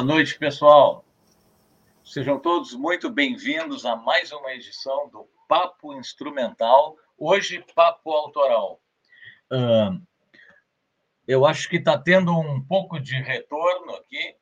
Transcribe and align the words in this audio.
Boa 0.00 0.14
noite, 0.14 0.38
pessoal. 0.38 1.04
Sejam 2.02 2.40
todos 2.40 2.72
muito 2.72 3.10
bem-vindos 3.10 3.84
a 3.84 3.94
mais 3.96 4.32
uma 4.32 4.50
edição 4.54 5.10
do 5.10 5.28
Papo 5.46 5.92
Instrumental, 5.92 6.96
hoje 7.18 7.62
Papo 7.74 8.10
Autoral. 8.10 8.80
Uh, 9.52 10.00
eu 11.28 11.44
acho 11.44 11.68
que 11.68 11.76
está 11.76 11.98
tendo 11.98 12.32
um 12.32 12.64
pouco 12.64 12.98
de 12.98 13.14
retorno 13.14 13.94
aqui, 13.96 14.36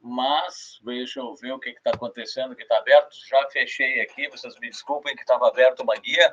mas 0.00 0.78
deixa 0.84 1.18
eu 1.18 1.34
ver 1.34 1.54
o 1.54 1.58
que 1.58 1.70
está 1.70 1.90
acontecendo, 1.90 2.54
que 2.54 2.62
está 2.62 2.78
aberto. 2.78 3.10
Já 3.28 3.50
fechei 3.50 4.00
aqui, 4.02 4.28
vocês 4.28 4.56
me 4.60 4.70
desculpem 4.70 5.16
que 5.16 5.22
estava 5.22 5.48
aberto 5.48 5.80
uma 5.80 5.96
guia. 5.96 6.32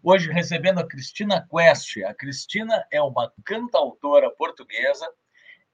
Hoje 0.00 0.30
recebendo 0.30 0.78
a 0.78 0.86
Cristina 0.86 1.44
Quest. 1.50 1.96
A 2.04 2.14
Cristina 2.14 2.86
é 2.92 3.02
uma 3.02 3.32
cantautora 3.44 4.30
portuguesa 4.30 5.12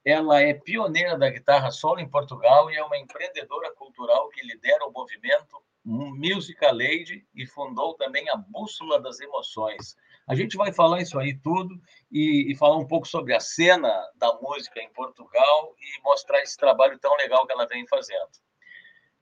ela 0.09 0.41
é 0.41 0.55
pioneira 0.55 1.19
da 1.19 1.29
guitarra 1.29 1.71
solo 1.71 2.01
em 2.01 2.09
Portugal 2.09 2.71
e 2.71 2.77
é 2.77 2.83
uma 2.83 2.97
empreendedora 2.97 3.71
cultural 3.75 4.31
que 4.31 4.41
lidera 4.43 4.87
o 4.87 4.91
movimento 4.91 5.63
Musica 5.85 6.71
Lady 6.73 7.27
e 7.35 7.47
fundou 7.47 7.95
também 7.95 8.29
a 8.31 8.37
Bússola 8.37 9.01
das 9.01 9.21
Emoções. 9.21 9.97
A 10.27 10.35
gente 10.35 10.57
vai 10.57 10.73
falar 10.73 11.03
isso 11.03 11.19
aí 11.19 11.39
tudo 11.39 11.79
e, 12.11 12.51
e, 12.51 12.57
falar 12.57 12.77
um 12.77 12.87
pouco 12.87 13.07
sobre 13.07 13.35
a 13.35 13.41
cena 13.41 13.91
da 14.17 14.33
música 14.41 14.81
em 14.81 14.91
Portugal 14.93 15.75
e 15.79 16.03
mostrar 16.03 16.43
esse 16.43 16.57
trabalho 16.57 16.99
tão 16.99 17.15
legal 17.17 17.47
que 17.47 17.53
ela 17.53 17.67
vem 17.67 17.87
fazendo. 17.87 18.31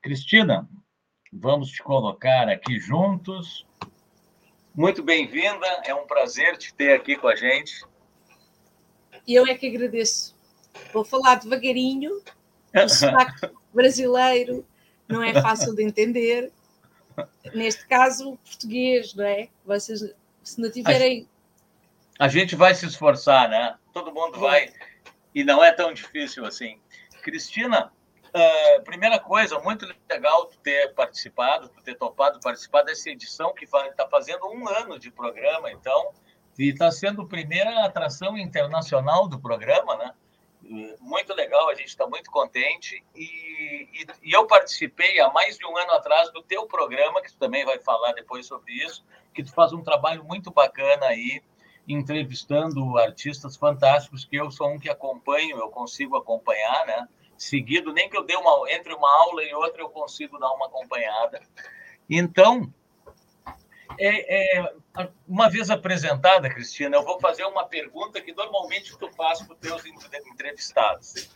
Cristina, 0.01 0.69
vamos 1.33 1.69
te 1.69 1.83
colocar 1.83 2.47
aqui 2.47 2.79
juntos. 2.79 3.65
Muito 4.73 5.03
bem-vinda, 5.03 5.67
é 5.85 5.93
um 5.93 6.07
prazer 6.07 6.57
te 6.57 6.73
ter 6.73 6.93
aqui 6.93 7.17
com 7.17 7.27
a 7.27 7.35
gente. 7.35 7.85
E 9.25 9.35
eu 9.35 9.45
é 9.45 9.55
que 9.55 9.67
agradeço 9.67 10.36
Vou 10.93 11.05
falar 11.05 11.35
devagarinho, 11.35 12.21
o 12.73 12.89
sotaque 12.89 13.49
brasileiro 13.73 14.65
não 15.07 15.23
é 15.23 15.33
fácil 15.41 15.75
de 15.75 15.83
entender. 15.83 16.51
Neste 17.53 17.87
caso, 17.87 18.37
português, 18.45 19.13
não 19.15 19.25
é? 19.25 19.49
Vocês, 19.65 20.13
se 20.43 20.61
não 20.61 20.69
tiverem. 20.69 21.27
A 22.19 22.27
gente 22.27 22.55
vai 22.55 22.75
se 22.75 22.85
esforçar, 22.85 23.49
né? 23.49 23.75
Todo 23.93 24.13
mundo 24.13 24.39
vai. 24.39 24.71
E 25.33 25.43
não 25.43 25.63
é 25.63 25.71
tão 25.71 25.93
difícil 25.93 26.45
assim. 26.45 26.79
Cristina, 27.21 27.91
uh, 28.27 28.83
primeira 28.83 29.19
coisa, 29.19 29.59
muito 29.59 29.87
legal 30.09 30.45
tu 30.45 30.57
ter 30.59 30.93
participado, 30.93 31.69
tu 31.69 31.81
ter 31.81 31.95
topado 31.95 32.39
participar 32.39 32.83
dessa 32.83 33.09
edição 33.09 33.53
que 33.53 33.65
está 33.65 34.07
fazendo 34.09 34.47
um 34.47 34.67
ano 34.67 34.99
de 34.99 35.11
programa, 35.11 35.71
então, 35.71 36.11
e 36.57 36.69
está 36.69 36.91
sendo 36.91 37.23
a 37.23 37.27
primeira 37.27 37.85
atração 37.85 38.37
internacional 38.37 39.27
do 39.27 39.39
programa, 39.39 39.95
né? 39.97 40.13
Muito 40.99 41.33
legal, 41.33 41.69
a 41.69 41.75
gente 41.75 41.87
está 41.87 42.05
muito 42.05 42.29
contente. 42.29 43.03
E, 43.15 43.89
e, 43.93 44.05
e, 44.23 44.31
eu 44.33 44.45
participei 44.45 45.19
há 45.19 45.29
mais 45.31 45.57
de 45.57 45.65
um 45.65 45.77
ano 45.77 45.91
atrás 45.93 46.31
do 46.31 46.41
teu 46.41 46.65
programa, 46.67 47.21
que 47.21 47.31
tu 47.31 47.37
também 47.37 47.65
vai 47.65 47.79
falar 47.79 48.11
depois 48.13 48.45
sobre 48.45 48.73
isso, 48.73 49.05
que 49.33 49.43
tu 49.43 49.53
faz 49.53 49.71
um 49.71 49.81
trabalho 49.81 50.23
muito 50.23 50.51
bacana 50.51 51.07
aí, 51.07 51.41
entrevistando 51.87 52.97
artistas 52.97 53.55
fantásticos, 53.55 54.25
que 54.25 54.35
eu 54.35 54.51
sou 54.51 54.69
um 54.69 54.79
que 54.79 54.89
acompanho, 54.89 55.57
eu 55.57 55.69
consigo 55.69 56.17
acompanhar, 56.17 56.85
né? 56.85 57.07
Seguido, 57.37 57.93
nem 57.93 58.09
que 58.09 58.17
eu 58.17 58.23
dê 58.23 58.35
uma, 58.35 58.71
entre 58.71 58.93
uma 58.93 59.09
aula 59.21 59.43
e 59.43 59.53
outra, 59.53 59.81
eu 59.81 59.89
consigo 59.89 60.37
dar 60.37 60.51
uma 60.51 60.65
acompanhada. 60.65 61.41
Então, 62.09 62.73
é, 63.99 64.59
é, 64.59 64.73
uma 65.27 65.49
vez 65.49 65.69
apresentada, 65.69 66.49
Cristina, 66.49 66.97
eu 66.97 67.03
vou 67.03 67.19
fazer 67.19 67.43
uma 67.45 67.65
pergunta 67.65 68.21
que 68.21 68.33
normalmente 68.33 68.97
tu 68.97 69.09
faz 69.11 69.41
para 69.41 69.53
os 69.53 69.59
teus 69.59 69.83
entrevistados. 70.31 71.29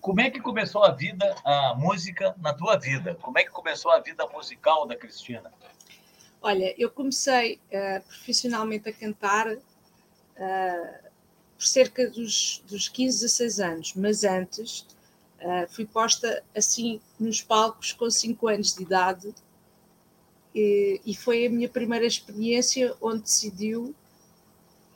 Como 0.00 0.20
é 0.20 0.30
que 0.30 0.40
começou 0.40 0.82
a 0.84 0.90
vida, 0.90 1.34
a 1.44 1.74
música 1.76 2.34
na 2.38 2.52
tua 2.52 2.76
vida? 2.76 3.14
Como 3.20 3.38
é 3.38 3.44
que 3.44 3.50
começou 3.50 3.90
a 3.90 4.00
vida 4.00 4.26
musical 4.28 4.86
da 4.86 4.96
Cristina? 4.96 5.52
Olha, 6.40 6.74
eu 6.76 6.90
comecei 6.90 7.60
uh, 7.68 8.02
profissionalmente 8.08 8.88
a 8.88 8.92
cantar 8.92 9.46
uh, 9.46 9.60
por 11.56 11.64
cerca 11.64 12.10
dos, 12.10 12.64
dos 12.66 12.88
15, 12.88 13.20
16 13.20 13.60
anos, 13.60 13.94
mas 13.94 14.24
antes 14.24 14.80
uh, 15.40 15.68
fui 15.70 15.86
posta 15.86 16.42
assim 16.56 17.00
nos 17.20 17.40
palcos 17.40 17.92
com 17.92 18.10
5 18.10 18.48
anos 18.48 18.74
de 18.74 18.82
idade 18.82 19.32
e, 20.54 21.00
e 21.04 21.14
foi 21.14 21.46
a 21.46 21.50
minha 21.50 21.68
primeira 21.68 22.06
experiência 22.06 22.94
onde 23.00 23.22
decidiu 23.22 23.94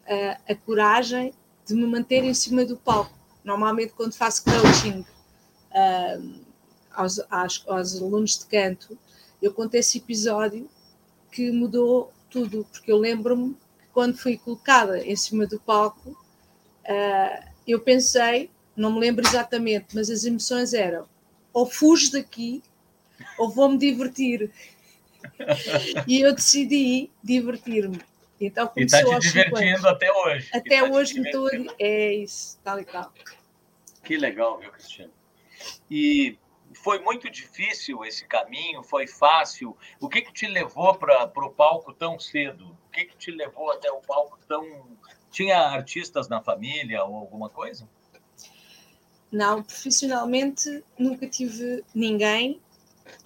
uh, 0.06 0.40
a 0.48 0.54
coragem 0.54 1.32
de 1.66 1.74
me 1.74 1.86
manter 1.86 2.24
em 2.24 2.34
cima 2.34 2.64
do 2.64 2.76
palco. 2.76 3.16
Normalmente, 3.44 3.92
quando 3.96 4.14
faço 4.14 4.44
coaching 4.44 5.00
uh, 5.00 6.40
aos, 6.92 7.18
aos, 7.30 7.64
aos, 7.66 7.96
alunos 7.96 8.38
de 8.38 8.46
canto, 8.46 8.98
eu 9.40 9.52
conto 9.52 9.74
esse 9.74 9.98
episódio 9.98 10.68
que 11.30 11.50
mudou 11.50 12.12
tudo, 12.30 12.66
porque 12.70 12.90
eu 12.90 12.98
lembro-me 12.98 13.54
que 13.54 13.86
quando 13.92 14.16
fui 14.16 14.36
colocada 14.36 15.04
em 15.04 15.16
cima 15.16 15.46
do 15.46 15.60
palco, 15.60 16.10
uh, 16.10 17.48
eu 17.66 17.80
pensei, 17.80 18.50
não 18.76 18.92
me 18.92 19.00
lembro 19.00 19.26
exatamente, 19.26 19.86
mas 19.94 20.10
as 20.10 20.24
emoções 20.24 20.72
eram 20.72 21.06
ou 21.52 21.64
fujo 21.64 22.12
daqui 22.12 22.62
ou 23.38 23.48
vou-me 23.48 23.78
divertir 23.78 24.50
e 26.06 26.20
eu 26.20 26.34
decidi 26.34 27.10
divertir-me. 27.22 28.00
Então 28.40 28.70
e 28.76 28.82
está 28.82 29.02
te 29.02 29.18
divertindo 29.18 29.88
até 29.88 30.12
hoje. 30.12 30.50
Até 30.52 30.82
hoje 30.82 31.20
me 31.20 31.26
estou. 31.26 31.48
É 31.78 32.12
isso, 32.14 32.58
tal 32.62 32.78
e 32.80 32.84
tal. 32.84 33.12
Que 34.04 34.16
legal, 34.16 34.58
viu, 34.58 34.70
Cristiano? 34.70 35.12
E 35.90 36.38
foi 36.74 36.98
muito 37.00 37.30
difícil 37.30 38.04
esse 38.04 38.26
caminho? 38.26 38.82
Foi 38.82 39.06
fácil? 39.06 39.76
O 40.00 40.08
que, 40.08 40.22
que 40.22 40.32
te 40.32 40.46
levou 40.46 40.94
para 40.94 41.24
o 41.24 41.50
palco 41.50 41.92
tão 41.92 42.18
cedo? 42.18 42.76
O 42.86 42.90
que, 42.92 43.06
que 43.06 43.16
te 43.16 43.30
levou 43.30 43.70
até 43.72 43.90
o 43.90 44.00
palco 44.00 44.38
tão. 44.46 44.86
Tinha 45.30 45.58
artistas 45.58 46.28
na 46.28 46.40
família 46.40 47.04
ou 47.04 47.16
alguma 47.16 47.48
coisa? 47.48 47.88
Não, 49.30 49.62
profissionalmente 49.62 50.84
nunca 50.98 51.28
tive 51.28 51.84
ninguém 51.94 52.60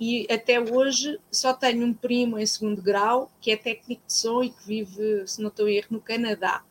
e 0.01 0.27
até 0.31 0.59
hoje 0.59 1.19
só 1.31 1.53
tenho 1.53 1.87
um 1.87 1.93
primo 1.93 2.39
em 2.39 2.47
segundo 2.47 2.81
grau 2.81 3.31
que 3.41 3.51
é 3.51 3.57
técnico 3.57 4.03
de 4.07 4.13
som 4.13 4.43
e 4.43 4.51
que 4.51 4.67
vive, 4.67 5.27
se 5.27 5.41
não 5.41 5.49
estou 5.49 5.67
a 5.67 5.71
erro, 5.71 5.89
no 5.91 6.01
Canadá. 6.01 6.63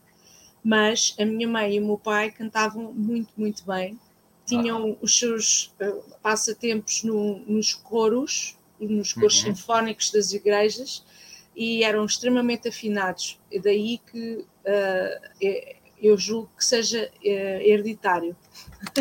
Mas 0.62 1.14
a 1.18 1.24
minha 1.24 1.48
mãe 1.48 1.76
e 1.76 1.80
o 1.80 1.86
meu 1.86 1.98
pai 1.98 2.30
cantavam 2.30 2.92
muito, 2.92 3.32
muito 3.36 3.64
bem. 3.64 3.98
Tinham 4.44 4.98
os 5.00 5.18
seus 5.18 5.74
uh, 5.80 6.02
passatempos 6.20 7.04
no, 7.04 7.38
nos 7.46 7.72
coros, 7.72 8.58
nos 8.78 9.12
coros 9.12 9.42
uhum. 9.44 9.54
sinfónicos 9.54 10.10
das 10.10 10.32
igrejas 10.32 11.04
e 11.54 11.84
eram 11.84 12.04
extremamente 12.04 12.68
afinados. 12.68 13.38
E 13.50 13.60
daí 13.60 13.98
que 13.98 14.44
uh, 14.64 15.66
eu 16.02 16.16
julgo 16.18 16.50
que 16.56 16.64
seja 16.64 17.10
uh, 17.10 17.26
hereditário. 17.26 18.36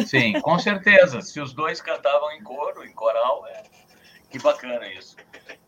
Sim, 0.06 0.40
com 0.42 0.60
certeza. 0.60 1.22
Se 1.22 1.42
os 1.42 1.52
dois 1.54 1.82
cantavam 1.82 2.32
em 2.34 2.44
coro, 2.44 2.84
em 2.86 2.92
coral, 2.94 3.46
é 3.48 3.64
que 4.30 4.40
bacana 4.40 4.88
isso. 4.94 5.16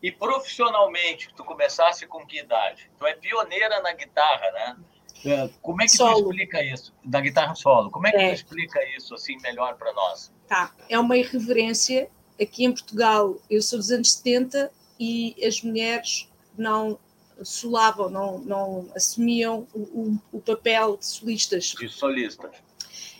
E 0.02 0.10
profissionalmente, 0.10 1.32
tu 1.36 1.44
começasse 1.44 2.06
com 2.06 2.24
que 2.26 2.40
idade? 2.40 2.90
Tu 2.98 3.06
é 3.06 3.14
pioneira 3.14 3.80
na 3.82 3.92
guitarra, 3.92 4.50
né? 4.52 4.76
É, 5.24 5.50
como 5.60 5.82
é 5.82 5.86
que 5.86 5.96
solo. 5.96 6.24
tu 6.24 6.30
explica 6.30 6.64
isso? 6.64 6.92
Da 7.04 7.20
guitarra 7.20 7.54
solo. 7.54 7.90
Como 7.90 8.06
é 8.06 8.10
que 8.10 8.16
é. 8.16 8.28
tu 8.28 8.34
explica 8.34 8.80
isso 8.96 9.14
assim 9.14 9.36
melhor 9.40 9.76
para 9.76 9.92
nós? 9.92 10.32
Tá, 10.48 10.72
é 10.88 10.98
uma 10.98 11.16
irreverência. 11.16 12.10
Aqui 12.40 12.64
em 12.64 12.72
Portugal, 12.72 13.36
eu 13.48 13.62
sou 13.62 13.78
dos 13.78 13.90
anos 13.90 14.12
70 14.14 14.72
e 14.98 15.36
as 15.44 15.62
mulheres 15.62 16.28
não 16.56 16.98
solavam, 17.42 18.08
não, 18.08 18.38
não 18.38 18.90
assumiam 18.94 19.66
o, 19.72 19.80
o, 19.80 20.18
o 20.32 20.40
papel 20.40 20.96
de 20.96 21.06
solistas. 21.06 21.74
De 21.78 21.88
solista. 21.88 22.50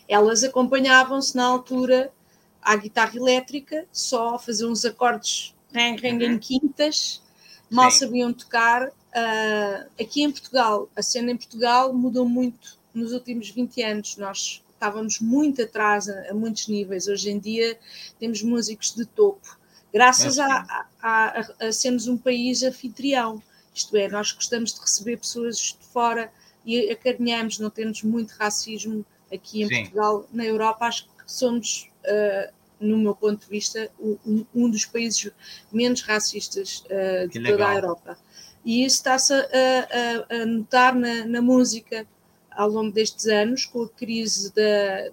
Elas 0.08 0.42
acompanhavam-se 0.44 1.36
na 1.36 1.44
altura 1.44 2.12
à 2.62 2.76
guitarra 2.76 3.16
elétrica, 3.16 3.86
só 3.92 4.38
fazer 4.38 4.66
uns 4.66 4.84
acordes 4.84 5.54
reng 5.72 5.96
uhum. 6.02 6.22
em 6.22 6.38
quintas, 6.38 7.20
mal 7.70 7.90
Sim. 7.90 7.98
sabiam 7.98 8.32
tocar. 8.32 8.88
Uh, 8.88 9.90
aqui 10.00 10.22
em 10.22 10.30
Portugal, 10.30 10.88
a 10.96 11.02
cena 11.02 11.32
em 11.32 11.36
Portugal 11.36 11.92
mudou 11.92 12.26
muito 12.26 12.78
nos 12.94 13.12
últimos 13.12 13.50
20 13.50 13.82
anos. 13.82 14.16
Nós 14.16 14.62
estávamos 14.72 15.20
muito 15.20 15.62
atrás 15.62 16.08
a, 16.08 16.30
a 16.30 16.34
muitos 16.34 16.68
níveis. 16.68 17.08
Hoje 17.08 17.30
em 17.30 17.38
dia 17.38 17.78
temos 18.18 18.42
músicos 18.42 18.94
de 18.94 19.04
topo, 19.04 19.58
graças 19.92 20.38
a, 20.38 20.86
a, 21.02 21.40
a, 21.60 21.66
a 21.66 21.72
sermos 21.72 22.06
um 22.06 22.16
país 22.16 22.62
anfitrião. 22.62 23.42
Isto 23.74 23.96
é, 23.96 24.08
nós 24.08 24.32
gostamos 24.32 24.74
de 24.74 24.80
receber 24.80 25.18
pessoas 25.18 25.56
de 25.58 25.86
fora 25.92 26.30
e 26.64 26.90
acarinhamos, 26.90 27.58
não 27.58 27.70
temos 27.70 28.02
muito 28.02 28.32
racismo 28.32 29.04
aqui 29.32 29.62
em 29.62 29.68
Sim. 29.68 29.80
Portugal. 29.82 30.26
Na 30.32 30.44
Europa, 30.44 30.86
acho 30.86 31.04
que 31.04 31.10
somos 31.26 31.88
uh, 32.06 32.52
no 32.80 32.98
meu 32.98 33.14
ponto 33.14 33.40
de 33.40 33.48
vista, 33.48 33.90
um, 33.98 34.44
um 34.54 34.68
dos 34.68 34.84
países 34.84 35.30
menos 35.72 36.02
racistas 36.02 36.84
uh, 36.86 37.28
de 37.28 37.42
toda 37.42 37.68
a 37.68 37.74
Europa. 37.74 38.18
E 38.64 38.84
isso 38.84 38.96
está-se 38.96 39.32
a, 39.32 39.38
a, 39.40 40.42
a, 40.42 40.46
notar 40.46 40.94
na, 40.94 41.24
na, 41.24 41.42
música 41.42 42.06
ao 42.50 42.68
longo 42.68 42.92
destes 42.92 43.26
anos, 43.26 43.64
com 43.64 43.82
a 43.82 43.88
crise 43.88 44.52
da, 44.54 45.10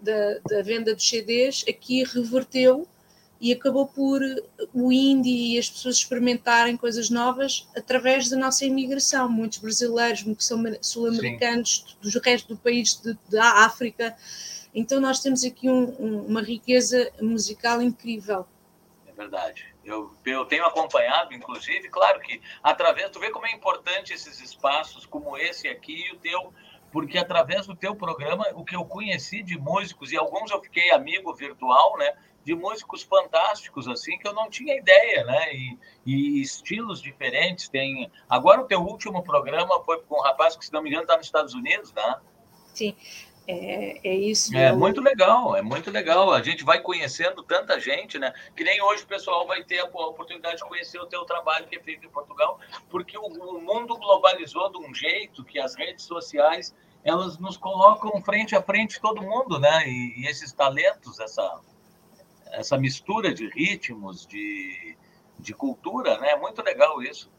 da, 0.00 0.38
da 0.48 0.62
venda 0.62 0.94
dos 0.94 1.08
CDs 1.08 1.64
aqui 1.68 2.02
reverteu 2.04 2.86
e 3.40 3.52
acabou 3.52 3.86
por 3.86 4.20
o 4.74 4.92
indie 4.92 5.54
e 5.54 5.58
as 5.58 5.70
pessoas 5.70 5.96
experimentarem 5.96 6.76
coisas 6.76 7.08
novas 7.08 7.66
através 7.74 8.28
da 8.28 8.36
nossa 8.36 8.66
imigração. 8.66 9.30
Muitos 9.30 9.58
brasileiros, 9.58 10.22
muitos 10.24 10.50
sul-americanos, 10.82 11.96
do 12.02 12.20
resto 12.20 12.54
do 12.54 12.60
país, 12.60 13.00
de, 13.00 13.16
da 13.30 13.64
África. 13.64 14.14
Então, 14.74 15.00
nós 15.00 15.20
temos 15.20 15.44
aqui 15.44 15.68
um, 15.68 15.96
um, 16.00 16.26
uma 16.26 16.42
riqueza 16.42 17.10
musical 17.20 17.82
incrível. 17.82 18.46
É 19.06 19.12
verdade. 19.12 19.74
Eu, 19.84 20.14
eu 20.24 20.44
tenho 20.44 20.64
acompanhado, 20.64 21.34
inclusive, 21.34 21.88
claro 21.88 22.20
que 22.20 22.40
através, 22.62 23.10
tu 23.10 23.18
vê 23.18 23.30
como 23.30 23.46
é 23.46 23.52
importante 23.52 24.12
esses 24.12 24.40
espaços 24.40 25.06
como 25.06 25.36
esse 25.36 25.68
aqui 25.68 26.06
e 26.06 26.12
o 26.12 26.18
teu, 26.18 26.52
porque 26.92 27.18
através 27.18 27.66
do 27.66 27.74
teu 27.74 27.94
programa, 27.94 28.46
o 28.54 28.64
que 28.64 28.76
eu 28.76 28.84
conheci 28.84 29.42
de 29.42 29.58
músicos, 29.58 30.12
e 30.12 30.16
alguns 30.16 30.50
eu 30.50 30.60
fiquei 30.60 30.90
amigo 30.90 31.34
virtual, 31.34 31.96
né? 31.96 32.14
de 32.44 32.54
músicos 32.54 33.02
fantásticos 33.02 33.86
assim 33.86 34.18
que 34.18 34.26
eu 34.26 34.32
não 34.32 34.48
tinha 34.48 34.76
ideia, 34.76 35.24
né? 35.24 35.54
E, 35.54 35.78
e, 36.06 36.40
estilos 36.40 37.02
diferentes. 37.02 37.68
Tem 37.68 38.10
agora 38.28 38.60
o 38.60 38.66
teu 38.66 38.80
último 38.80 39.22
programa 39.22 39.82
foi 39.84 40.00
com 40.02 40.16
um 40.18 40.22
rapaz 40.22 40.56
que 40.56 40.64
se 40.64 40.72
não 40.72 40.82
me 40.82 40.88
engano 40.88 41.02
está 41.02 41.16
nos 41.16 41.26
Estados 41.26 41.54
Unidos, 41.54 41.92
né? 41.92 42.16
Sim. 42.74 42.96
É, 43.46 44.08
é 44.08 44.14
isso. 44.14 44.56
É 44.56 44.72
muito 44.72 45.00
legal, 45.00 45.56
é 45.56 45.62
muito 45.62 45.90
legal. 45.90 46.32
A 46.32 46.42
gente 46.42 46.64
vai 46.64 46.80
conhecendo 46.80 47.42
tanta 47.42 47.80
gente, 47.80 48.18
né? 48.18 48.32
Que 48.56 48.62
nem 48.62 48.80
hoje 48.82 49.02
o 49.02 49.06
pessoal 49.06 49.46
vai 49.46 49.64
ter 49.64 49.80
a 49.80 49.84
oportunidade 49.84 50.56
de 50.56 50.64
conhecer 50.64 50.98
o 50.98 51.06
teu 51.06 51.24
trabalho 51.24 51.66
que 51.66 51.76
é 51.76 51.80
feito 51.80 52.06
em 52.06 52.10
Portugal, 52.10 52.60
porque 52.88 53.18
o, 53.18 53.26
o 53.26 53.60
mundo 53.60 53.96
globalizou 53.96 54.70
de 54.70 54.78
um 54.78 54.94
jeito 54.94 55.44
que 55.44 55.58
as 55.58 55.74
redes 55.74 56.04
sociais 56.04 56.74
elas 57.02 57.38
nos 57.38 57.56
colocam 57.56 58.20
frente 58.22 58.54
a 58.54 58.62
frente 58.62 59.00
todo 59.00 59.22
mundo, 59.22 59.58
né? 59.58 59.88
E, 59.88 60.20
e 60.20 60.26
esses 60.26 60.52
talentos, 60.52 61.18
essa 61.18 61.60
essa 62.52 62.76
mistura 62.76 63.32
de 63.32 63.48
ritmos, 63.48 64.26
de, 64.26 64.96
de 65.38 65.54
cultura, 65.54 66.18
né? 66.18 66.36
Muito 66.36 66.62
legal 66.62 67.02
isso. 67.02 67.30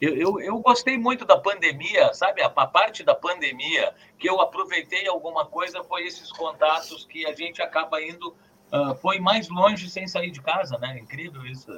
Eu, 0.00 0.14
eu, 0.14 0.40
eu, 0.40 0.58
gostei 0.58 0.98
muito 0.98 1.24
da 1.24 1.38
pandemia, 1.38 2.12
sabe? 2.12 2.42
A, 2.42 2.46
a, 2.46 2.66
parte 2.66 3.02
da 3.02 3.14
pandemia 3.14 3.94
que 4.18 4.28
eu 4.28 4.40
aproveitei 4.42 5.06
alguma 5.08 5.46
coisa 5.46 5.82
foi 5.84 6.06
esses 6.06 6.30
contatos 6.30 7.06
que 7.06 7.24
a 7.26 7.34
gente 7.34 7.62
acaba 7.62 8.02
indo, 8.02 8.28
uh, 8.72 8.94
foi 9.00 9.18
mais 9.18 9.48
longe 9.48 9.88
sem 9.88 10.06
sair 10.06 10.30
de 10.30 10.42
casa, 10.42 10.76
né? 10.78 10.98
Incrível 10.98 11.46
isso. 11.46 11.72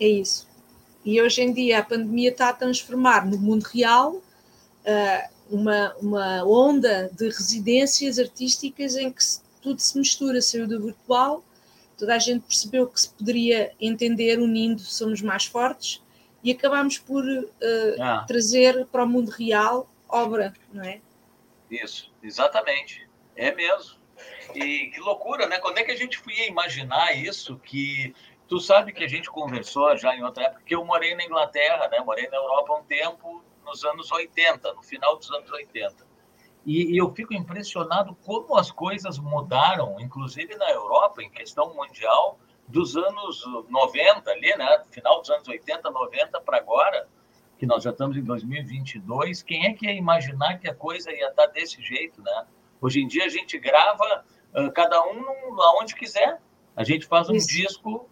É 0.00 0.08
isso. 0.08 0.48
E 1.04 1.20
hoje 1.20 1.42
em 1.42 1.52
dia 1.52 1.80
a 1.80 1.84
pandemia 1.84 2.30
está 2.30 2.48
a 2.48 2.54
transformar 2.54 3.26
no 3.26 3.38
mundo 3.38 3.64
real 3.64 4.12
uh, 4.12 5.28
uma, 5.50 5.94
uma 6.00 6.44
onda 6.44 7.10
de 7.12 7.26
residências 7.26 8.18
artísticas 8.18 8.96
em 8.96 9.12
que 9.12 9.22
tudo 9.60 9.78
se 9.78 9.98
mistura, 9.98 10.40
saiu 10.40 10.66
do 10.66 10.80
virtual, 10.80 11.44
toda 11.98 12.14
a 12.14 12.18
gente 12.18 12.44
percebeu 12.44 12.86
que 12.86 13.00
se 13.00 13.10
poderia 13.10 13.72
entender 13.78 14.38
unindo 14.38 14.80
somos 14.80 15.20
mais 15.20 15.44
fortes 15.44 16.00
e 16.46 16.52
acabamos 16.52 16.96
por 16.96 17.24
uh, 17.24 17.50
ah. 18.00 18.24
trazer 18.24 18.86
para 18.86 19.02
o 19.02 19.08
mundo 19.08 19.32
real 19.32 19.88
obra, 20.08 20.54
não 20.72 20.84
é? 20.84 21.00
Isso, 21.68 22.14
exatamente, 22.22 23.04
é 23.34 23.52
mesmo. 23.52 23.98
E 24.54 24.86
que 24.94 25.00
loucura, 25.00 25.48
né? 25.48 25.58
Quando 25.58 25.78
é 25.78 25.82
que 25.82 25.90
a 25.90 25.96
gente 25.96 26.22
ia 26.30 26.46
imaginar 26.46 27.16
isso? 27.16 27.58
Que 27.58 28.14
tu 28.46 28.60
sabe 28.60 28.92
que 28.92 29.02
a 29.02 29.08
gente 29.08 29.28
conversou 29.28 29.96
já 29.96 30.14
em 30.14 30.22
outra 30.22 30.44
época, 30.44 30.62
que 30.64 30.76
eu 30.76 30.84
morei 30.84 31.16
na 31.16 31.24
Inglaterra, 31.24 31.88
né? 31.88 31.98
Morei 31.98 32.28
na 32.28 32.36
Europa 32.36 32.74
um 32.74 32.84
tempo 32.84 33.42
nos 33.64 33.84
anos 33.84 34.12
80, 34.12 34.72
no 34.72 34.84
final 34.84 35.16
dos 35.16 35.28
anos 35.32 35.50
80. 35.50 36.06
E, 36.64 36.92
e, 36.92 36.96
eu 36.96 37.12
fico 37.12 37.34
impressionado 37.34 38.16
como 38.24 38.56
as 38.56 38.70
coisas 38.70 39.18
mudaram, 39.18 40.00
inclusive 40.00 40.54
na 40.54 40.70
Europa, 40.70 41.24
em 41.24 41.30
questão 41.30 41.74
mundial, 41.74 42.38
dos 42.68 42.96
anos 42.96 43.44
90 43.68 44.30
ali, 44.30 44.56
né? 44.56 44.82
Final 44.90 45.20
dos 45.20 45.30
anos 45.30 45.46
80, 45.46 45.90
90 45.90 46.40
para 46.40 46.58
agora, 46.58 47.08
que 47.58 47.66
nós 47.66 47.82
já 47.82 47.90
estamos 47.90 48.16
em 48.16 48.22
2022. 48.22 49.42
Quem 49.42 49.66
é 49.66 49.72
que 49.72 49.86
ia 49.86 49.92
imaginar 49.92 50.58
que 50.58 50.68
a 50.68 50.74
coisa 50.74 51.12
ia 51.12 51.28
estar 51.28 51.46
desse 51.46 51.80
jeito, 51.82 52.22
né? 52.22 52.46
Hoje 52.80 53.00
em 53.00 53.06
dia 53.06 53.24
a 53.24 53.28
gente 53.28 53.58
grava 53.58 54.24
uh, 54.54 54.70
cada 54.72 55.02
um 55.02 55.60
aonde 55.62 55.94
quiser. 55.94 56.40
A 56.74 56.84
gente 56.84 57.06
faz 57.06 57.28
um 57.28 57.34
Isso. 57.34 57.48
disco 57.48 58.08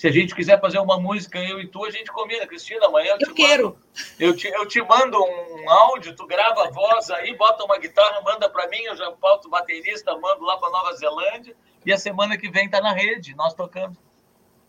se 0.00 0.08
a 0.08 0.10
gente 0.10 0.34
quiser 0.34 0.58
fazer 0.58 0.78
uma 0.78 0.98
música, 0.98 1.38
eu 1.38 1.60
e 1.60 1.66
tu, 1.66 1.84
a 1.84 1.90
gente 1.90 2.10
combina. 2.10 2.46
Cristina, 2.46 2.86
amanhã 2.86 3.10
eu, 3.10 3.18
eu 3.20 3.28
te 3.28 3.34
quero. 3.34 3.64
Mando, 3.64 3.78
eu, 4.18 4.34
te, 4.34 4.48
eu 4.48 4.66
te 4.66 4.80
mando 4.80 5.22
um 5.22 5.70
áudio, 5.70 6.16
tu 6.16 6.26
grava 6.26 6.68
a 6.68 6.70
voz 6.70 7.10
aí, 7.10 7.36
bota 7.36 7.64
uma 7.64 7.76
guitarra, 7.76 8.18
manda 8.22 8.48
para 8.48 8.66
mim, 8.68 8.80
eu 8.84 8.96
já 8.96 9.12
pauto 9.12 9.50
baterista, 9.50 10.16
mando 10.16 10.42
lá 10.42 10.56
para 10.56 10.70
Nova 10.70 10.94
Zelândia, 10.94 11.54
e 11.84 11.92
a 11.92 11.98
semana 11.98 12.36
que 12.36 12.50
vem 12.50 12.68
tá 12.68 12.80
na 12.80 12.92
rede, 12.92 13.34
nós 13.34 13.54
tocando. 13.54 13.96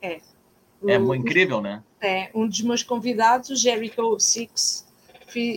É. 0.01 0.21
É 0.87 0.97
o, 0.97 1.13
incrível, 1.13 1.61
né? 1.61 1.83
É, 1.99 2.31
um 2.33 2.47
dos 2.47 2.61
meus 2.61 2.81
convidados, 2.81 3.59
Jericho 3.61 4.19
Six, 4.19 4.87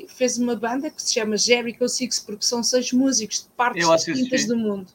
fez 0.09 0.39
uma 0.39 0.55
banda 0.55 0.91
que 0.91 1.01
se 1.01 1.15
chama 1.15 1.37
Jericho 1.37 1.89
Six, 1.89 2.21
porque 2.21 2.45
são 2.45 2.63
seis 2.63 2.93
músicos 2.93 3.45
de 3.45 3.49
partes 3.51 3.89
distintas 4.05 4.47
do 4.47 4.57
mundo. 4.57 4.93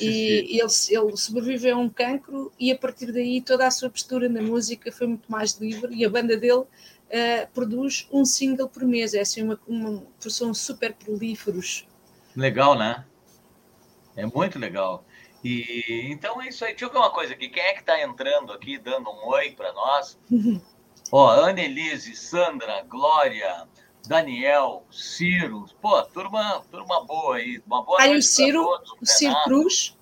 E 0.00 0.60
ele, 0.60 0.60
ele 0.60 1.16
sobreviveu 1.16 1.76
a 1.76 1.80
um 1.80 1.88
cancro 1.88 2.52
e 2.60 2.70
a 2.70 2.78
partir 2.78 3.10
daí 3.10 3.40
toda 3.40 3.66
a 3.66 3.70
sua 3.70 3.90
postura 3.90 4.28
na 4.28 4.40
música 4.40 4.92
foi 4.92 5.08
muito 5.08 5.30
mais 5.30 5.58
livre 5.58 5.92
e 5.94 6.04
a 6.04 6.10
banda 6.10 6.36
dele 6.36 6.60
uh, 6.60 6.68
produz 7.52 8.06
um 8.12 8.24
single 8.24 8.68
por 8.68 8.84
mês. 8.84 9.14
É 9.14 9.20
assim 9.20 9.42
uma, 9.42 9.58
uma 9.66 10.02
são 10.20 10.54
super 10.54 10.94
prolíferos. 10.94 11.88
Legal, 12.36 12.78
né? 12.78 13.04
É 14.16 14.24
muito 14.24 14.60
legal. 14.60 15.04
E 15.44 16.08
então 16.10 16.40
é 16.40 16.48
isso 16.48 16.64
aí. 16.64 16.72
Deixa 16.72 16.86
eu 16.86 16.90
ver 16.90 16.98
uma 16.98 17.10
coisa 17.10 17.34
aqui. 17.34 17.48
Quem 17.48 17.62
é 17.62 17.74
que 17.74 17.80
está 17.80 18.00
entrando 18.00 18.52
aqui, 18.52 18.78
dando 18.78 19.10
um 19.10 19.28
oi 19.28 19.50
para 19.50 19.72
nós? 19.72 20.18
Ó, 21.12 21.30
Annelise, 21.30 22.16
Sandra, 22.16 22.82
Glória, 22.82 23.68
Daniel, 24.06 24.84
Ciro, 24.90 25.66
pô, 25.80 26.02
turma, 26.02 26.62
turma 26.70 27.04
boa 27.04 27.36
aí, 27.36 27.62
uma 27.66 27.82
boa 27.82 28.00
Aí 28.00 28.16
o 28.16 28.22
Ciro, 28.22 28.62
todos, 28.62 28.92
o 29.00 29.06
Ciro 29.06 29.34
Cruz? 29.44 29.96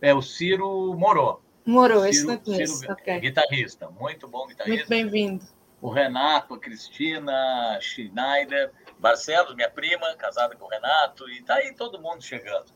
É, 0.00 0.14
o 0.14 0.22
Ciro 0.22 0.94
Morou. 0.94 1.42
Morou, 1.66 2.06
esse 2.06 2.24
não 2.24 2.38
conheço, 2.38 2.90
okay. 2.90 3.20
guitarrista, 3.20 3.90
muito 3.90 4.26
bom 4.26 4.46
guitarrista. 4.46 4.86
Muito 4.86 4.88
bem-vindo. 4.88 5.44
O 5.82 5.90
Renato, 5.90 6.54
a 6.54 6.58
Cristina, 6.58 7.78
Schneider, 7.80 8.72
Barcelos, 8.98 9.54
minha 9.54 9.68
prima, 9.68 10.14
casada 10.16 10.56
com 10.56 10.64
o 10.64 10.68
Renato, 10.68 11.28
e 11.28 11.42
tá 11.42 11.56
aí 11.56 11.74
todo 11.74 12.00
mundo 12.00 12.22
chegando. 12.22 12.66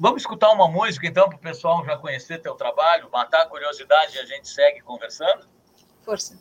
Vamos 0.00 0.22
escutar 0.22 0.52
uma 0.52 0.68
música, 0.68 1.08
então, 1.08 1.28
para 1.28 1.36
o 1.36 1.40
pessoal 1.40 1.84
já 1.84 1.96
conhecer 1.96 2.40
teu 2.40 2.54
trabalho, 2.54 3.10
matar 3.12 3.42
a 3.42 3.46
curiosidade 3.46 4.16
e 4.16 4.20
a 4.20 4.24
gente 4.24 4.48
segue 4.48 4.80
conversando? 4.80 5.48
Força. 6.02 6.38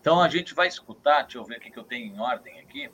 Então 0.00 0.20
a 0.22 0.28
gente 0.28 0.54
vai 0.54 0.68
escutar, 0.68 1.22
deixa 1.22 1.36
eu 1.36 1.44
ver 1.44 1.58
o 1.58 1.60
que 1.60 1.78
eu 1.78 1.84
tenho 1.84 2.06
em 2.06 2.18
ordem 2.18 2.58
aqui. 2.60 2.90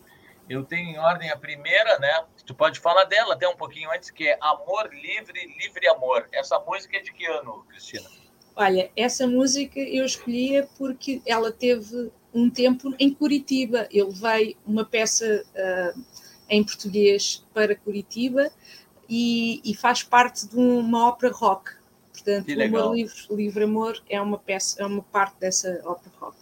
Eu 0.49 0.65
tenho 0.65 0.91
em 0.91 0.99
ordem 0.99 1.31
a 1.31 1.37
primeira, 1.37 1.97
né? 2.01 2.25
Tu 2.45 2.55
pode 2.55 2.81
falar 2.81 3.05
dela 3.05 3.35
até 3.35 3.49
um 3.49 3.57
pouquinho 3.57 3.91
antes, 3.93 4.11
que 4.11 4.27
é 4.27 4.37
Amor 4.41 4.93
Livre, 4.93 5.47
Livre 5.59 5.87
Amor. 5.89 6.27
Essa 6.33 6.59
música 6.59 6.97
é 6.97 7.01
de 7.01 7.13
que 7.13 7.25
ano, 7.27 7.65
Cristina? 7.69 8.09
Olha, 8.57 8.91
essa 8.97 9.29
música 9.29 9.79
eu 9.79 10.05
escolhia 10.05 10.69
porque 10.77 11.23
ela 11.25 11.53
teve 11.53 12.11
um 12.35 12.51
tempo 12.51 12.93
em 12.99 13.15
Curitiba. 13.15 13.87
Eu 13.93 14.09
levei 14.09 14.57
uma 14.67 14.85
peça 14.85 15.45
uh, 15.55 16.05
em 16.49 16.65
português 16.65 17.47
para 17.55 17.77
Curitiba 17.77 18.51
e, 19.09 19.61
e, 19.65 19.75
faz 19.75 20.03
parte 20.03 20.47
de 20.47 20.57
uma 20.57 21.09
ópera 21.09 21.33
rock. 21.33 21.73
Portanto, 22.13 22.49
o 23.31 23.37
Livre 23.37 23.65
Amor 23.65 24.03
é 24.09 24.21
uma 24.21 24.39
peça, 24.39 24.83
é 24.83 24.87
uma 24.87 25.03
parte 25.03 25.39
dessa 25.39 25.81
ópera 25.85 26.15
rock. 26.21 26.37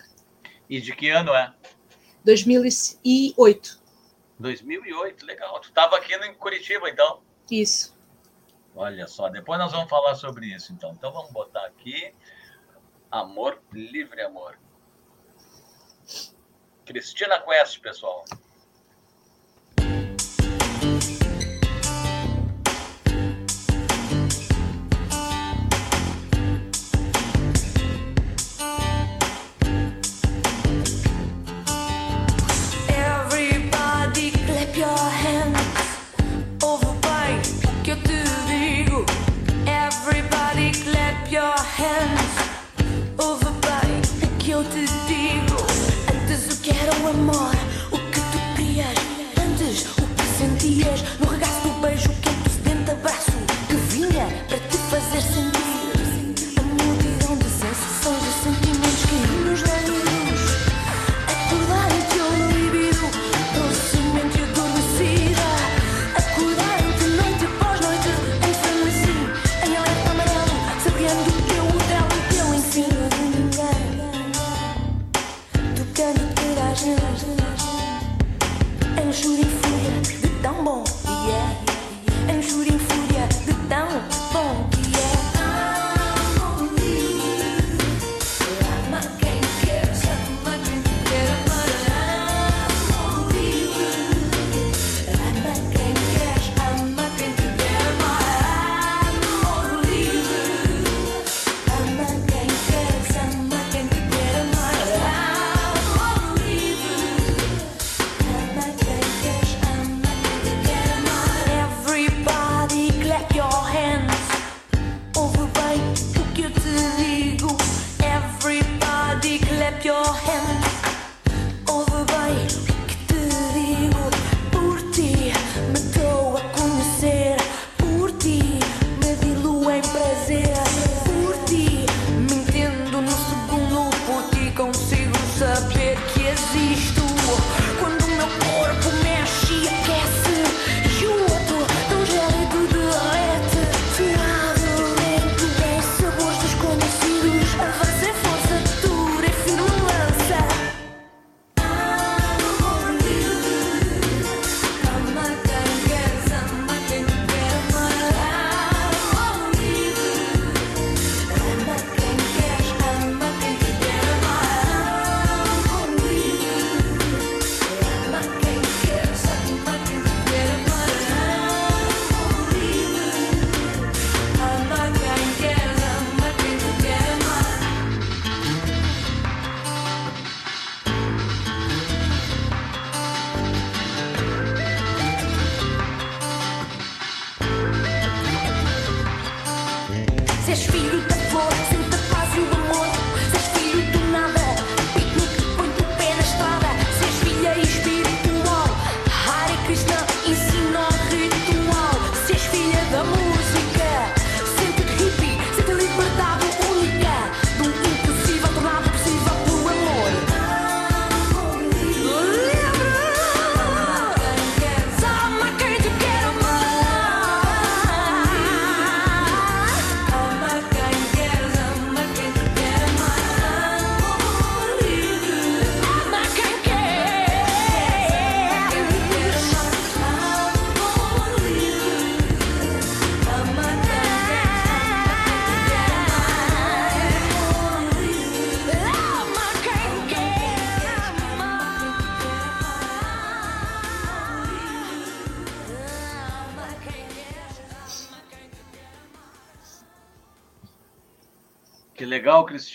E 0.69 0.81
de 0.81 0.95
que 0.95 1.11
ano 1.11 1.33
é? 1.33 1.55
2008. 2.25 3.81
2008, 4.39 5.25
legal. 5.25 5.61
Tu 5.61 5.69
estava 5.69 5.97
aqui 5.97 6.15
em 6.15 6.35
Curitiba, 6.35 6.89
então? 6.91 7.23
Isso. 7.51 7.97
Olha 8.75 9.07
só, 9.07 9.29
depois 9.29 9.59
nós 9.59 9.73
vamos 9.73 9.89
falar 9.89 10.15
sobre 10.17 10.47
isso, 10.47 10.73
então. 10.73 10.93
Então 10.93 11.13
vamos 11.13 11.31
botar 11.31 11.65
aqui 11.67 12.13
Amor, 13.11 13.63
Livre 13.73 14.21
Amor. 14.23 14.59
Cristina 16.85 17.41
Quest, 17.41 17.81
pessoal. 17.81 18.25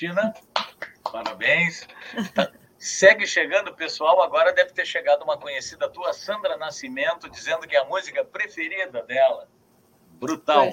Cristina. 0.01 0.33
Parabéns. 1.11 1.87
Tá, 2.33 2.51
segue 2.77 3.27
chegando, 3.27 3.75
pessoal. 3.75 4.23
Agora 4.23 4.51
deve 4.51 4.73
ter 4.73 4.85
chegado 4.85 5.21
uma 5.21 5.37
conhecida 5.37 5.87
tua, 5.87 6.11
Sandra 6.11 6.57
Nascimento, 6.57 7.29
dizendo 7.29 7.67
que 7.67 7.75
é 7.75 7.79
a 7.79 7.85
música 7.85 8.25
preferida 8.25 9.03
dela. 9.03 9.47
Brutal. 10.13 10.71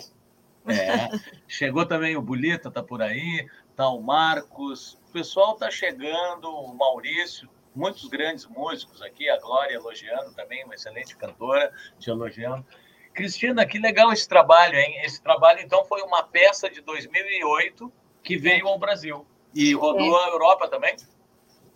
É. 0.66 1.08
Chegou 1.46 1.84
também 1.84 2.16
o 2.16 2.22
Bolita, 2.22 2.70
tá 2.70 2.82
por 2.82 3.02
aí, 3.02 3.46
tá 3.76 3.88
o 3.90 4.00
Marcos. 4.00 4.94
O 5.08 5.12
pessoal 5.12 5.56
tá 5.56 5.70
chegando, 5.70 6.48
o 6.50 6.74
Maurício, 6.74 7.50
muitos 7.74 8.08
grandes 8.08 8.46
músicos 8.46 9.02
aqui, 9.02 9.28
a 9.28 9.38
Glória 9.38 9.74
elogiando 9.74 10.32
também, 10.34 10.64
uma 10.64 10.74
excelente 10.74 11.14
cantora, 11.16 11.70
te 11.98 12.08
elogiando. 12.08 12.64
Cristina, 13.12 13.66
que 13.66 13.78
legal 13.78 14.10
esse 14.10 14.28
trabalho, 14.28 14.78
hein? 14.78 15.00
Esse 15.02 15.22
trabalho, 15.22 15.60
então, 15.60 15.84
foi 15.84 16.00
uma 16.02 16.22
peça 16.22 16.70
de 16.70 16.80
2008 16.80 17.92
que 18.22 18.36
veio 18.36 18.66
ao 18.68 18.78
Brasil 18.78 19.26
e 19.54 19.72
rodou 19.74 20.18
é. 20.18 20.24
a 20.24 20.28
Europa 20.28 20.68
também? 20.68 20.96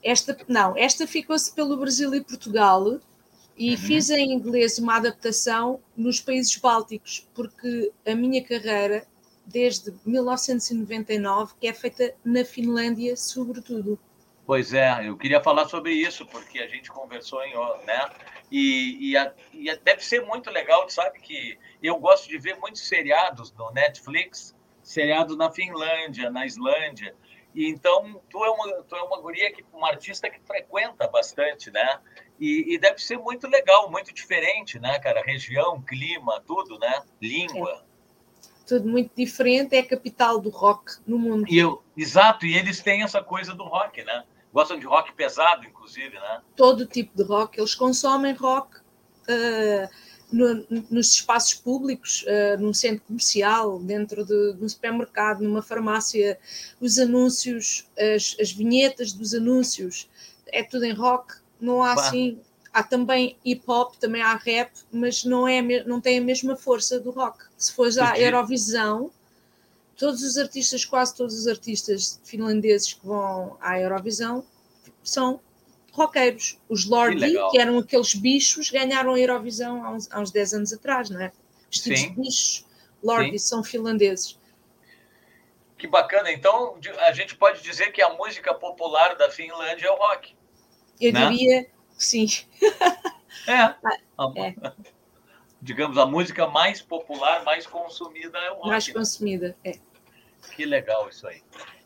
Esta, 0.02 0.36
não, 0.48 0.76
esta 0.76 1.06
ficou-se 1.06 1.54
pelo 1.54 1.76
Brasil 1.76 2.14
e 2.14 2.22
Portugal 2.22 3.00
e 3.56 3.72
uhum. 3.72 3.76
fiz 3.76 4.10
em 4.10 4.32
inglês 4.32 4.78
uma 4.78 4.96
adaptação 4.96 5.80
nos 5.96 6.20
países 6.20 6.56
bálticos, 6.56 7.28
porque 7.34 7.92
a 8.06 8.14
minha 8.14 8.42
carreira, 8.42 9.06
desde 9.46 9.94
1999, 10.04 11.54
que 11.60 11.68
é 11.68 11.72
feita 11.72 12.14
na 12.24 12.44
Finlândia, 12.44 13.16
sobretudo. 13.16 13.98
Pois 14.44 14.72
é, 14.72 15.08
eu 15.08 15.16
queria 15.16 15.40
falar 15.40 15.68
sobre 15.68 15.92
isso, 15.92 16.26
porque 16.26 16.58
a 16.58 16.66
gente 16.66 16.90
conversou 16.90 17.42
em. 17.44 17.54
Né? 17.86 18.10
E, 18.50 19.10
e, 19.10 19.16
a, 19.16 19.32
e 19.52 19.74
deve 19.76 20.04
ser 20.04 20.20
muito 20.26 20.50
legal, 20.50 20.88
sabe 20.90 21.20
que 21.20 21.58
eu 21.82 21.96
gosto 21.98 22.28
de 22.28 22.38
ver 22.38 22.58
muitos 22.58 22.86
seriados 22.86 23.52
no 23.52 23.70
Netflix 23.70 24.54
seriado 24.82 25.36
na 25.36 25.50
Finlândia, 25.50 26.30
na 26.30 26.46
Islândia. 26.46 27.14
E 27.54 27.68
então 27.68 28.20
tu 28.30 28.44
é 28.44 28.50
uma 28.50 28.82
tu 28.82 28.96
é 28.96 29.02
uma 29.02 29.20
guria 29.20 29.52
que 29.52 29.64
uma 29.72 29.88
artista 29.88 30.28
que 30.30 30.40
frequenta 30.40 31.06
bastante, 31.08 31.70
né? 31.70 32.00
E, 32.40 32.74
e, 32.74 32.78
deve 32.78 32.98
ser 32.98 33.18
muito 33.18 33.46
legal, 33.46 33.88
muito 33.88 34.12
diferente, 34.12 34.78
né, 34.80 34.98
cara? 34.98 35.22
Região, 35.22 35.80
clima, 35.80 36.42
tudo, 36.44 36.76
né? 36.78 37.02
Língua. 37.20 37.84
É. 37.86 37.92
Tudo 38.66 38.88
muito 38.88 39.12
diferente, 39.14 39.76
é 39.76 39.80
a 39.80 39.86
capital 39.86 40.40
do 40.40 40.48
rock 40.48 40.94
no 41.06 41.18
mundo. 41.18 41.44
E 41.48 41.58
eu, 41.58 41.82
exato, 41.96 42.46
e 42.46 42.56
eles 42.56 42.80
têm 42.80 43.02
essa 43.02 43.22
coisa 43.22 43.54
do 43.54 43.64
rock, 43.64 44.02
né? 44.02 44.24
Gostam 44.52 44.78
de 44.78 44.86
rock 44.86 45.12
pesado, 45.12 45.64
inclusive, 45.66 46.14
né? 46.18 46.42
Todo 46.56 46.86
tipo 46.86 47.16
de 47.16 47.22
rock, 47.22 47.60
eles 47.60 47.74
consomem 47.74 48.34
rock. 48.34 48.78
Uh, 49.28 49.88
no, 50.32 50.66
nos 50.90 51.14
espaços 51.14 51.54
públicos, 51.54 52.24
uh, 52.24 52.60
num 52.60 52.72
centro 52.72 53.02
comercial, 53.06 53.78
dentro 53.78 54.24
de, 54.24 54.54
de, 54.54 54.64
um 54.64 54.68
supermercado, 54.68 55.42
numa 55.42 55.62
farmácia, 55.62 56.38
os 56.80 56.98
anúncios, 56.98 57.86
as, 57.98 58.36
as, 58.40 58.50
vinhetas 58.52 59.12
dos 59.12 59.34
anúncios, 59.34 60.08
é 60.46 60.62
tudo 60.62 60.84
em 60.84 60.92
rock, 60.92 61.34
não 61.60 61.82
há 61.82 61.94
bah. 61.94 62.02
assim. 62.02 62.38
Há 62.74 62.82
também 62.82 63.36
hip 63.44 63.62
hop, 63.66 63.96
também 63.96 64.22
há 64.22 64.34
rap, 64.34 64.70
mas 64.90 65.24
não, 65.26 65.46
é, 65.46 65.60
não 65.84 66.00
tem 66.00 66.16
a 66.16 66.22
mesma 66.22 66.56
força 66.56 66.98
do 66.98 67.10
rock. 67.10 67.44
Se 67.54 67.70
fores 67.70 67.98
à 67.98 68.18
Eurovisão, 68.18 69.10
todos 69.94 70.22
os 70.22 70.38
artistas, 70.38 70.82
quase 70.82 71.14
todos 71.14 71.38
os 71.38 71.46
artistas 71.46 72.18
finlandeses 72.24 72.94
que 72.94 73.06
vão 73.06 73.58
à 73.60 73.78
Eurovisão 73.78 74.42
são 75.02 75.38
roqueiros. 75.92 76.58
Os 76.68 76.86
Lordi, 76.86 77.32
que, 77.50 77.58
eram 77.58 77.78
aqueles 77.78 78.14
bichos, 78.14 78.70
ganharam 78.70 79.14
a 79.14 79.20
Eurovisão 79.20 79.84
há 79.84 79.90
uns, 79.90 80.10
há 80.10 80.20
uns 80.20 80.30
10 80.30 80.54
anos 80.54 80.72
atrás, 80.72 81.10
não 81.10 81.20
é? 81.20 81.30
Vestidos 81.70 82.00
Sim. 82.00 82.08
de 82.08 82.20
bichos. 82.20 82.66
Lordi 83.02 83.38
são 83.38 83.62
finlandeses. 83.62 84.38
Que 85.76 85.86
bacana. 85.86 86.30
Então, 86.30 86.78
a 87.00 87.12
gente 87.12 87.36
pode 87.36 87.62
dizer 87.62 87.92
que 87.92 88.00
a 88.00 88.10
música 88.10 88.54
popular 88.54 89.16
da 89.16 89.30
Finlândia 89.30 89.86
é 89.86 89.90
o 89.90 89.96
rock. 89.96 90.34
Eu 91.00 91.12
né? 91.12 91.28
diria 91.28 91.64
que 91.64 92.04
sim. 92.04 92.26
É. 93.46 93.74
Ah, 94.18 94.30
é. 94.36 94.54
Digamos, 95.60 95.98
a 95.98 96.06
música 96.06 96.46
mais 96.46 96.80
popular, 96.80 97.42
mais 97.42 97.66
consumida 97.66 98.38
é 98.38 98.50
o 98.52 98.54
rock. 98.56 98.68
Mais 98.68 98.88
consumida, 98.88 99.56
é. 99.64 99.72
Que 100.54 100.64
legal 100.64 101.08
isso 101.08 101.26
aí. 101.26 101.42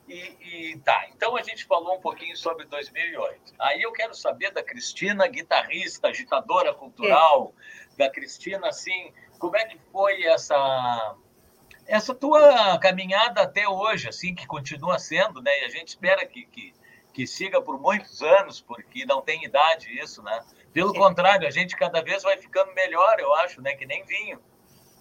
E, 0.09 0.73
e, 0.73 0.79
tá, 0.79 1.07
então 1.13 1.37
a 1.37 1.43
gente 1.43 1.65
falou 1.65 1.97
um 1.97 2.01
pouquinho 2.01 2.37
sobre 2.37 2.65
2008. 2.67 3.55
Aí 3.59 3.83
eu 3.83 3.93
quero 3.93 4.15
saber 4.15 4.53
da 4.53 4.63
Cristina, 4.63 5.27
guitarrista, 5.27 6.09
agitadora 6.09 6.73
cultural, 6.73 7.53
é. 7.93 7.97
da 8.05 8.11
Cristina, 8.11 8.69
assim, 8.69 9.13
como 9.39 9.57
é 9.57 9.65
que 9.65 9.79
foi 9.91 10.25
essa 10.25 11.17
essa 11.87 12.15
tua 12.15 12.79
caminhada 12.79 13.43
até 13.43 13.69
hoje, 13.69 14.09
assim, 14.09 14.35
que 14.35 14.47
continua 14.47 14.99
sendo, 14.99 15.41
né? 15.41 15.61
E 15.61 15.65
a 15.65 15.69
gente 15.69 15.89
espera 15.89 16.27
que, 16.27 16.45
que, 16.47 16.75
que 17.13 17.26
siga 17.26 17.63
por 17.63 17.80
muitos 17.80 18.23
anos, 18.23 18.61
porque 18.61 19.07
não 19.07 19.23
tem 19.23 19.45
idade 19.45 19.97
isso, 19.99 20.23
né? 20.23 20.45
Pelo 20.73 20.95
é. 20.95 20.99
contrário, 20.99 21.47
a 21.47 21.50
gente 21.50 21.76
cada 21.76 22.02
vez 22.02 22.23
vai 22.25 22.37
ficando 22.39 22.73
melhor, 22.75 23.21
eu 23.21 23.33
acho, 23.37 23.63
né? 23.63 23.75
Que 23.75 23.87
nem 23.87 24.04
vinho. 24.04 24.41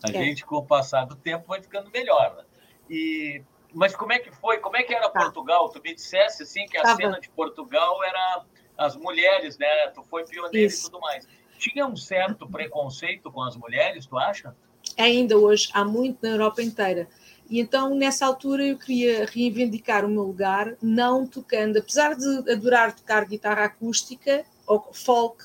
A 0.04 0.10
é. 0.10 0.14
gente, 0.14 0.46
com 0.46 0.58
o 0.58 0.66
passar 0.66 1.06
do 1.06 1.16
tempo, 1.16 1.48
vai 1.48 1.62
ficando 1.62 1.90
melhor. 1.90 2.36
Né? 2.36 2.44
E 2.90 3.44
mas 3.76 3.94
como 3.94 4.14
é 4.14 4.20
que 4.20 4.32
foi? 4.32 4.58
Como 4.60 4.78
é 4.78 4.84
que 4.84 4.94
era 4.94 5.10
tá. 5.10 5.20
Portugal? 5.20 5.70
Tu 5.70 5.82
me 5.84 5.94
dissesse 5.94 6.44
assim 6.44 6.66
que 6.66 6.78
a 6.78 6.82
tá 6.82 6.96
cena 6.96 7.20
de 7.20 7.30
Portugal 7.30 8.02
era 8.04 8.46
as 8.78 8.96
mulheres, 8.96 9.58
né? 9.58 9.88
Tu 9.94 10.02
foi 10.04 10.26
pioneiro 10.26 10.68
Isso. 10.68 10.88
e 10.88 10.92
tudo 10.92 11.02
mais. 11.02 11.28
Tinha 11.58 11.86
um 11.86 11.96
certo 11.96 12.48
preconceito 12.48 13.30
com 13.30 13.44
as 13.44 13.58
mulheres, 13.58 14.06
tu 14.06 14.18
acha? 14.18 14.56
Ainda 14.98 15.38
hoje, 15.38 15.70
há 15.74 15.84
muito 15.84 16.20
na 16.24 16.30
Europa 16.30 16.62
inteira. 16.62 17.08
E 17.50 17.60
então, 17.60 17.94
nessa 17.94 18.26
altura, 18.26 18.66
eu 18.66 18.78
queria 18.78 19.26
reivindicar 19.26 20.06
o 20.06 20.10
meu 20.10 20.24
lugar, 20.24 20.74
não 20.82 21.28
tocando, 21.28 21.78
apesar 21.78 22.16
de 22.16 22.52
adorar 22.52 22.96
tocar 22.96 23.26
guitarra 23.26 23.66
acústica 23.66 24.46
ou 24.66 24.90
folk, 24.94 25.44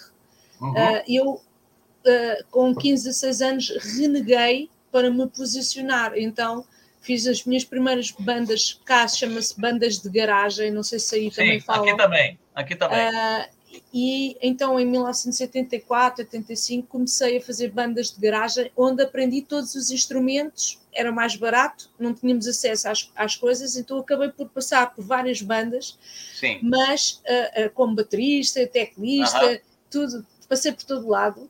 uhum. 0.61 0.71
uh, 0.71 1.03
eu, 1.07 1.31
uh, 1.33 2.45
com 2.51 2.75
15 2.75 3.09
a 3.09 3.13
6 3.13 3.43
anos, 3.43 3.71
reneguei 3.97 4.71
para 4.91 5.11
me 5.11 5.27
posicionar. 5.27 6.17
Então, 6.17 6.65
fiz 7.01 7.27
as 7.27 7.45
minhas 7.45 7.65
primeiras 7.65 8.11
bandas 8.11 8.81
cá, 8.85 9.07
chama-se 9.09 9.59
bandas 9.59 9.99
de 9.99 10.09
garagem, 10.11 10.71
não 10.71 10.83
sei 10.83 10.99
se 10.99 11.15
aí 11.17 11.31
Sim, 11.31 11.37
também 11.37 11.61
falam. 11.61 11.89
aqui 11.89 11.97
também, 11.97 12.39
aqui 12.55 12.77
também. 12.77 13.09
Uh, 13.09 13.61
e 13.93 14.37
então 14.43 14.79
em 14.79 14.87
1974, 14.87 16.25
85 16.25 16.87
comecei 16.89 17.39
a 17.39 17.41
fazer 17.41 17.71
bandas 17.71 18.11
de 18.11 18.21
garagem, 18.21 18.71
onde 18.77 19.03
aprendi 19.03 19.43
todos 19.43 19.75
os 19.75 19.91
instrumentos, 19.91 20.79
era 20.93 21.11
mais 21.11 21.37
barato, 21.37 21.89
não 21.99 22.13
tínhamos 22.13 22.47
acesso 22.47 22.89
às, 22.89 23.11
às 23.17 23.37
coisas, 23.37 23.77
então 23.77 23.99
acabei 23.99 24.29
por 24.29 24.49
passar 24.49 24.93
por 24.95 25.05
várias 25.05 25.41
bandas, 25.41 25.99
Sim. 26.35 26.59
mas 26.63 27.23
uh, 27.25 27.67
uh, 27.67 27.71
como 27.71 27.95
baterista, 27.95 28.67
teclista, 28.67 29.61
tudo, 29.91 30.27
passei 30.49 30.73
por 30.73 30.85
todo 30.85 31.09
lado 31.09 31.49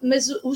mas 0.00 0.28
o, 0.30 0.52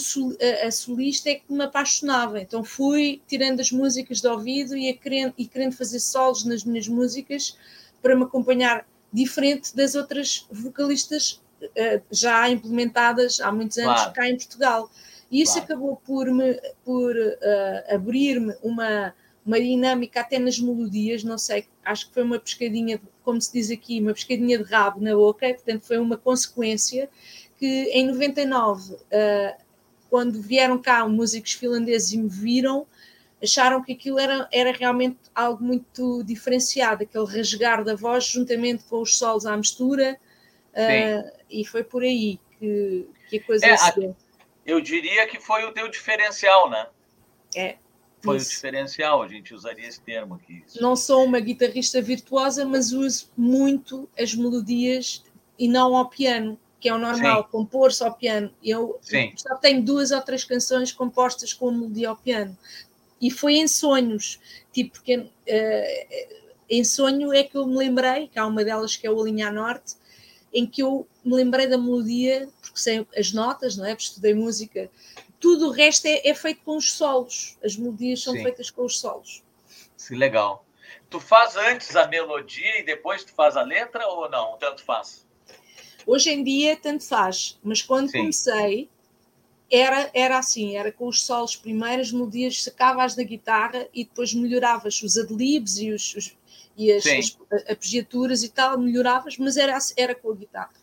a 0.66 0.70
solista 0.70 1.30
é 1.30 1.34
que 1.34 1.52
me 1.52 1.62
apaixonava. 1.62 2.40
Então 2.40 2.64
fui 2.64 3.20
tirando 3.26 3.60
as 3.60 3.70
músicas 3.70 4.20
de 4.20 4.26
ouvido 4.26 4.76
e, 4.76 4.92
querendo, 4.94 5.34
e 5.36 5.46
querendo 5.46 5.76
fazer 5.76 6.00
solos 6.00 6.44
nas 6.44 6.64
minhas 6.64 6.88
músicas 6.88 7.56
para 8.00 8.16
me 8.16 8.24
acompanhar 8.24 8.86
diferente 9.12 9.76
das 9.76 9.94
outras 9.94 10.46
vocalistas 10.50 11.40
uh, 11.62 12.02
já 12.10 12.48
implementadas 12.48 13.40
há 13.40 13.52
muitos 13.52 13.76
anos 13.78 14.00
claro. 14.00 14.12
cá 14.14 14.28
em 14.28 14.36
Portugal. 14.36 14.90
E 15.30 15.42
isso 15.42 15.54
claro. 15.54 15.64
acabou 15.66 15.96
por, 15.96 16.26
me, 16.32 16.60
por 16.84 17.14
uh, 17.14 17.94
abrir-me 17.94 18.54
uma, 18.62 19.14
uma 19.44 19.60
dinâmica 19.60 20.20
até 20.20 20.38
nas 20.38 20.58
melodias, 20.58 21.22
não 21.22 21.38
sei, 21.38 21.66
acho 21.84 22.08
que 22.08 22.14
foi 22.14 22.22
uma 22.22 22.38
pescadinha, 22.38 23.00
como 23.22 23.40
se 23.40 23.52
diz 23.52 23.70
aqui, 23.70 24.00
uma 24.00 24.14
pescadinha 24.14 24.58
de 24.58 24.64
rabo 24.64 25.00
na 25.00 25.14
boca, 25.14 25.46
portanto 25.52 25.82
foi 25.82 25.98
uma 25.98 26.16
consequência 26.16 27.08
que 27.60 27.90
em 27.92 28.06
99, 28.06 28.94
uh, 28.94 28.98
quando 30.08 30.40
vieram 30.40 30.80
cá 30.80 31.06
músicos 31.06 31.52
finlandeses 31.52 32.10
e 32.12 32.18
me 32.18 32.28
viram, 32.28 32.86
acharam 33.42 33.82
que 33.82 33.92
aquilo 33.92 34.18
era, 34.18 34.48
era 34.50 34.72
realmente 34.72 35.18
algo 35.34 35.62
muito 35.62 36.24
diferenciado, 36.24 37.02
aquele 37.02 37.26
rasgar 37.26 37.84
da 37.84 37.94
voz 37.94 38.24
juntamente 38.24 38.84
com 38.84 39.02
os 39.02 39.18
solos 39.18 39.44
à 39.44 39.54
mistura, 39.56 40.18
uh, 40.72 41.38
e 41.50 41.66
foi 41.66 41.84
por 41.84 42.02
aí 42.02 42.40
que, 42.58 43.06
que 43.28 43.36
a 43.36 43.44
coisa 43.44 43.66
é, 43.66 43.76
se 43.76 44.14
Eu 44.64 44.80
diria 44.80 45.26
que 45.26 45.38
foi 45.38 45.62
o 45.64 45.72
teu 45.72 45.88
diferencial, 45.88 46.70
né? 46.70 46.86
É. 47.54 47.76
Foi 48.22 48.36
isso. 48.36 48.46
o 48.46 48.50
diferencial, 48.50 49.22
a 49.22 49.28
gente 49.28 49.54
usaria 49.54 49.86
esse 49.86 50.00
termo 50.00 50.34
aqui. 50.34 50.62
Não 50.80 50.96
sou 50.96 51.24
uma 51.24 51.40
guitarrista 51.40 52.00
virtuosa, 52.00 52.64
mas 52.64 52.92
uso 52.92 53.30
muito 53.36 54.08
as 54.18 54.34
melodias 54.34 55.24
e 55.58 55.68
não 55.68 55.96
ao 55.96 56.08
piano, 56.08 56.58
que 56.80 56.88
é 56.88 56.94
o 56.94 56.98
normal, 56.98 57.44
compor-se 57.44 58.02
ao 58.02 58.14
piano. 58.14 58.50
Eu 58.62 58.98
Sim. 59.02 59.32
só 59.36 59.54
tenho 59.56 59.82
duas 59.82 60.10
ou 60.10 60.20
três 60.22 60.44
canções 60.44 60.92
compostas 60.92 61.52
com 61.52 61.70
melodia 61.70 62.08
ao 62.08 62.16
piano 62.16 62.56
e 63.20 63.30
foi 63.30 63.54
em 63.54 63.68
sonhos, 63.68 64.40
tipo, 64.72 64.92
porque 64.94 65.16
uh, 65.16 65.28
em 66.68 66.82
sonho 66.82 67.32
é 67.34 67.44
que 67.44 67.56
eu 67.56 67.66
me 67.66 67.76
lembrei, 67.76 68.28
que 68.28 68.38
há 68.38 68.46
uma 68.46 68.64
delas 68.64 68.96
que 68.96 69.06
é 69.06 69.10
o 69.10 69.20
Alinhar 69.20 69.52
Norte, 69.52 69.94
em 70.52 70.66
que 70.66 70.82
eu 70.82 71.06
me 71.22 71.34
lembrei 71.34 71.66
da 71.66 71.76
melodia, 71.76 72.48
porque 72.62 72.80
sei 72.80 73.06
as 73.16 73.32
notas, 73.32 73.76
não 73.76 73.84
é? 73.84 73.90
Porque 73.90 74.04
estudei 74.04 74.34
música, 74.34 74.90
tudo 75.38 75.68
o 75.68 75.70
resto 75.70 76.06
é, 76.06 76.26
é 76.26 76.34
feito 76.34 76.62
com 76.64 76.76
os 76.76 76.92
solos, 76.92 77.58
as 77.62 77.76
melodias 77.76 78.22
são 78.22 78.34
Sim. 78.34 78.42
feitas 78.42 78.70
com 78.70 78.84
os 78.84 78.98
solos. 78.98 79.42
Sim, 79.96 80.16
legal. 80.16 80.64
Tu 81.10 81.20
faz 81.20 81.56
antes 81.56 81.94
a 81.96 82.06
melodia 82.06 82.80
e 82.80 82.84
depois 82.84 83.24
tu 83.24 83.34
faz 83.34 83.56
a 83.56 83.62
letra 83.62 84.06
ou 84.06 84.30
não? 84.30 84.56
Tanto 84.58 84.82
faz? 84.82 85.26
Hoje 86.10 86.30
em 86.30 86.42
dia, 86.42 86.76
tanto 86.76 87.06
faz, 87.06 87.56
mas 87.62 87.82
quando 87.82 88.10
Sim. 88.10 88.18
comecei, 88.18 88.90
era, 89.70 90.10
era 90.12 90.38
assim, 90.38 90.76
era 90.76 90.90
com 90.90 91.06
os 91.06 91.24
solos 91.24 91.54
primeiras 91.54 92.10
melodias, 92.10 92.64
sacavas 92.64 93.14
da 93.14 93.22
guitarra 93.22 93.86
e 93.94 94.04
depois 94.04 94.34
melhoravas 94.34 95.00
os 95.02 95.16
adlibs 95.16 95.78
e, 95.78 95.92
os, 95.92 96.16
os 96.16 96.36
e 96.76 96.90
as, 96.90 97.06
as, 97.06 98.42
e 98.42 98.48
tal, 98.48 98.76
melhoravas, 98.76 99.38
mas 99.38 99.56
era, 99.56 99.78
era 99.96 100.12
com 100.12 100.32
a 100.32 100.34
guitarra. 100.34 100.74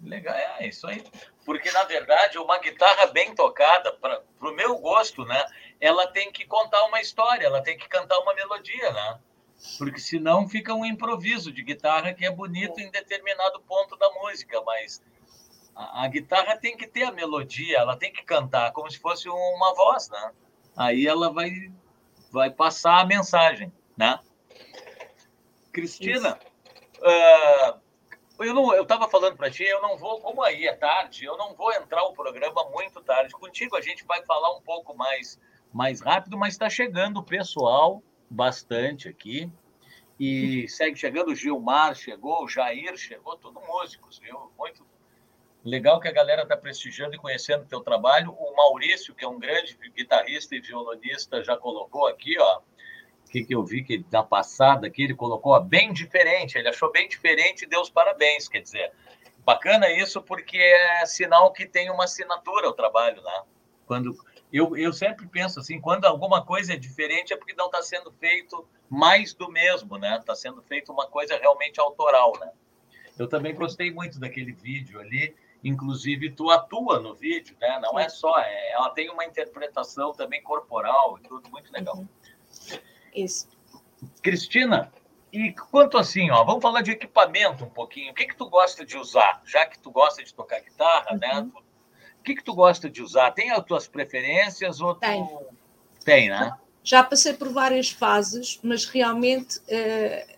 Legal, 0.00 0.36
é 0.36 0.68
isso 0.68 0.86
aí. 0.86 1.02
Porque, 1.44 1.72
na 1.72 1.82
verdade, 1.82 2.38
uma 2.38 2.58
guitarra 2.60 3.06
bem 3.06 3.34
tocada, 3.34 3.90
para 3.94 4.22
o 4.40 4.52
meu 4.52 4.78
gosto, 4.78 5.24
né, 5.24 5.44
ela 5.80 6.06
tem 6.06 6.30
que 6.30 6.46
contar 6.46 6.84
uma 6.84 7.00
história, 7.00 7.46
ela 7.46 7.60
tem 7.60 7.76
que 7.76 7.88
cantar 7.88 8.16
uma 8.20 8.32
melodia, 8.32 8.92
né? 8.92 9.18
Porque 9.76 10.00
senão 10.00 10.48
fica 10.48 10.72
um 10.72 10.84
improviso 10.84 11.52
de 11.52 11.62
guitarra 11.62 12.14
que 12.14 12.24
é 12.24 12.30
bonito 12.30 12.78
em 12.80 12.90
determinado 12.90 13.60
ponto 13.62 13.96
da 13.96 14.08
música, 14.12 14.60
mas 14.62 15.02
a, 15.74 16.04
a, 16.04 16.08
guitarra 16.08 16.56
tem 16.56 16.76
que 16.76 16.86
ter 16.86 17.02
a 17.02 17.12
melodia, 17.12 17.78
ela 17.78 17.96
tem 17.96 18.12
que 18.12 18.22
cantar 18.22 18.72
como 18.72 18.90
se 18.90 18.98
fosse 18.98 19.28
uma 19.28 19.74
voz, 19.74 20.08
né? 20.10 20.32
Aí 20.76 21.06
ela 21.06 21.32
vai, 21.32 21.72
vai 22.30 22.50
passar 22.50 23.00
a 23.00 23.06
mensagem, 23.06 23.72
né? 23.96 24.20
Cristina, 25.72 26.38
uh, 26.98 27.80
eu 28.44 28.54
não, 28.54 28.72
eu 28.72 28.84
estava 28.84 29.08
falando 29.08 29.36
para 29.36 29.50
ti, 29.50 29.64
eu 29.64 29.82
não 29.82 29.96
vou, 29.98 30.20
como 30.20 30.42
aí 30.42 30.68
é 30.68 30.74
tarde, 30.74 31.24
eu 31.24 31.36
não 31.36 31.54
vou 31.54 31.72
entrar 31.72 32.04
o 32.04 32.12
programa 32.12 32.68
muito 32.70 33.00
tarde. 33.02 33.32
Contigo 33.32 33.76
a 33.76 33.80
gente 33.80 34.04
vai 34.04 34.24
falar 34.24 34.56
um 34.56 34.62
pouco 34.62 34.96
mais, 34.96 35.38
mais 35.72 36.00
rápido, 36.00 36.38
mas 36.38 36.54
está 36.54 36.70
chegando 36.70 37.18
o 37.18 37.24
pessoal 37.24 38.02
bastante 38.30 39.08
aqui. 39.08 39.50
E 40.18 40.66
segue 40.70 40.96
chegando, 40.96 41.30
o 41.30 41.34
Gilmar 41.34 41.94
chegou, 41.94 42.44
o 42.44 42.48
Jair 42.48 42.96
chegou, 42.96 43.36
todos 43.36 43.62
músicos, 43.66 44.18
viu? 44.18 44.52
Muito 44.58 44.84
Legal 45.64 46.00
que 46.00 46.08
a 46.08 46.12
galera 46.12 46.42
está 46.42 46.56
prestigiando 46.56 47.14
e 47.14 47.18
conhecendo 47.18 47.62
o 47.64 47.66
teu 47.66 47.80
trabalho. 47.80 48.32
O 48.32 48.56
Maurício, 48.56 49.14
que 49.14 49.24
é 49.24 49.28
um 49.28 49.38
grande 49.38 49.76
guitarrista 49.94 50.54
e 50.54 50.60
violonista, 50.60 51.42
já 51.42 51.56
colocou 51.56 52.06
aqui, 52.06 52.38
ó. 52.38 52.60
O 53.26 53.30
que, 53.30 53.44
que 53.44 53.54
eu 53.54 53.62
vi 53.64 53.82
que 53.82 54.04
na 54.10 54.22
passada 54.22 54.86
aqui 54.86 55.02
ele 55.02 55.14
colocou 55.14 55.52
ó, 55.52 55.60
bem 55.60 55.92
diferente. 55.92 56.56
Ele 56.56 56.68
achou 56.68 56.90
bem 56.90 57.08
diferente 57.08 57.62
e 57.62 57.68
deu 57.68 57.80
os 57.80 57.90
parabéns. 57.90 58.48
Quer 58.48 58.62
dizer, 58.62 58.92
bacana 59.44 59.90
isso 59.90 60.22
porque 60.22 60.56
é 60.56 61.04
sinal 61.04 61.52
que 61.52 61.66
tem 61.66 61.90
uma 61.90 62.04
assinatura 62.04 62.68
o 62.68 62.72
trabalho, 62.72 63.20
né? 63.20 63.42
Quando 63.84 64.16
eu, 64.52 64.76
eu 64.76 64.92
sempre 64.92 65.26
penso 65.26 65.60
assim, 65.60 65.80
quando 65.80 66.04
alguma 66.04 66.44
coisa 66.44 66.72
é 66.72 66.76
diferente 66.76 67.32
é 67.32 67.36
porque 67.36 67.54
não 67.54 67.66
está 67.66 67.82
sendo 67.82 68.12
feito 68.12 68.66
mais 68.88 69.34
do 69.34 69.50
mesmo, 69.50 69.98
né? 69.98 70.16
Está 70.18 70.34
sendo 70.34 70.62
feito 70.62 70.92
uma 70.92 71.06
coisa 71.06 71.36
realmente 71.36 71.80
autoral, 71.80 72.32
né? 72.40 72.50
Eu 73.18 73.28
também 73.28 73.54
gostei 73.54 73.92
muito 73.92 74.18
daquele 74.18 74.52
vídeo 74.52 75.00
ali 75.00 75.34
Inclusive, 75.62 76.30
tu 76.30 76.50
atua 76.50 77.00
no 77.00 77.14
vídeo, 77.14 77.56
né? 77.60 77.80
Não 77.82 77.98
é 77.98 78.08
só, 78.08 78.38
é, 78.38 78.72
ela 78.72 78.90
tem 78.90 79.10
uma 79.10 79.24
interpretação 79.24 80.12
também 80.12 80.40
corporal 80.42 81.18
e 81.18 81.22
tudo 81.28 81.50
muito 81.50 81.72
legal. 81.72 81.96
Uhum. 81.96 82.08
Isso. 83.14 83.48
Cristina, 84.22 84.92
e 85.32 85.52
quanto 85.52 85.98
assim, 85.98 86.30
ó, 86.30 86.44
vamos 86.44 86.62
falar 86.62 86.82
de 86.82 86.92
equipamento 86.92 87.64
um 87.64 87.70
pouquinho. 87.70 88.12
O 88.12 88.14
que 88.14 88.26
que 88.26 88.36
tu 88.36 88.48
gosta 88.48 88.86
de 88.86 88.96
usar? 88.96 89.42
Já 89.44 89.66
que 89.66 89.78
tu 89.80 89.90
gosta 89.90 90.22
de 90.22 90.32
tocar 90.32 90.60
guitarra, 90.60 91.16
né? 91.16 91.34
uhum. 91.34 91.44
né? 91.46 91.50
Tu, 91.52 91.64
que 92.28 92.36
que 92.36 92.44
tu 92.44 92.54
gosta 92.54 92.88
de 92.88 93.02
usar? 93.02 93.32
Tem 93.32 93.50
as 93.50 93.64
tuas 93.64 93.88
preferências 93.88 94.80
ou 94.80 94.94
tu... 94.94 95.00
Tem. 95.00 95.28
Tem, 96.04 96.28
né? 96.28 96.52
Já 96.82 97.02
passei 97.02 97.34
por 97.34 97.50
várias 97.50 97.90
fases, 97.90 98.58
mas 98.62 98.84
realmente, 98.84 99.58
uh, 99.58 100.34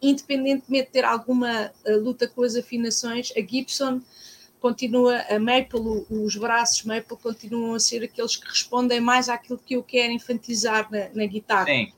independentemente 0.00 0.86
de 0.86 0.92
ter 0.92 1.04
alguma 1.04 1.72
uh, 1.84 1.98
luta 1.98 2.26
com 2.28 2.42
as 2.42 2.56
afinações, 2.56 3.32
a 3.36 3.40
Gibson 3.40 4.00
continua 4.60 5.18
a 5.28 5.38
Maple, 5.38 6.06
os 6.08 6.36
braços 6.36 6.84
Maple 6.84 7.16
continuam 7.16 7.74
a 7.74 7.80
ser 7.80 8.04
aqueles 8.04 8.36
que 8.36 8.48
respondem 8.48 9.00
mais 9.00 9.28
àquilo 9.28 9.58
que 9.58 9.74
eu 9.74 9.82
quero 9.82 10.12
enfatizar 10.12 10.88
na, 10.90 11.08
na 11.12 11.26
guitarra. 11.26 11.66
Sim. 11.66 11.92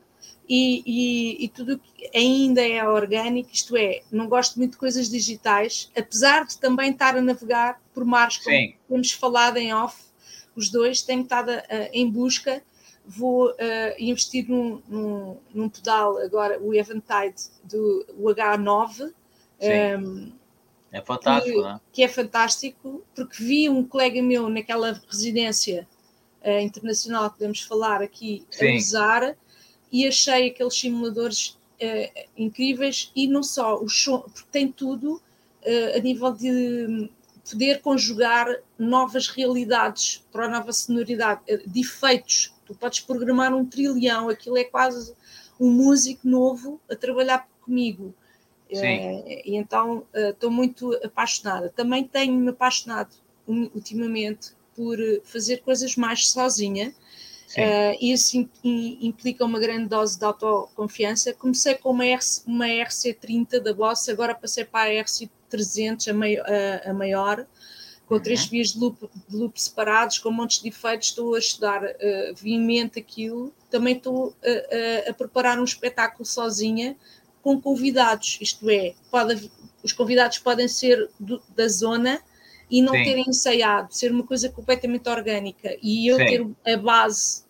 E, 0.48 0.83
e, 0.85 1.44
e, 1.44 1.48
tudo 1.48 1.80
ainda 2.14 2.61
é 2.61 2.87
orgânico, 2.87 3.48
isto 3.50 3.76
é, 3.76 4.02
não 4.12 4.28
gosto 4.28 4.59
muito 4.59 4.72
de 4.72 4.76
coisas 4.76 5.09
digitais, 5.09 5.90
apesar 5.96 6.44
de 6.44 6.59
também 6.59 6.90
estar 6.90 7.16
a 7.16 7.20
navegar 7.22 7.80
por 7.94 8.04
mares, 8.04 8.37
como 8.37 8.54
Sim. 8.54 8.74
temos 8.87 9.12
falado 9.12 9.57
em 9.57 9.72
off, 9.72 10.02
os 10.54 10.68
dois, 10.68 11.00
tenho 11.00 11.22
estado 11.22 11.50
a, 11.50 11.54
a, 11.54 11.88
em 11.94 12.11
busca, 12.11 12.62
vou 13.07 13.50
uh, 13.52 13.54
investir 13.98 14.46
num, 14.48 14.83
num, 14.87 15.38
num, 15.54 15.68
pedal 15.68 16.18
agora, 16.18 16.61
o 16.61 16.74
Eventide 16.74 17.48
do 17.62 18.04
H9, 18.18 19.12
um, 19.98 20.33
é 20.92 21.00
fantástico, 21.00 21.57
que, 21.57 21.62
né? 21.62 21.80
que 21.92 22.02
é 22.02 22.09
fantástico, 22.09 23.02
porque 23.14 23.42
vi 23.42 23.68
um 23.68 23.83
colega 23.83 24.22
meu 24.22 24.48
naquela 24.48 25.00
residência 25.09 25.88
uh, 26.44 26.61
internacional 26.61 27.30
que 27.30 27.38
podemos 27.38 27.61
falar 27.62 28.02
aqui 28.02 28.46
Sim. 28.50 28.74
a 28.74 28.76
usar 28.76 29.37
e 29.94 30.09
achei 30.09 30.48
aqueles 30.48 30.74
simuladores 30.74 31.57
uh, 31.80 32.28
incríveis 32.37 33.12
e 33.14 33.28
não 33.28 33.44
só, 33.44 33.80
o 33.80 33.88
show, 33.88 34.22
porque 34.22 34.48
tem 34.50 34.66
tudo 34.66 35.14
uh, 35.14 35.96
a 35.96 36.00
nível 36.00 36.33
de 36.33 37.09
poder 37.48 37.80
conjugar 37.80 38.48
novas 38.76 39.28
realidades 39.28 40.26
para 40.33 40.46
a 40.46 40.48
nova 40.48 40.72
sonoridade, 40.72 41.42
de 41.64 41.80
efeitos. 41.80 42.52
Tu 42.66 42.74
podes 42.74 42.98
programar 42.98 43.54
um 43.54 43.64
trilhão, 43.64 44.28
aquilo 44.28 44.59
é 44.59 44.64
quase 44.64 45.14
um 45.61 45.70
músico 45.70 46.26
novo 46.26 46.80
a 46.90 46.96
trabalhar 46.96 47.48
comigo. 47.61 48.12
É, 48.70 49.48
e 49.48 49.54
então 49.54 50.04
estou 50.12 50.50
uh, 50.50 50.52
muito 50.52 50.92
apaixonada. 51.04 51.68
Também 51.68 52.02
tenho-me 52.02 52.48
apaixonado 52.48 53.14
ultimamente 53.46 54.54
por 54.74 54.98
fazer 55.22 55.59
coisas 55.59 55.94
mais 55.94 56.30
sozinha. 56.30 56.92
Uh, 57.57 57.97
isso 58.01 58.49
implica 58.64 59.45
uma 59.45 59.59
grande 59.59 59.87
dose 59.87 60.19
de 60.19 60.25
autoconfiança. 60.25 61.33
Comecei 61.35 61.75
com 61.75 61.90
uma, 61.90 62.05
RC, 62.05 62.43
uma 62.47 62.67
RC30 62.67 63.61
da 63.61 63.73
Boss, 63.73 64.09
agora 64.09 64.35
passei 64.35 64.64
para 64.64 64.90
a 64.90 65.05
RC300, 65.05 66.09
a, 66.09 66.14
mai, 66.14 66.37
a, 66.37 66.90
a 66.90 66.93
maior, 66.95 67.47
com 68.07 68.14
uhum. 68.17 68.21
três 68.21 68.45
vias 68.47 68.73
de 68.73 68.79
loop, 68.79 69.09
de 69.29 69.37
loop, 69.37 69.61
separados, 69.61 70.19
com 70.19 70.31
montes 70.31 70.61
de 70.61 70.69
efeitos. 70.69 71.09
Estou 71.09 71.35
a 71.35 71.38
estudar 71.38 71.83
uh, 71.85 72.35
viamente 72.37 72.99
aquilo. 72.99 73.53
Também 73.71 73.97
estou 73.97 74.35
a, 74.45 75.11
a 75.11 75.14
preparar 75.14 75.59
um 75.59 75.64
espetáculo 75.64 76.25
sozinha, 76.25 76.97
com 77.45 77.61
convidados, 77.61 78.38
isto 78.40 78.71
é, 78.71 78.95
pode, 79.11 79.51
os 79.83 79.93
convidados 79.93 80.38
podem 80.38 80.67
ser 80.67 81.11
do, 81.21 81.43
da 81.55 81.69
zona 81.69 82.19
e 82.71 82.81
não 82.81 82.95
Sim. 82.95 83.05
terem 83.05 83.25
ensaiado, 83.29 83.95
ser 83.95 84.11
uma 84.11 84.25
coisa 84.25 84.49
completamente 84.49 85.07
orgânica 85.11 85.77
e 85.83 86.09
eu 86.09 86.17
Sim. 86.17 86.25
ter 86.64 86.73
a 86.73 86.77
base 86.79 87.43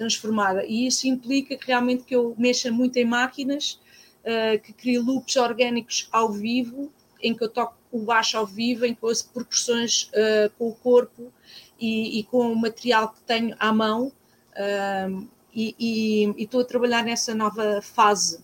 transformada. 0.00 0.64
E 0.64 0.86
isso 0.86 1.06
implica 1.06 1.54
que 1.58 1.66
realmente 1.66 2.04
que 2.04 2.16
eu 2.16 2.34
mexa 2.38 2.72
muito 2.72 2.96
em 2.96 3.04
máquinas, 3.04 3.78
uh, 4.24 4.58
que 4.62 4.72
crie 4.72 4.98
loops 4.98 5.36
orgânicos 5.36 6.08
ao 6.10 6.32
vivo, 6.32 6.90
em 7.22 7.34
que 7.34 7.44
eu 7.44 7.50
toco 7.50 7.76
o 7.92 8.00
baixo 8.00 8.38
ao 8.38 8.46
vivo, 8.46 8.86
em 8.86 8.94
que 8.94 9.04
ouço 9.04 9.30
percussões 9.30 10.10
uh, 10.14 10.50
com 10.56 10.68
o 10.68 10.74
corpo 10.74 11.30
e, 11.78 12.18
e, 12.18 12.24
com 12.24 12.50
o 12.50 12.56
material 12.56 13.10
que 13.10 13.20
tenho 13.24 13.54
à 13.58 13.70
mão. 13.74 14.10
Uh, 14.52 15.28
e 15.52 16.32
estou 16.38 16.60
a 16.60 16.64
trabalhar 16.64 17.02
nessa 17.02 17.34
nova 17.34 17.82
fase. 17.82 18.42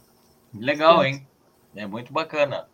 Legal, 0.52 1.04
hein? 1.04 1.26
É 1.74 1.86
muito 1.86 2.12
bacana. 2.12 2.68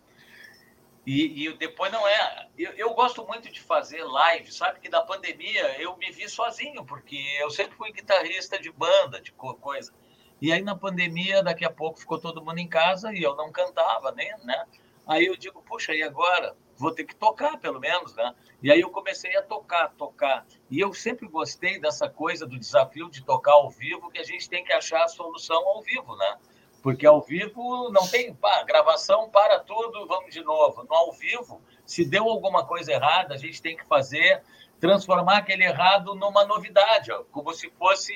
E, 1.05 1.47
e, 1.47 1.53
depois 1.57 1.91
não 1.91 2.07
é. 2.07 2.49
Eu, 2.57 2.73
eu, 2.73 2.95
gosto 2.95 3.27
muito 3.27 3.51
de 3.51 3.61
fazer 3.61 4.05
live, 4.05 4.53
sabe? 4.53 4.79
Que 4.79 4.89
da 4.89 5.03
pandemia 5.03 5.81
eu 5.81 5.97
me 5.97 6.11
vi 6.13 6.29
sozinho, 6.29 6.85
porque 6.85 7.17
eu 7.41 7.51
sempre 7.51 7.77
fui 7.77 7.93
guitarrista 7.93 8.59
de 8.59 8.71
banda, 8.71 9.21
de 9.21 9.33
coisa. 9.33 9.93
E 10.41 10.53
aí 10.53 10.63
na 10.63 10.77
pandemia, 10.77 11.43
daqui 11.43 11.65
a 11.65 11.71
pouco 11.71 11.99
ficou 11.99 12.21
todo 12.21 12.45
mundo 12.45 12.59
em 12.59 12.69
casa 12.69 13.13
e 13.13 13.23
eu 13.23 13.35
não 13.35 13.51
cantava, 13.51 14.13
né? 14.13 14.37
né? 14.45 14.65
Aí 15.07 15.27
eu 15.27 15.37
digo, 15.37 15.61
puxa, 15.63 15.93
e 15.95 16.03
agora? 16.03 16.57
Vou 16.77 16.93
ter 16.93 17.05
que 17.05 17.15
tocar, 17.15 17.59
pelo 17.59 17.79
menos, 17.79 18.15
né? 18.15 18.35
E 18.63 18.71
aí 18.71 18.81
eu 18.81 18.91
comecei 18.91 19.37
a 19.37 19.43
tocar, 19.43 19.91
tocar. 19.91 20.47
E 20.71 20.81
eu 20.81 20.93
sempre 20.95 21.29
gostei 21.29 21.81
dessa 21.81 22.09
coisa 22.09 22.47
do 22.47 22.59
desafio 22.59 23.11
de 23.11 23.25
tocar 23.25 23.53
ao 23.53 23.71
vivo, 23.71 24.11
que 24.11 24.19
a 24.19 24.25
gente 24.25 24.49
tem 24.49 24.65
que 24.65 24.73
achar 24.73 25.05
a 25.05 25.09
solução 25.09 25.65
ao 25.69 25.83
vivo, 25.83 26.17
né? 26.17 26.39
Porque 26.83 27.07
ao 27.07 27.23
vivo 27.23 27.91
não 27.91 28.07
tem 28.09 28.35
pá, 28.35 28.65
gravação, 28.65 29.31
para 29.31 29.61
tudo, 29.61 30.07
vamos 30.07 30.35
de 30.35 30.43
novo. 30.43 30.83
No 30.83 30.95
ao 30.95 31.13
vivo, 31.13 31.63
se 31.87 32.05
deu 32.05 32.29
alguma 32.29 32.67
coisa 32.67 32.93
errada, 32.93 33.35
a 33.35 33.37
gente 33.39 33.63
tem 33.63 33.77
que 33.77 33.87
fazer, 33.87 34.43
transformar 34.81 35.39
aquele 35.39 35.65
errado 35.65 36.15
numa 36.17 36.45
novidade, 36.45 37.13
ó, 37.13 37.23
como 37.31 37.55
se 37.55 37.71
fosse. 37.71 38.13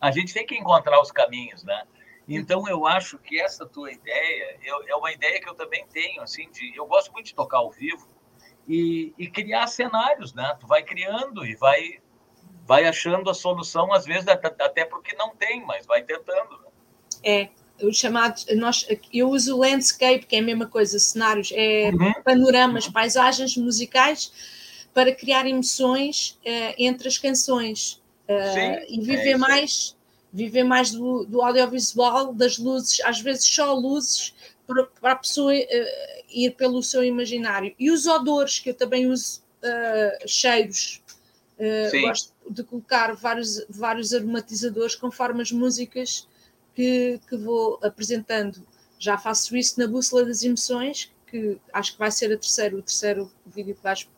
A 0.00 0.10
gente 0.10 0.32
tem 0.32 0.46
que 0.46 0.56
encontrar 0.56 1.00
os 1.00 1.12
caminhos, 1.12 1.62
né? 1.62 1.82
Então 2.26 2.66
eu 2.66 2.86
acho 2.86 3.18
que 3.18 3.38
essa 3.38 3.66
tua 3.66 3.92
ideia 3.92 4.58
eu, 4.62 4.88
é 4.88 4.96
uma 4.96 5.12
ideia 5.12 5.38
que 5.40 5.48
eu 5.48 5.54
também 5.54 5.86
tenho, 5.88 6.22
assim, 6.22 6.50
de 6.50 6.74
eu 6.74 6.86
gosto 6.86 7.12
muito 7.12 7.26
de 7.26 7.34
tocar 7.34 7.58
ao 7.58 7.70
vivo 7.70 8.08
e, 8.66 9.12
e 9.18 9.28
criar 9.28 9.66
cenários, 9.66 10.32
né? 10.32 10.56
Tu 10.58 10.66
vai 10.66 10.82
criando 10.82 11.44
e 11.44 11.54
vai 11.56 12.00
vai 12.64 12.86
achando 12.86 13.28
a 13.28 13.34
solução 13.34 13.92
às 13.92 14.06
vezes 14.06 14.28
até 14.28 14.84
porque 14.84 15.14
não 15.16 15.34
tem, 15.36 15.64
mas 15.66 15.84
vai 15.84 16.02
tentando. 16.02 16.58
Né? 16.58 16.68
É, 17.24 17.50
os 17.80 17.96
chamados, 17.96 18.46
nós, 18.56 18.86
eu 19.12 19.30
uso 19.30 19.58
landscape, 19.58 20.26
que 20.26 20.36
é 20.36 20.38
a 20.38 20.42
mesma 20.42 20.66
coisa, 20.66 20.98
cenários, 20.98 21.50
é 21.52 21.90
uhum. 21.90 22.12
panoramas, 22.24 22.88
paisagens 22.88 23.56
musicais 23.56 24.32
para 24.94 25.14
criar 25.14 25.46
emoções 25.46 26.38
uh, 26.44 26.74
entre 26.78 27.08
as 27.08 27.18
canções 27.18 28.00
uh, 28.28 28.54
Sim, 28.54 28.94
e 28.94 29.00
viver 29.00 29.30
é 29.30 29.36
mais 29.36 29.96
viver 30.34 30.64
mais 30.64 30.92
do, 30.92 31.26
do, 31.26 31.42
audiovisual, 31.42 32.32
das 32.32 32.56
luzes, 32.56 33.00
às 33.04 33.20
vezes 33.20 33.44
só 33.44 33.74
luzes, 33.74 34.34
para, 34.66 34.84
para 34.84 35.12
a 35.12 35.16
pessoa 35.16 35.52
uh, 35.52 36.24
ir 36.30 36.52
pelo 36.52 36.82
seu 36.82 37.04
imaginário. 37.04 37.74
E 37.78 37.90
os 37.90 38.06
odores, 38.06 38.58
que 38.58 38.70
eu 38.70 38.74
também 38.74 39.06
uso 39.06 39.42
cheiros, 40.26 41.02
gosto 42.00 42.32
de 42.50 42.64
colocar 42.64 43.14
vários, 43.14 43.64
vários 43.68 44.12
aromatizadores 44.12 44.96
conforme 44.96 45.42
as 45.42 45.52
músicas 45.52 46.26
que, 46.74 47.20
que 47.28 47.36
vou 47.36 47.78
apresentando. 47.82 48.62
Já 48.98 49.18
faço 49.18 49.56
isso 49.56 49.78
na 49.78 49.86
Bússola 49.86 50.24
das 50.24 50.42
Emoções, 50.42 51.12
que 51.26 51.58
acho 51.72 51.92
que 51.92 51.98
vai 51.98 52.10
ser 52.10 52.26
a 52.26 52.36
terceiro, 52.36 52.78
o 52.78 52.82
terceiro 52.82 53.30
vídeo 53.46 53.74
que 53.74 53.82
vais 53.82 54.08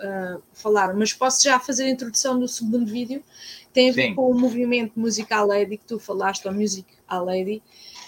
uh, 0.00 0.42
falar, 0.52 0.94
mas 0.94 1.12
posso 1.12 1.42
já 1.42 1.58
fazer 1.58 1.84
a 1.84 1.90
introdução 1.90 2.38
do 2.38 2.48
segundo 2.48 2.86
vídeo, 2.86 3.22
que 3.60 3.72
tem 3.72 3.90
a 3.90 3.92
ver 3.92 4.08
Sim. 4.08 4.14
com 4.14 4.30
o 4.30 4.38
movimento 4.38 4.98
Musical 4.98 5.46
Lady, 5.46 5.76
que 5.76 5.86
tu 5.86 5.98
falaste, 5.98 6.46
o 6.46 6.52
Music 6.52 6.86
a 7.06 7.18
Lady, 7.20 7.62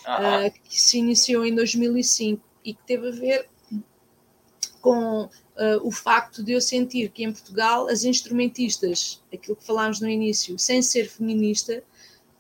uh, 0.07 0.53
que 0.65 0.81
se 0.81 0.99
iniciou 0.99 1.45
em 1.45 1.55
2005 1.55 2.43
e 2.65 2.75
que 2.75 2.83
teve 2.85 3.09
a 3.09 3.13
ver 3.13 3.49
com 4.81 5.25
uh, 5.25 5.29
o 5.83 5.91
facto 5.91 6.43
de 6.43 6.53
eu 6.53 6.61
sentir 6.61 7.11
que 7.11 7.23
em 7.23 7.33
Portugal 7.33 7.89
as 7.89 8.05
instrumentistas, 8.05 9.23
aquilo 9.33 9.57
que 9.57 9.65
falámos 9.65 10.01
no 10.01 10.09
início, 10.09 10.59
sem 10.59 10.83
ser 10.83 11.09
feminista, 11.09 11.83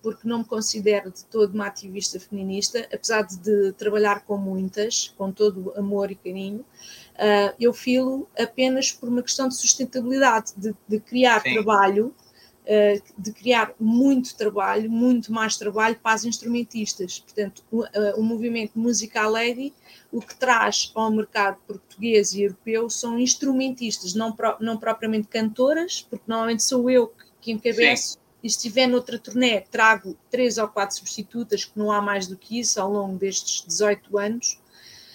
porque 0.03 0.27
não 0.27 0.39
me 0.39 0.45
considero 0.45 1.11
de 1.11 1.25
todo 1.27 1.55
uma 1.55 1.69
ativista 1.69 2.19
feminista, 2.19 2.87
apesar 2.93 3.23
de, 3.23 3.73
trabalhar 3.73 4.25
com 4.25 4.37
muitas, 4.37 5.15
com 5.17 5.31
todo 5.31 5.73
amor 5.77 6.11
e 6.11 6.17
carinho, 6.17 6.61
uh, 6.61 7.55
eu 7.59 7.73
filo 7.73 8.29
apenas 8.39 8.91
por 8.91 9.09
uma 9.09 9.23
questão 9.23 9.49
de 9.49 9.57
sustentabilidade, 9.57 10.53
de, 10.57 10.75
de 10.89 10.99
criar 10.99 11.41
Sim. 11.43 11.55
trabalho, 11.55 12.15
uh, 12.63 13.03
de 13.17 13.33
criar 13.33 13.73
muito 13.79 14.37
trabalho, 14.37 14.91
muito 14.91 15.33
mais 15.33 15.57
trabalho 15.57 15.97
para 16.03 16.15
as 16.15 16.25
instrumentistas. 16.25 17.21
Portanto, 17.21 17.63
o, 17.71 17.83
uh, 17.83 17.89
o 18.17 18.23
movimento 18.23 18.77
Musical 18.77 19.31
Lady, 19.31 19.73
o 20.11 20.21
que 20.21 20.35
traz 20.35 20.91
ao 20.97 21.13
mercado 21.13 21.59
português 21.67 22.33
e 22.33 22.43
europeu 22.43 22.91
são 22.91 23.19
instrumentistas, 23.19 24.15
não, 24.15 24.37
não 24.61 24.77
propriamente 24.77 25.29
cantoras, 25.29 26.05
porque 26.11 26.25
normalmente 26.27 26.65
sou 26.65 26.91
eu 26.91 27.07
que, 27.07 27.25
que 27.41 27.53
encabeço. 27.53 28.22
E 28.43 28.51
se 28.51 28.57
estiver 28.57 28.89
noutra 28.89 29.19
turnê, 29.19 29.61
trago 29.61 30.17
três 30.31 30.59
ou 30.59 30.67
quatro 30.67 30.97
substitutas, 30.97 31.65
que 31.65 31.79
não 31.79 31.93
há 31.93 32.03
mais 32.03 32.27
do 32.27 32.37
que 32.37 32.59
isso 32.59 32.81
ao 32.81 32.91
longo 32.91 33.17
destes 33.17 33.65
18 33.67 34.19
anos. 34.19 34.59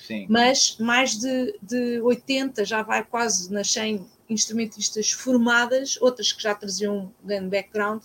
Sim. 0.06 0.26
Mas 0.30 0.78
mais 0.80 1.18
de, 1.18 1.60
de 1.62 2.00
80, 2.02 2.64
já 2.64 2.82
vai 2.82 3.04
quase 3.04 3.52
nas 3.52 3.72
100 3.74 4.08
instrumentistas 4.30 5.12
formadas, 5.12 5.98
outras 6.02 6.32
que 6.32 6.42
já 6.42 6.56
traziam 6.56 6.98
um 6.98 7.12
grande 7.28 7.50
background. 7.50 8.04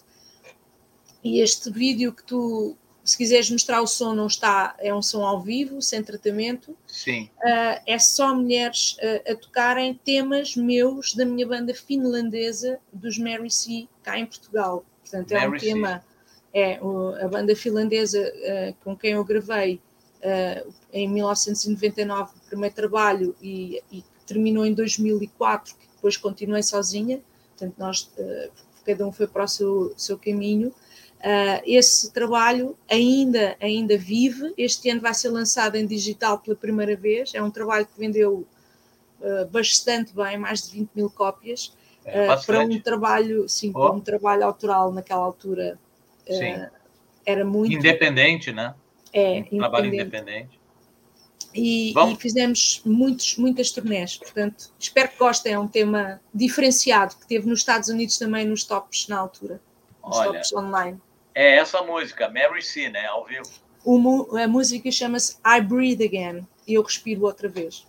E 1.22 1.40
este 1.40 1.70
vídeo 1.70 2.12
que 2.12 2.24
tu, 2.24 2.76
se 3.04 3.16
quiseres 3.16 3.48
mostrar 3.50 3.80
o 3.80 3.86
som, 3.86 4.14
não 4.14 4.26
está, 4.26 4.74
é 4.80 4.92
um 4.92 5.00
som 5.00 5.24
ao 5.24 5.40
vivo, 5.40 5.80
sem 5.80 6.02
tratamento. 6.02 6.76
Sim. 6.88 7.30
Uh, 7.38 7.80
é 7.86 7.98
só 8.00 8.34
mulheres 8.34 8.96
uh, 8.96 9.32
a 9.32 9.36
tocarem 9.36 9.94
temas 9.94 10.56
meus 10.56 11.14
da 11.14 11.24
minha 11.24 11.46
banda 11.46 11.72
finlandesa, 11.72 12.80
dos 12.92 13.16
Mary 13.18 13.50
C, 13.50 13.86
cá 14.02 14.18
em 14.18 14.26
Portugal. 14.26 14.84
Portanto, 15.12 15.32
é 15.32 15.46
um 15.46 15.52
tema, 15.58 16.02
é 16.54 16.80
a 17.22 17.28
banda 17.28 17.54
finlandesa 17.54 18.18
uh, 18.18 18.74
com 18.82 18.96
quem 18.96 19.12
eu 19.12 19.22
gravei 19.22 19.78
uh, 20.24 20.72
em 20.90 21.06
1999 21.06 22.32
o 22.34 22.48
primeiro 22.48 22.74
trabalho 22.74 23.36
e, 23.42 23.82
e, 23.92 24.02
terminou 24.26 24.64
em 24.64 24.72
2004, 24.72 25.74
que 25.74 25.86
depois 25.94 26.16
continuei 26.16 26.62
sozinha, 26.62 27.20
portanto 27.50 27.74
nós, 27.76 28.10
uh, 28.16 28.50
cada 28.86 29.06
um 29.06 29.12
foi 29.12 29.26
para 29.26 29.44
o 29.44 29.48
seu, 29.48 29.92
seu 29.96 30.16
caminho. 30.16 30.72
esse 31.66 32.10
trabalho 32.10 32.76
ainda, 32.88 33.54
ainda 33.60 33.98
vive, 33.98 34.54
este 34.56 34.88
ano 34.88 35.00
vai 35.00 35.12
ser 35.12 35.28
lançado 35.28 35.76
em 35.76 35.86
digital 35.86 36.38
pela 36.38 36.56
primeira 36.56 36.96
vez, 36.96 37.34
é 37.34 37.42
um 37.42 37.50
trabalho 37.50 37.86
que 37.86 37.98
vendeu 37.98 38.46
bastante 39.52 40.12
bem, 40.12 40.36
mais 40.36 40.62
de 40.62 40.72
20 40.72 40.90
mil 40.96 41.08
cópias, 41.08 41.72
é, 42.04 42.32
uh, 42.32 42.46
para 42.46 42.60
um 42.60 42.80
trabalho, 42.80 43.48
sim, 43.48 43.70
oh. 43.74 43.80
para 43.80 43.92
um 43.92 44.00
trabalho 44.00 44.44
autoral 44.44 44.92
naquela 44.92 45.24
altura 45.24 45.78
uh, 46.28 46.70
era 47.24 47.44
muito 47.44 47.72
independente, 47.72 48.52
né? 48.52 48.74
É, 49.12 49.44
um 49.52 49.58
trabalho 49.58 49.86
independente. 49.86 50.60
E, 51.54 51.92
e, 51.92 52.16
fizemos 52.16 52.80
muitos, 52.84 53.36
muitas 53.36 53.70
turnés, 53.70 54.16
portanto, 54.16 54.72
espero 54.78 55.10
que 55.10 55.18
gostem. 55.18 55.52
É 55.52 55.58
um 55.58 55.68
tema 55.68 56.20
diferenciado 56.32 57.14
que 57.16 57.26
teve 57.26 57.46
nos 57.46 57.60
Estados 57.60 57.88
Unidos 57.90 58.16
também 58.18 58.46
nos 58.46 58.64
tops 58.64 59.06
na 59.08 59.18
altura, 59.18 59.60
nos 60.02 60.16
Olha, 60.16 60.32
tops 60.32 60.52
online. 60.54 60.98
É 61.34 61.56
essa 61.56 61.82
música, 61.82 62.28
Mary 62.28 62.62
C, 62.62 62.88
né? 62.88 63.06
Ao 63.06 63.26
vivo. 63.26 63.50
A 64.42 64.48
música 64.48 64.90
chama-se 64.90 65.36
I 65.44 65.60
Breathe 65.60 66.04
Again, 66.04 66.46
e 66.66 66.74
eu 66.74 66.82
respiro 66.82 67.24
outra 67.24 67.48
vez. 67.48 67.86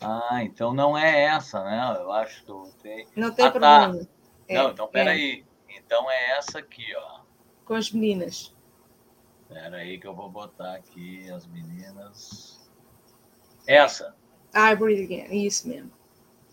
Ah, 0.00 0.42
então 0.42 0.72
não 0.72 0.96
é 0.96 1.24
essa, 1.24 1.62
né? 1.64 1.96
Eu 1.98 2.12
acho 2.12 2.44
que 2.44 2.50
eu 2.50 2.72
tenho. 2.82 3.08
Não 3.16 3.32
tem 3.32 3.46
ah, 3.46 3.50
tá. 3.50 3.60
problema. 3.60 4.04
Tá. 4.04 4.10
É, 4.48 4.54
não, 4.54 4.70
então 4.70 4.88
peraí. 4.88 5.44
É. 5.68 5.76
Então 5.78 6.10
é 6.10 6.38
essa 6.38 6.58
aqui, 6.58 6.94
ó. 6.96 7.20
Com 7.64 7.74
as 7.74 7.90
meninas. 7.90 8.54
Espera 9.42 9.78
aí 9.78 9.98
que 9.98 10.06
eu 10.06 10.14
vou 10.14 10.28
botar 10.28 10.74
aqui 10.74 11.30
as 11.30 11.46
meninas. 11.46 12.68
Essa. 13.66 14.14
I 14.54 14.74
breathe 14.74 15.04
again, 15.04 15.46
isso 15.46 15.68
mesmo. 15.68 15.90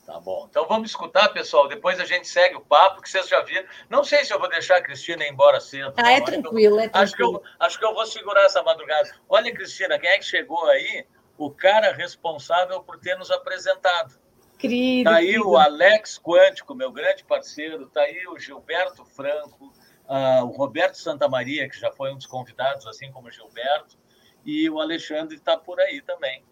Tá 0.06 0.20
bom. 0.20 0.46
Então 0.50 0.68
vamos 0.68 0.92
escutar, 0.92 1.30
pessoal. 1.30 1.68
Depois 1.68 2.00
a 2.00 2.06
gente 2.06 2.28
segue 2.28 2.56
o 2.56 2.62
papo, 2.62 3.02
que 3.02 3.10
vocês 3.10 3.28
já 3.28 3.42
viram. 3.42 3.66
Não 3.90 4.04
sei 4.04 4.24
se 4.24 4.32
eu 4.32 4.40
vou 4.40 4.48
deixar 4.48 4.78
a 4.78 4.82
Cristina 4.82 5.24
ir 5.26 5.32
embora 5.32 5.60
cedo. 5.60 5.94
Ah, 5.98 6.12
é 6.12 6.22
tranquilo, 6.22 6.80
é 6.80 6.88
tranquilo. 6.88 6.92
Acho 6.94 7.16
que, 7.16 7.24
eu, 7.24 7.44
acho 7.60 7.80
que 7.80 7.86
eu 7.86 7.94
vou 7.94 8.06
segurar 8.06 8.44
essa 8.44 8.62
madrugada. 8.62 9.10
Olha, 9.28 9.52
Cristina, 9.52 9.98
quem 9.98 10.10
é 10.10 10.18
que 10.20 10.26
chegou 10.26 10.64
aí? 10.68 11.08
O 11.38 11.50
cara 11.50 11.94
responsável 11.94 12.82
por 12.82 13.00
ter 13.00 13.18
nos 13.18 13.32
apresentado. 13.32 14.16
Querido. 14.58 15.10
Está 15.10 15.20
aí 15.20 15.38
o 15.38 15.58
Alex 15.58 16.18
Quântico, 16.18 16.74
meu 16.74 16.92
grande 16.92 17.24
parceiro, 17.24 17.84
está 17.84 18.02
aí 18.02 18.26
o 18.28 18.40
Gilberto 18.40 19.04
Franco, 19.06 19.74
uh, 20.08 20.44
o 20.46 20.52
Roberto 20.52 20.96
Santamaria, 20.96 21.68
que 21.70 21.80
já 21.80 21.92
foi 21.92 22.14
um 22.14 22.16
dos 22.16 22.26
convidados, 22.26 22.88
assim 22.88 23.12
como 23.12 23.28
o 23.28 23.32
Gilberto, 23.32 23.98
e 24.46 24.70
o 24.70 24.80
Alexandre 24.80 25.36
está 25.36 25.58
por 25.58 25.80
aí 25.80 26.02
também. 26.02 26.44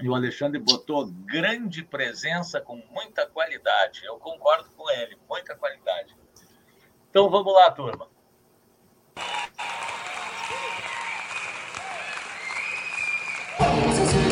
E 0.00 0.08
o 0.08 0.14
Alexandre 0.14 0.58
botou 0.58 1.06
grande 1.06 1.82
presença 1.82 2.60
com 2.60 2.76
muita 2.90 3.26
qualidade. 3.26 4.04
Eu 4.04 4.18
concordo 4.18 4.70
com 4.70 4.88
ele, 4.90 5.18
muita 5.28 5.54
qualidade. 5.54 6.16
Então 7.10 7.28
vamos 7.28 7.52
lá, 7.52 7.70
turma. 7.70 8.08
Vamos 13.60 13.98
assim. 13.98 14.29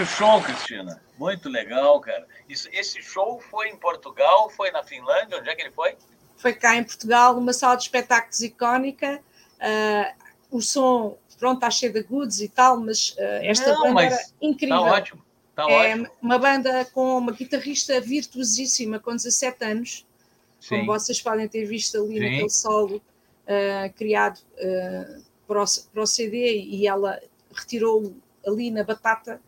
Muito 0.00 0.12
show, 0.12 0.40
Cristina. 0.40 1.02
Muito 1.18 1.46
legal, 1.50 2.00
cara. 2.00 2.26
Isso, 2.48 2.70
esse 2.72 3.02
show 3.02 3.38
foi 3.38 3.68
em 3.68 3.76
Portugal, 3.76 4.48
foi 4.48 4.70
na 4.70 4.82
Finlândia? 4.82 5.36
Onde 5.38 5.50
é 5.50 5.54
que 5.54 5.60
ele 5.60 5.70
foi? 5.72 5.94
Foi 6.38 6.54
cá 6.54 6.74
em 6.74 6.82
Portugal, 6.82 7.34
numa 7.34 7.52
sala 7.52 7.76
de 7.76 7.82
espetáculos 7.82 8.40
icónica. 8.40 9.20
Uh, 9.58 10.56
o 10.56 10.62
som, 10.62 11.18
pronto, 11.38 11.56
está 11.56 11.70
cheio 11.70 11.92
de 11.92 12.02
goods 12.02 12.40
e 12.40 12.48
tal, 12.48 12.80
mas 12.80 13.10
uh, 13.10 13.42
esta 13.42 13.74
Não, 13.74 13.82
banda 13.92 14.04
era 14.04 14.24
incrível. 14.40 14.78
Está 14.78 14.90
ótimo. 14.90 15.22
Tá 15.54 15.70
é 15.70 15.90
ótimo. 15.92 16.10
uma 16.22 16.38
banda 16.38 16.84
com 16.94 17.18
uma 17.18 17.32
guitarrista 17.32 18.00
virtuosíssima 18.00 18.98
com 18.98 19.14
17 19.14 19.64
anos, 19.66 20.06
Sim. 20.58 20.78
como 20.78 20.98
vocês 20.98 21.20
podem 21.20 21.46
ter 21.46 21.66
visto 21.66 21.98
ali 21.98 22.14
Sim. 22.14 22.20
naquele 22.20 22.48
solo 22.50 22.96
uh, 22.96 23.92
criado 23.98 24.40
para, 25.46 25.62
o, 25.62 25.66
para, 25.92 26.02
o, 26.02 26.06
CD, 26.06 26.58
e 26.58 26.86
ela 26.86 27.20
retirou 27.54 28.14
ali 28.46 28.70
na 28.70 28.82
batata. 28.82 29.38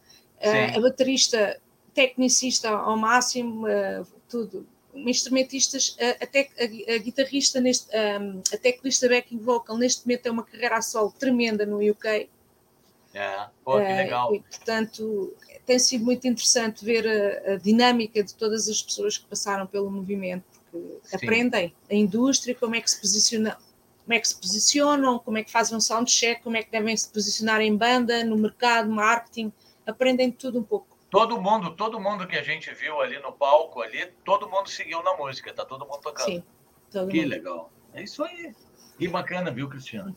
Uh, 0.43 0.79
a 0.79 0.81
baterista, 0.81 1.61
tecnicista 1.95 2.71
ao 2.71 2.97
máximo, 2.97 3.67
tudo. 4.29 4.67
Instrumentistas, 4.95 5.97
até 6.21 6.51
a, 6.59 6.95
a, 6.95 6.99
guitarrista, 6.99 7.61
neste, 7.61 7.89
um, 7.97 8.43
a 8.53 8.57
teclista 8.59 9.09
backing 9.09 9.39
vocal, 9.39 9.79
neste 9.79 10.07
momento 10.07 10.27
é 10.27 10.31
uma 10.31 10.43
carreira 10.43 10.77
a 10.77 10.83
solo 10.83 11.15
tremenda 11.19 11.65
no 11.65 11.79
UK. 11.79 12.29
É, 13.15 13.47
pô, 13.65 13.79
que 13.79 13.93
legal. 13.93 14.35
E, 14.35 14.41
portanto, 14.41 15.35
tem 15.67 15.79
sido 15.79 16.05
muito 16.05 16.27
interessante 16.27 16.85
ver 16.85 17.07
a, 17.07 17.53
a, 17.53 17.57
dinâmica 17.57 18.23
de 18.23 18.35
todas 18.35 18.69
as 18.69 18.83
pessoas 18.83 19.19
que 19.19 19.27
passaram 19.27 19.67
pelo 19.67 19.91
movimento, 19.91 20.45
porque 20.71 21.09
Sim. 21.09 21.17
aprendem 21.17 21.75
a 21.91 21.95
indústria, 21.95 22.55
como 22.55 22.75
é 22.75 22.81
que 22.81 22.91
se 22.91 23.01
posiciona, 23.01 23.59
como 24.05 24.15
é 24.15 24.19
que 24.19 24.29
se 24.29 24.35
posicionam, 24.35 25.19
como 25.19 25.39
é 25.39 25.45
que 25.45 25.51
fazem 25.51 25.77
um 25.77 25.81
soundcheck, 25.81 26.43
como 26.43 26.57
é 26.57 26.63
que 26.63 26.71
devem 26.71 26.97
se 26.97 27.09
posicionar 27.09 27.61
em 27.61 27.77
banda, 27.77 28.25
no 28.25 28.37
mercado, 28.37 28.91
marketing, 28.91 29.53
aprendem 29.87 30.31
tudo 30.31 30.59
um 30.59 30.63
pouco. 30.63 30.99
Todo 31.11 31.41
mundo, 31.41 31.77
todo 31.77 32.01
mundo 32.01 32.27
que 32.27 32.37
a 32.37 32.43
gente 32.43 32.73
viu 32.73 33.01
ali 33.01 33.19
no 33.19 33.33
palco 33.33 33.83
ali, 33.83 34.07
todo 34.25 34.49
mundo 34.49 34.69
seguiu 34.69 35.03
na 35.03 35.15
música, 35.15 35.53
tá 35.53 35.65
todo 35.65 35.87
mundo 35.87 36.01
tocando. 36.01 36.25
Sim, 36.25 36.45
todo 36.91 37.09
que 37.09 37.21
mundo. 37.21 37.31
legal. 37.31 37.73
É 37.93 38.03
isso 38.03 38.25
aí. 38.25 38.55
Que 38.99 39.09
bacana, 39.09 39.51
viu, 39.51 39.69
Cristiano? 39.69 40.17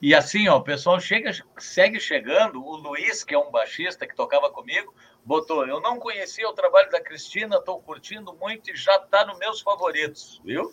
E 0.00 0.14
assim, 0.14 0.48
ó, 0.48 0.56
o 0.56 0.62
pessoal 0.62 0.98
chega, 0.98 1.30
segue 1.58 2.00
chegando. 2.00 2.64
O 2.64 2.76
Luiz, 2.76 3.22
que 3.22 3.34
é 3.34 3.38
um 3.38 3.50
baixista 3.50 4.06
que 4.06 4.14
tocava 4.14 4.50
comigo, 4.50 4.94
botou: 5.24 5.66
Eu 5.66 5.80
não 5.80 5.98
conhecia 5.98 6.48
o 6.48 6.54
trabalho 6.54 6.90
da 6.90 7.00
Cristina, 7.00 7.56
estou 7.56 7.80
curtindo 7.80 8.34
muito 8.34 8.70
e 8.70 8.76
já 8.76 8.96
está 8.96 9.26
nos 9.26 9.38
meus 9.38 9.60
favoritos, 9.60 10.40
viu? 10.44 10.72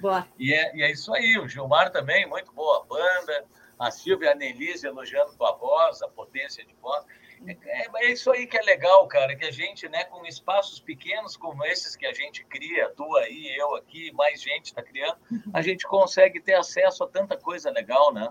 Boa. 0.00 0.26
E 0.38 0.52
é, 0.52 0.76
e 0.76 0.82
é 0.82 0.90
isso 0.90 1.12
aí. 1.14 1.38
O 1.38 1.48
Gilmar 1.48 1.92
também, 1.92 2.26
muito 2.26 2.52
boa 2.52 2.84
banda. 2.84 3.44
A 3.80 3.90
Silvia 3.90 4.32
a 4.32 4.34
Nelise 4.34 4.86
elogiando 4.86 5.34
tua 5.36 5.52
voz, 5.52 6.02
a 6.02 6.08
potência 6.08 6.64
de 6.64 6.74
voz. 6.74 7.04
É, 7.46 7.56
é, 8.04 8.12
isso 8.12 8.30
aí 8.30 8.46
que 8.46 8.56
é 8.56 8.62
legal, 8.62 9.08
cara, 9.08 9.34
que 9.34 9.46
a 9.46 9.50
gente, 9.50 9.88
né, 9.88 10.04
com 10.04 10.24
espaços 10.26 10.78
pequenos 10.78 11.36
como 11.36 11.64
esses 11.64 11.96
que 11.96 12.06
a 12.06 12.12
gente 12.12 12.44
cria, 12.44 12.90
tu 12.94 13.16
aí, 13.16 13.56
eu 13.56 13.74
aqui, 13.74 14.12
mais 14.12 14.42
gente 14.42 14.66
está 14.66 14.82
criando, 14.82 15.16
uhum. 15.32 15.50
a 15.54 15.62
gente 15.62 15.86
consegue 15.86 16.40
ter 16.40 16.54
acesso 16.54 17.02
a 17.02 17.08
tanta 17.08 17.38
coisa 17.38 17.70
legal, 17.70 18.12
né? 18.12 18.28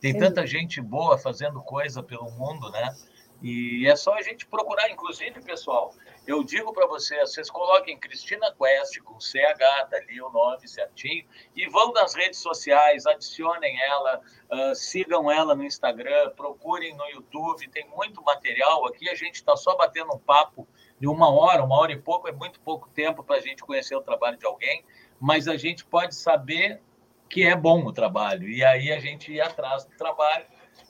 Tem 0.00 0.16
tanta 0.16 0.46
gente 0.46 0.80
boa 0.80 1.18
fazendo 1.18 1.60
coisa 1.60 2.02
pelo 2.02 2.30
mundo, 2.30 2.70
né? 2.70 2.94
E 3.42 3.86
é 3.86 3.96
só 3.96 4.14
a 4.14 4.22
gente 4.22 4.46
procurar, 4.46 4.90
inclusive, 4.90 5.42
pessoal, 5.42 5.94
eu 6.26 6.42
digo 6.42 6.72
para 6.72 6.86
vocês, 6.86 7.30
vocês 7.30 7.48
coloquem 7.48 7.96
Cristina 7.98 8.52
Quest 8.52 9.00
com 9.02 9.20
CH, 9.20 9.88
tá 9.88 9.96
ali 9.96 10.20
o 10.20 10.28
nome 10.28 10.66
certinho, 10.66 11.24
e 11.54 11.68
vão 11.68 11.92
nas 11.92 12.14
redes 12.14 12.40
sociais, 12.40 13.06
adicionem 13.06 13.80
ela, 13.80 14.20
uh, 14.50 14.74
sigam 14.74 15.30
ela 15.30 15.54
no 15.54 15.62
Instagram, 15.62 16.30
procurem 16.30 16.96
no 16.96 17.04
YouTube, 17.10 17.68
tem 17.68 17.88
muito 17.90 18.20
material 18.22 18.86
aqui, 18.86 19.08
a 19.08 19.14
gente 19.14 19.36
está 19.36 19.56
só 19.56 19.76
batendo 19.76 20.14
um 20.14 20.18
papo 20.18 20.66
de 20.98 21.06
uma 21.06 21.30
hora, 21.30 21.62
uma 21.62 21.78
hora 21.78 21.92
e 21.92 21.98
pouco, 21.98 22.28
é 22.28 22.32
muito 22.32 22.58
pouco 22.60 22.88
tempo 22.88 23.22
para 23.22 23.36
a 23.36 23.40
gente 23.40 23.62
conhecer 23.62 23.94
o 23.94 24.02
trabalho 24.02 24.36
de 24.36 24.46
alguém, 24.46 24.84
mas 25.20 25.46
a 25.46 25.56
gente 25.56 25.84
pode 25.84 26.14
saber 26.14 26.82
que 27.28 27.44
é 27.44 27.54
bom 27.54 27.84
o 27.84 27.92
trabalho, 27.92 28.48
e 28.48 28.64
aí 28.64 28.90
a 28.90 28.98
gente 28.98 29.32
ir 29.32 29.40
atrás 29.40 29.84
do 29.84 29.96
trabalho 29.96 30.44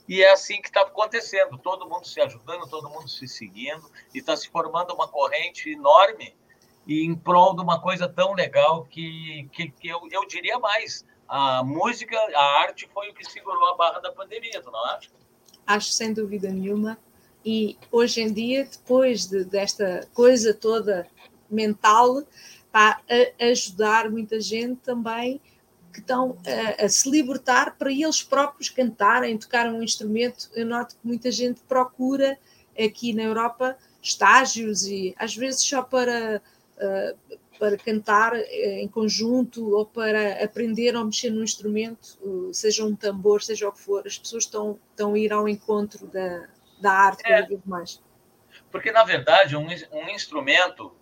e 0.09 0.23
é 0.23 0.33
assim 0.33 0.61
que 0.61 0.69
está 0.69 0.83
acontecendo, 0.83 1.59
todo 1.59 1.89
mundo 1.89 2.07
se 2.07 2.21
ajudando, 2.21 2.69
todo 2.69 2.89
mundo 2.89 3.09
se 3.09 3.27
seguindo, 3.27 3.91
e 4.15 4.19
está 4.19 4.37
se 4.37 4.49
formando 4.49 4.95
uma 4.95 5.09
corrente 5.09 5.71
enorme 5.71 6.35
e 6.87 7.05
em 7.05 7.15
prol 7.15 7.55
de 7.55 7.63
uma 7.63 7.81
coisa 7.81 8.09
tão 8.09 8.33
legal 8.33 8.85
que, 8.85 9.49
que, 9.53 9.71
que 9.71 9.89
eu, 9.89 10.01
eu 10.11 10.25
diria 10.27 10.59
mais. 10.59 11.05
A 11.29 11.65
música, 11.65 12.17
a 12.17 12.61
arte 12.61 12.89
foi 12.95 13.11
o 13.11 13.15
que 13.15 13.29
segurou 13.29 13.69
a 13.71 13.77
barra 13.77 13.99
da 13.99 14.13
pandemia, 14.13 14.63
tu 14.63 14.71
não 14.71 14.85
acha? 14.85 15.11
Acho 15.67 15.91
sem 15.91 16.13
dúvida 16.13 16.49
nenhuma. 16.49 16.97
E 17.45 17.77
hoje 17.91 18.21
em 18.21 18.33
dia, 18.33 18.65
depois 18.65 19.27
de, 19.27 19.45
desta 19.45 20.09
coisa 20.15 20.55
toda 20.55 21.09
mental, 21.51 22.21
está 22.67 23.01
a 23.09 23.45
ajudar 23.47 24.09
muita 24.09 24.41
gente 24.41 24.77
também 24.83 25.41
que 25.97 26.01
estão 26.01 26.37
a, 26.79 26.85
a, 26.85 26.89
se 26.89 27.11
libertar 27.11 27.77
para 27.79 27.91
eles 27.91 28.23
próprios 28.23 28.69
cantarem, 28.69 29.39
tocar 29.39 29.67
um 29.67 29.83
instrumento. 29.83 30.51
Eu 30.55 30.67
noto 30.67 30.95
que 30.95 31.07
muita 31.07 31.31
gente 31.31 31.63
procura 31.63 32.39
aqui 32.79 33.15
na 33.15 33.23
Europa 33.23 33.77
estágios 34.03 34.87
e 34.87 35.15
às 35.19 35.35
vezes 35.35 35.63
só 35.63 35.83
para, 35.83 36.43
uh, 36.77 37.39
para 37.59 37.79
cantar 37.79 38.35
uh, 38.35 38.37
em 38.37 38.87
conjunto 38.87 39.75
ou 39.75 39.87
para 39.87 40.45
aprender 40.45 40.95
ou 40.95 41.05
mexer 41.07 41.31
num 41.31 41.43
instrumento, 41.43 42.19
uh, 42.21 42.53
seja 42.53 42.85
um 42.85 42.95
tambor, 42.95 43.43
seja 43.43 43.67
o 43.67 43.73
que 43.73 43.81
for. 43.81 44.07
As 44.07 44.19
pessoas 44.19 44.45
estão, 44.45 44.79
estão 44.91 45.15
a 45.15 45.19
ir 45.19 45.33
ao 45.33 45.49
encontro 45.49 46.07
da, 46.09 46.47
da 46.79 46.93
arte 46.93 47.23
cada 47.23 47.37
é, 47.37 47.47
vez 47.47 47.61
mais. 47.65 48.03
Porque, 48.71 48.93
na 48.93 49.03
verdade, 49.03 49.57
um, 49.57 49.67
um 49.67 50.09
instrumento 50.11 50.93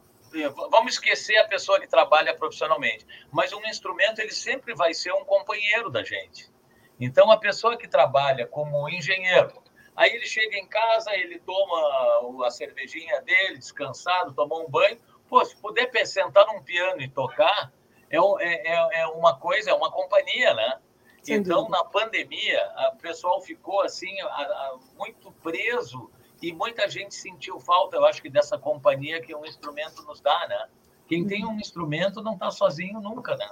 vamos 0.71 0.95
esquecer 0.95 1.37
a 1.37 1.49
pessoa 1.49 1.81
que 1.81 1.87
trabalha 1.87 2.35
profissionalmente, 2.35 3.07
mas 3.31 3.53
um 3.53 3.65
instrumento 3.67 4.21
ele 4.21 4.33
sempre 4.33 4.75
vai 4.75 4.93
ser 4.93 5.13
um 5.13 5.25
companheiro 5.25 5.91
da 5.91 6.03
gente. 6.03 6.51
Então 6.99 7.31
a 7.31 7.37
pessoa 7.37 7.77
que 7.77 7.89
trabalha 7.89 8.47
como 8.47 8.89
engenheiro, 8.89 9.63
aí 9.97 10.11
ele 10.11 10.27
chega 10.27 10.57
em 10.57 10.67
casa, 10.67 11.15
ele 11.15 11.39
toma 11.41 12.47
a 12.47 12.51
cervejinha 12.51 13.21
dele, 13.23 13.59
descansado, 13.59 14.35
tomar 14.35 14.59
um 14.59 14.69
banho, 14.69 14.99
pô, 15.29 15.45
se 15.45 15.57
puder 15.57 15.91
sentar 16.07 16.47
num 16.47 16.63
piano 16.63 17.01
e 17.01 17.09
tocar, 17.09 17.73
é, 18.11 18.17
é, 18.17 18.73
é, 18.73 19.01
é 19.01 19.07
uma 19.09 19.39
coisa, 19.39 19.71
é 19.71 19.75
uma 19.75 19.91
companhia, 19.91 20.55
né? 20.55 20.79
Sem 21.23 21.37
então, 21.37 21.63
dúvida. 21.63 21.79
na 21.79 21.85
pandemia, 21.85 22.73
o 22.93 22.97
pessoal 22.97 23.41
ficou 23.41 23.81
assim, 23.81 24.21
a, 24.21 24.27
a, 24.27 24.79
muito 24.97 25.33
preso 25.43 26.11
e 26.49 26.53
muita 26.53 26.89
gente 26.89 27.15
sentiu 27.15 27.59
falta, 27.59 27.97
eu 27.97 28.05
acho 28.05 28.21
que 28.21 28.29
dessa 28.29 28.59
companhia 28.59 29.21
que 29.23 29.35
um 29.35 29.47
instrumento 29.47 30.03
nos 30.03 30.21
dá, 30.21 30.47
né? 30.47 30.69
Quem 31.09 31.27
tem 31.27 31.45
um 31.47 31.59
instrumento 31.59 32.23
não 32.23 32.35
está 32.35 32.51
sozinho 32.51 33.01
nunca, 33.01 33.35
né? 33.37 33.49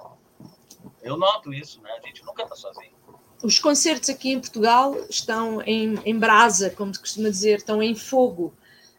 Eu 1.03 1.17
noto 1.17 1.55
isso, 1.55 1.81
né? 1.81 1.91
A 1.93 2.07
gente 2.07 2.23
nunca 2.25 2.43
está 2.43 2.55
sozinho. 2.55 2.93
Os 3.43 3.59
concertos 3.59 4.11
aqui 4.11 4.31
em 4.31 4.41
Portugal 4.41 4.95
estão 5.09 5.63
em, 5.63 5.99
em 6.05 6.19
brasa, 6.19 6.71
como 6.71 6.93
se 6.93 7.01
costuma 7.01 7.31
dizer, 7.31 7.59
estão 7.59 7.83
em 7.83 7.95
fogo. 7.95 8.55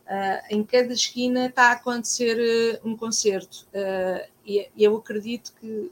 Uh, 0.06 0.56
em 0.56 0.64
cada 0.64 0.92
esquina 0.92 1.46
está 1.46 1.70
a 1.70 1.72
acontecer 1.74 2.82
uh, 2.84 2.88
um 2.88 2.98
concerto. 2.98 3.68
Uh, 3.68 4.28
e, 4.46 4.70
e, 4.76 4.84
eu 4.84 4.98
acredito 4.98 5.54
que 5.54 5.92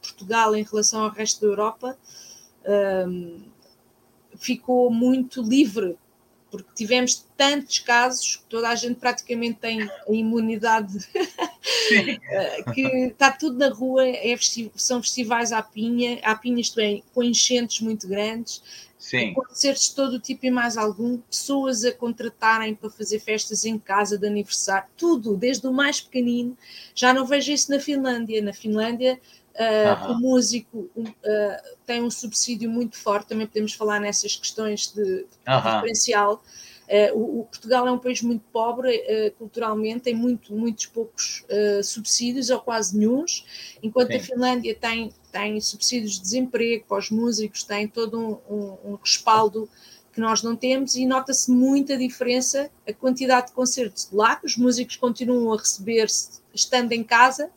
Portugal, 0.00 0.54
em 0.54 0.62
relação 0.62 1.02
ao 1.02 1.10
resto 1.10 1.40
da 1.40 1.46
Europa, 1.48 1.98
ficou 4.36 4.88
muito 4.92 5.42
livre 5.42 5.98
porque 6.50 6.68
tivemos 6.74 7.24
tantos 7.36 7.78
casos 7.78 8.36
que 8.36 8.44
toda 8.44 8.68
a 8.68 8.74
gente 8.74 8.98
praticamente 8.98 9.58
tem 9.60 9.82
a 9.82 10.12
imunidade 10.12 10.98
que 12.74 12.82
está 13.06 13.30
tudo 13.30 13.58
na 13.58 13.68
rua, 13.68 14.06
é 14.06 14.34
são 14.74 15.02
festivais 15.02 15.52
à 15.52 15.62
pinha, 15.62 16.18
à 16.22 16.34
pinha 16.34 16.60
isto 16.60 16.80
é, 16.80 17.00
com 17.14 17.22
enchentes 17.22 17.80
muito 17.80 18.08
grandes, 18.08 18.62
Sim. 18.98 19.32
concertos 19.32 19.88
de 19.88 19.94
todo 19.94 20.20
tipo 20.20 20.44
e 20.44 20.50
mais 20.50 20.76
algum, 20.76 21.16
pessoas 21.16 21.84
a 21.84 21.92
contratarem 21.92 22.74
para 22.74 22.90
fazer 22.90 23.18
festas 23.18 23.64
em 23.64 23.78
casa 23.78 24.18
de 24.18 24.26
aniversário, 24.26 24.88
tudo, 24.96 25.36
desde 25.36 25.66
o 25.66 25.72
mais 25.72 26.02
pequenino. 26.02 26.56
Já 26.94 27.14
não 27.14 27.24
vejo 27.24 27.50
isso 27.50 27.70
na 27.70 27.80
Finlândia. 27.80 28.42
Na 28.42 28.52
Finlândia 28.52 29.18
Uh, 29.54 30.12
o 30.12 30.20
músico 30.20 30.90
uh, 30.96 31.06
tem 31.84 32.02
um 32.02 32.10
subsídio 32.10 32.70
muito 32.70 32.96
forte, 32.96 33.28
também 33.28 33.46
podemos 33.46 33.74
falar 33.74 34.00
nessas 34.00 34.36
questões 34.36 34.92
de, 34.92 35.04
de 35.04 35.26
diferencial. 35.44 36.42
Uh, 36.88 37.18
o, 37.18 37.40
o, 37.40 37.44
Portugal 37.44 37.86
é 37.86 37.90
um 37.92 37.98
país 37.98 38.22
muito 38.22 38.42
pobre 38.52 39.04
culturalmente, 39.38 40.00
tem 40.00 40.14
muito, 40.14 40.54
muitos 40.54 40.86
poucos 40.86 41.44
subsídios, 41.84 42.50
ou 42.50 42.60
quase 42.60 42.96
nenhum, 42.96 43.24
enquanto 43.82 44.12
Sim. 44.12 44.16
a 44.16 44.20
Finlândia 44.20 44.74
tem, 44.74 45.12
tem 45.30 45.60
subsídios 45.60 46.14
de 46.14 46.22
desemprego 46.22 46.84
para 46.88 46.98
os 46.98 47.10
músicos, 47.10 47.62
tem 47.62 47.86
todo 47.86 48.18
um, 48.18 48.54
um, 48.54 48.92
um 48.92 48.94
respaldo 48.94 49.68
que 50.20 50.26
nós 50.26 50.42
não 50.42 50.54
temos 50.54 50.94
e 50.94 51.06
nota-se 51.06 51.50
muita 51.50 51.96
diferença 51.96 52.70
a 52.86 52.92
quantidade 52.92 53.46
de 53.46 53.52
concertos 53.52 54.08
lá, 54.12 54.36
que 54.36 54.44
os 54.44 54.56
músicos 54.56 54.96
continuam 54.96 55.54
a 55.54 55.56
receber 55.56 56.06
estando 56.54 56.92
em 56.92 57.02
casa, 57.02 57.50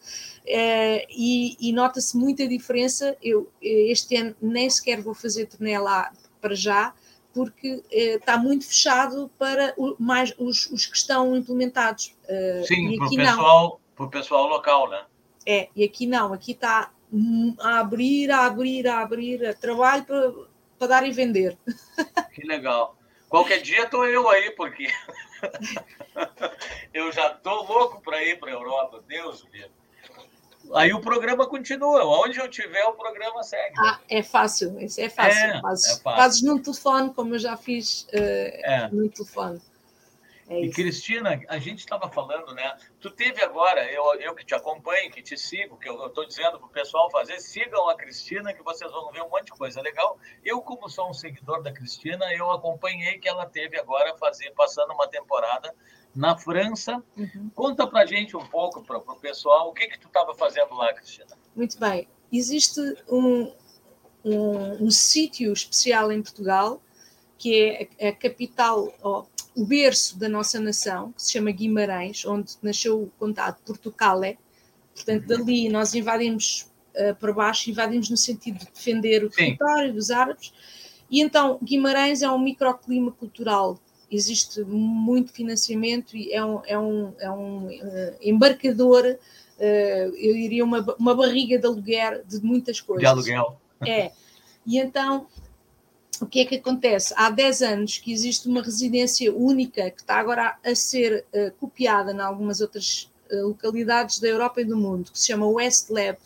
Uh, 0.46 1.00
e, 1.10 1.56
e 1.58 1.72
nota-se 1.72 2.18
muita 2.18 2.46
diferença. 2.46 3.16
Eu 3.24 3.50
este 3.62 4.14
ano 4.18 4.36
nem 4.42 4.70
sequer 4.70 5.02
vou 5.02 5.14
fazer 5.14 5.46
turnê 5.46 5.80
lá 5.80 6.12
para 6.42 6.54
já, 6.54 6.94
porque 7.34 7.82
está 7.90 8.38
muito 8.38 8.68
fechado 8.68 9.32
para 9.40 9.74
o, 9.78 9.96
mais 9.98 10.34
os, 10.38 10.70
os, 10.70 10.86
que 10.86 10.98
estão 10.98 11.34
implementados. 11.34 12.14
Sim, 12.68 12.98
para 12.98 13.08
o 13.08 13.16
pessoal, 13.16 13.82
pessoal 14.12 14.48
local, 14.50 14.90
né? 14.90 15.06
É, 15.46 15.70
e 15.74 15.82
aqui 15.82 16.06
não, 16.06 16.34
aqui 16.34 16.52
está 16.52 16.92
a 17.62 17.80
abrir, 17.80 18.30
a 18.30 18.46
abrir, 18.46 18.86
a 18.86 19.00
abrir, 19.00 19.46
a 19.46 19.54
trabalho 19.54 20.04
para, 20.04 20.30
para 20.30 20.53
dar 20.88 21.06
e 21.08 21.12
vender. 21.12 21.58
Que 22.34 22.46
legal. 22.46 22.96
Qualquer 23.30 23.62
dia 23.62 23.84
estou 23.84 24.06
eu 24.06 24.30
aí, 24.30 24.52
porque 24.52 24.88
eu 26.94 27.12
já 27.12 27.32
estou 27.32 27.66
louco 27.66 28.02
para 28.02 28.24
ir 28.24 28.40
para 28.40 28.50
a 28.50 28.54
Europa, 28.54 29.04
Deus 29.08 29.44
me 29.52 29.66
Aí 30.74 30.94
o 30.94 31.02
programa 31.02 31.46
continua. 31.46 32.06
Onde 32.06 32.40
eu 32.40 32.48
tiver, 32.48 32.84
o 32.86 32.94
programa 32.94 33.44
segue. 33.44 33.74
Ah, 33.78 34.00
é 34.10 34.24
fácil. 34.24 34.80
Isso 34.80 35.02
é 35.02 35.10
fácil. 35.10 35.40
É, 35.40 35.62
fazes, 35.62 35.86
é 35.86 36.02
fácil. 36.02 36.22
fazes 36.22 36.42
num 36.42 36.58
telefone, 36.58 37.14
como 37.14 37.36
eu 37.36 37.40
já 37.40 37.58
fiz 37.58 38.04
uh, 38.04 38.08
é. 38.14 38.90
no 38.92 39.10
telefone. 39.10 39.62
É 40.48 40.60
e 40.62 40.70
Cristina, 40.70 41.42
a 41.48 41.58
gente 41.58 41.80
estava 41.80 42.10
falando, 42.10 42.54
né? 42.54 42.76
Tu 43.00 43.10
teve 43.12 43.42
agora, 43.42 43.90
eu, 43.92 44.04
eu 44.16 44.36
que 44.36 44.46
te 44.46 44.54
acompanho, 44.54 45.12
que 45.12 45.22
te 45.22 45.38
sigo, 45.38 45.78
que 45.78 45.88
eu 45.88 46.08
estou 46.08 46.26
dizendo 46.26 46.58
para 46.58 46.68
o 46.68 46.70
pessoal 46.70 47.10
fazer, 47.10 47.40
sigam 47.40 47.88
a 47.90 47.96
Cristina, 47.96 48.54
que 48.54 48.62
vocês 48.62 48.92
vão 48.92 49.12
ver 49.12 49.22
um 49.24 49.30
monte 49.30 49.46
de 49.46 49.52
coisa 49.52 49.82
legal. 49.82 50.18
Eu, 50.44 50.62
como 50.62 50.90
sou 50.90 51.10
um 51.10 51.14
seguidor 51.14 51.62
da 51.62 51.72
Cristina, 51.72 52.26
eu 52.34 52.52
acompanhei 52.52 53.18
que 53.20 53.30
ela 53.30 53.46
teve 53.46 53.80
agora 53.80 54.16
fazer, 54.18 54.52
passando 54.52 54.94
uma 54.94 55.08
temporada 55.08 55.74
na 56.14 56.38
França. 56.38 57.02
Uhum. 57.18 57.50
Conta 57.56 57.88
para 57.88 58.06
gente 58.06 58.36
um 58.36 58.46
pouco, 58.46 58.84
para 58.84 58.98
o 58.98 59.20
pessoal, 59.20 59.70
o 59.70 59.74
que 59.74 59.88
que 59.88 60.00
tu 60.00 60.08
estava 60.08 60.34
fazendo 60.36 60.76
lá, 60.76 60.94
Cristina? 60.94 61.38
Muito 61.56 61.80
bem. 61.80 62.08
Existe 62.32 62.80
um, 63.08 63.54
um, 64.26 64.86
um 64.86 64.92
sítio 64.92 65.54
especial 65.54 66.12
em 66.12 66.22
Portugal 66.22 66.82
que 67.44 67.90
é 68.00 68.08
a 68.08 68.16
capital, 68.16 68.94
oh, 69.04 69.26
o 69.56 69.66
berço 69.66 70.18
da 70.18 70.28
nossa 70.28 70.60
nação, 70.60 71.12
que 71.12 71.24
se 71.24 71.34
chama 71.34 71.52
Guimarães, 71.52 72.26
onde 72.26 72.54
nasceu 72.62 73.04
o 73.04 73.12
condado 73.20 73.58
Portucale. 73.66 74.38
Portanto, 74.96 75.26
dali 75.28 75.70
nós 75.70 75.94
invadimos 75.94 76.70
uh, 76.96 77.16
para 77.16 77.34
baixo, 77.34 77.70
invadimos 77.70 78.10
no 78.10 78.18
sentido 78.18 78.60
de 78.60 78.66
defender 78.66 79.24
o 79.24 79.30
território 79.30 79.94
dos 79.94 80.10
árabes. 80.12 80.54
E 81.10 81.22
então, 81.22 81.60
Guimarães 81.64 82.22
é 82.22 82.30
um 82.30 82.40
microclima 82.40 83.12
cultural. 83.12 83.80
Existe 84.10 84.62
muito 84.62 85.32
financiamento 85.32 86.16
e 86.16 86.32
é 86.34 86.44
um, 86.44 86.62
é 86.66 86.78
um, 86.78 87.14
é 87.20 87.32
um 87.32 87.68
uh, 87.68 88.16
embarcador, 88.22 89.06
uh, 89.06 90.16
eu 90.16 90.34
diria 90.34 90.64
uma, 90.64 90.84
uma 91.00 91.16
barriga 91.16 91.58
de 91.58 91.66
aluguer 91.66 92.24
de 92.26 92.44
muitas 92.44 92.80
coisas. 92.80 93.02
De 93.02 93.08
aluguel. 93.08 93.60
É. 93.86 94.12
E 94.66 94.80
então, 94.80 95.28
o 96.22 96.26
que 96.26 96.42
é 96.42 96.46
que 96.46 96.56
acontece? 96.56 97.14
Há 97.18 97.30
10 97.30 97.62
anos 97.62 97.98
que 97.98 98.12
existe 98.12 98.48
uma 98.48 98.62
residência 98.62 99.34
única 99.34 99.90
que 99.90 100.02
está 100.02 100.16
agora 100.16 100.58
a 100.64 100.76
ser 100.76 101.26
uh, 101.34 101.52
copiada 101.60 102.12
em 102.12 102.20
algumas 102.20 102.62
outras 102.62 103.12
uh, 103.32 103.48
localidades 103.48 104.20
da 104.20 104.28
Europa 104.28 104.62
e 104.62 104.66
do 104.66 104.78
mundo, 104.78 105.12
que 105.12 105.20
se 105.20 105.28
chama 105.28 105.48
West 105.48 105.90
Lab. 105.90 106.18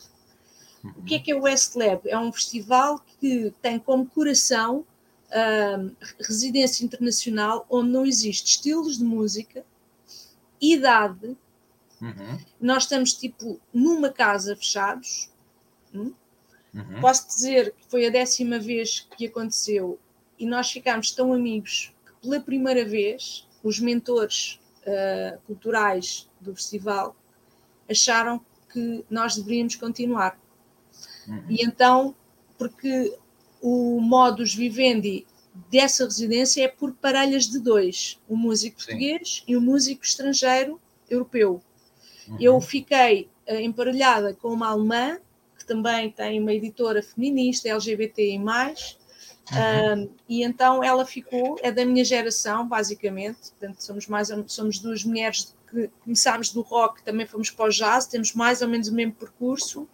Uhum. 0.84 0.94
O 0.98 1.04
que 1.04 1.16
é 1.16 1.20
que 1.20 1.32
é 1.32 1.36
o 1.36 1.44
West 1.44 1.76
Lab? 1.76 2.02
É 2.08 2.18
um 2.18 2.32
festival 2.32 3.02
que 3.20 3.54
tem 3.62 3.80
como 3.80 4.06
coração 4.06 4.86
uh, 5.30 5.96
residência 6.20 6.84
internacional 6.84 7.66
onde 7.70 7.90
não 7.90 8.06
existe 8.06 8.52
estilos 8.52 8.98
de 8.98 9.04
música, 9.04 9.66
idade. 10.62 11.38
Uhum. 12.02 12.40
Nós 12.60 12.84
estamos 12.84 13.14
tipo 13.14 13.60
numa 13.74 14.10
casa 14.10 14.56
fechados. 14.56 15.30
Hum? 15.94 16.14
Uhum. 16.78 17.02
Posso 17.02 17.28
dizer 17.28 17.74
que 17.74 17.90
foi 17.90 18.06
a 18.06 18.10
décima 18.10 18.60
vez 18.60 19.08
que 19.18 19.26
aconteceu 19.26 20.00
e 20.38 20.46
nós 20.46 20.72
ficámos 20.72 21.12
tão 21.12 21.34
amigos 21.34 21.92
que 22.06 22.14
pela 22.22 22.40
primeira 22.40 22.86
vez 22.86 23.48
os 23.64 23.80
mentores 23.80 24.60
uh, 24.84 25.40
culturais 25.48 26.30
do 26.40 26.56
festival 26.56 27.16
acharam 27.90 28.40
que 28.72 29.04
nós 29.10 29.36
deveríamos 29.36 29.76
continuar. 29.76 30.40
Uhum. 31.28 31.44
E 31.50 31.64
então, 31.64 32.16
porque 32.58 33.18
o 33.60 34.00
modus 34.00 34.54
vivendi 34.54 35.26
dessa 35.72 36.04
residência 36.04 36.64
é 36.64 36.68
por 36.68 36.94
parelhas 36.94 37.50
de 37.50 37.60
dois, 37.60 38.20
o 38.30 38.38
músico 38.38 38.80
Sim. 38.80 38.86
português 38.86 39.44
e 39.48 39.58
o 39.58 39.62
músico 39.62 40.06
estrangeiro 40.06 40.80
europeu. 41.10 41.60
Uhum. 42.28 42.38
Eu 42.40 42.62
fiquei 42.62 43.28
uh, 43.50 43.56
emparelhada 43.56 44.36
com 44.36 44.50
uma 44.50 44.68
alemã 44.68 45.18
também 45.68 46.10
tem 46.10 46.42
uma 46.42 46.54
editora 46.54 47.04
feminista, 47.04 47.70
LGBTI+, 47.70 48.40
uhum. 48.40 50.04
um, 50.04 50.10
e 50.28 50.44
então 50.44 50.84
ela 50.84 51.06
ficou, 51.06 51.60
é 51.62 51.72
da 51.72 51.86
minha 51.86 52.04
geração, 52.04 52.68
basicamente, 52.68 53.52
portanto 53.52 53.82
somos, 53.82 54.08
mais, 54.08 54.30
somos 54.48 54.80
duas 54.80 55.04
mulheres 55.04 55.54
que 55.70 55.90
começámos 56.04 56.52
do 56.52 56.62
rock, 56.62 57.04
também 57.04 57.28
fomos 57.28 57.52
para 57.52 57.66
o 57.66 57.70
jazz, 57.70 58.08
temos 58.08 58.34
mais 58.34 58.62
ou 58.62 58.70
menos 58.70 58.88
o 58.88 58.94
mesmo 58.94 59.14
percurso, 59.14 59.88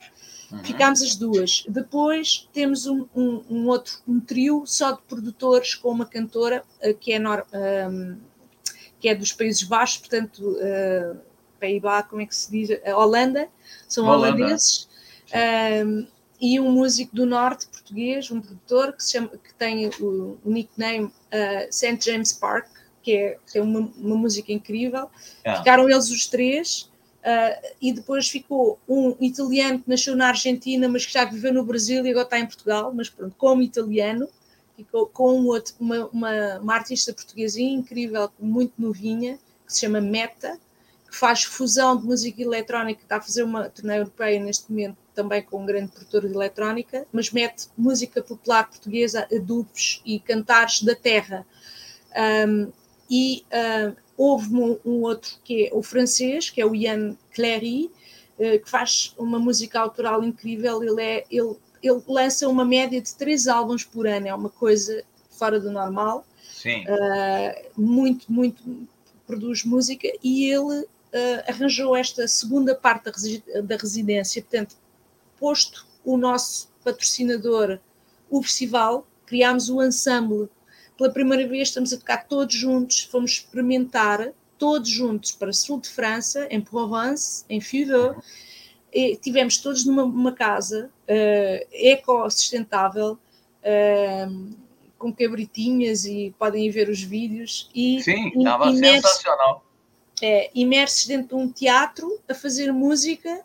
uhum. 0.52 0.64
ficámos 0.64 1.02
as 1.02 1.16
duas. 1.16 1.66
Depois 1.68 2.48
temos 2.54 2.86
um, 2.86 3.08
um, 3.16 3.44
um, 3.50 3.68
outro, 3.68 3.98
um 4.08 4.20
trio 4.20 4.64
só 4.68 4.92
de 4.92 5.02
produtores 5.02 5.74
com 5.74 5.90
uma 5.90 6.06
cantora 6.06 6.64
uh, 6.84 6.94
que, 6.94 7.12
é 7.12 7.20
um, 7.20 8.18
que 9.00 9.10
é 9.10 9.16
dos 9.16 9.34
Países 9.34 9.64
Baixos, 9.64 9.98
portanto, 9.98 10.40
uh, 10.40 11.20
Paíba, 11.60 12.04
como 12.04 12.22
é 12.22 12.26
que 12.28 12.36
se 12.36 12.52
diz? 12.52 12.70
A 12.86 12.96
Holanda, 12.96 13.50
são 13.88 14.06
Holanda. 14.06 14.36
holandeses 14.36 14.93
um, 15.34 16.08
e 16.40 16.60
um 16.60 16.72
músico 16.72 17.16
do 17.16 17.26
norte 17.26 17.68
português, 17.68 18.30
um 18.30 18.42
produtor 18.42 18.94
que, 18.94 19.04
chama, 19.04 19.30
que 19.30 19.54
tem 19.54 19.88
o, 20.00 20.38
o 20.44 20.52
nickname 20.52 21.06
uh, 21.06 21.12
ah, 21.32 21.68
St. 21.72 22.00
James 22.02 22.34
Park, 22.34 22.68
que 23.02 23.14
é, 23.14 23.38
que 23.50 23.58
é 23.58 23.62
uma, 23.62 23.92
uma, 23.98 24.16
música 24.16 24.52
incrível. 24.52 25.10
Yeah. 25.46 25.60
Ficaram 25.60 25.90
eles 25.90 26.10
os 26.10 26.28
três. 26.28 26.92
Uh, 27.24 27.68
e 27.82 27.94
depois 27.94 28.28
ficou 28.28 28.78
um 28.88 29.16
italiano 29.22 29.80
que 29.80 29.90
nasceu 29.90 30.14
na 30.14 30.28
Argentina, 30.28 30.90
mas 30.90 31.06
que 31.06 31.14
já 31.14 31.24
viveu 31.24 31.54
no 31.54 31.64
Brasil 31.64 32.06
e 32.06 32.10
agora 32.10 32.26
está 32.26 32.38
em 32.38 32.46
Portugal, 32.46 32.92
mas 32.94 33.10
pronto, 33.10 33.34
como 33.38 33.62
italiano, 33.62 34.28
ficou 34.76 35.06
com 35.06 35.40
um 35.40 35.46
outro, 35.48 35.74
uma, 35.80 36.08
uma, 36.08 36.60
uma 36.60 36.74
artista 36.76 37.14
portuguesinha 37.14 37.74
incrível, 37.74 38.30
muito 38.38 38.74
novinha, 38.78 39.40
que 39.66 39.74
se 39.74 39.80
chama 39.80 40.02
Meta, 40.02 40.60
faz 41.14 41.44
fusão 41.44 41.96
de 41.96 42.06
música 42.06 42.42
eletrónica, 42.42 43.04
está 43.04 43.18
a 43.18 43.22
fazer 43.22 43.44
uma 43.44 43.70
turnê 43.70 44.00
europeia 44.00 44.40
neste 44.40 44.72
momento 44.72 44.98
também 45.14 45.44
com 45.44 45.62
um 45.62 45.66
grande 45.66 45.92
produtor 45.92 46.28
de 46.28 46.34
eletrónica, 46.34 47.06
mas 47.12 47.30
mete 47.30 47.68
música 47.78 48.20
popular 48.22 48.68
portuguesa, 48.68 49.28
adubos 49.32 50.02
e 50.04 50.20
cantares 50.20 50.82
da 50.82 50.96
terra. 50.96 51.46
Um, 52.48 52.72
e 53.08 53.46
uh, 53.52 53.96
houve 54.18 54.56
um, 54.56 54.80
um, 54.84 55.02
outro 55.04 55.38
que 55.44 55.68
é 55.68 55.70
o 55.72 55.84
francês, 55.84 56.50
que 56.50 56.60
é 56.60 56.66
o 56.66 56.74
Ian 56.74 57.16
Cléry, 57.32 57.92
uh, 58.40 58.60
que 58.64 58.68
faz 58.68 59.14
uma 59.16 59.38
música 59.38 59.80
autoral 59.80 60.24
incrível. 60.24 60.82
Ele, 60.82 61.04
é, 61.04 61.26
ele, 61.30 61.56
ele 61.84 62.02
lança 62.08 62.50
uma 62.50 62.66
média 62.66 63.00
de 63.00 63.14
três 63.14 63.48
álbuns 63.48 63.84
por 63.84 64.08
ano, 64.08 64.28
é 64.28 64.34
uma 64.34 64.50
coisa 64.50 65.04
fora 65.30 65.60
do 65.60 65.72
normal. 65.72 66.26
Sim. 66.52 66.86
Uh, 66.86 67.80
muito, 67.80 68.32
muito 68.32 68.64
produz 69.28 69.64
música 69.64 70.08
e 70.24 70.50
ele 70.52 70.88
Uh, 71.14 71.44
arranjou 71.48 71.96
esta 71.96 72.28
segunda 72.28 72.74
parte 72.74 73.06
da, 73.06 73.62
da 73.62 73.78
residência, 73.78 74.42
portanto, 74.42 74.76
posto 75.40 75.86
o 76.04 76.18
nosso 76.18 76.72
patrocinador, 76.84 77.80
o 78.30 78.42
festival, 78.42 79.06
criámos 79.26 79.70
o 79.70 79.82
ensemble. 79.84 80.50
Pela 80.98 81.12
primeira 81.12 81.48
vez 81.48 81.70
estamos 81.70 81.94
a 81.94 81.98
tocar 81.98 82.28
todos 82.28 82.56
juntos, 82.56 83.04
fomos 83.04 83.32
experimentar 83.32 84.34
todos 84.58 84.90
juntos 84.90 85.32
para 85.32 85.54
sul 85.54 85.80
de 85.80 85.90
França, 85.90 86.48
em 86.50 86.62
Provence, 86.62 87.46
em 87.50 87.60
e 88.94 89.18
tivemos 89.18 89.58
todos 89.58 89.86
numa 89.86 90.32
casa 90.32 90.90
uh, 91.10 91.68
eco-sustentável, 91.74 93.18
uh, 93.64 94.56
com 94.98 95.12
cabritinhas 95.12 96.06
e 96.06 96.34
podem 96.38 96.70
ver 96.70 96.90
os 96.90 97.02
vídeos. 97.02 97.70
E, 97.74 98.02
Sim, 98.02 98.32
estava 98.38 98.74
sensacional. 98.74 99.66
É, 100.22 100.52
imersos 100.54 101.08
dentro 101.08 101.36
de 101.36 101.44
um 101.44 101.52
teatro 101.52 102.20
a 102.30 102.34
fazer 102.34 102.72
música 102.72 103.44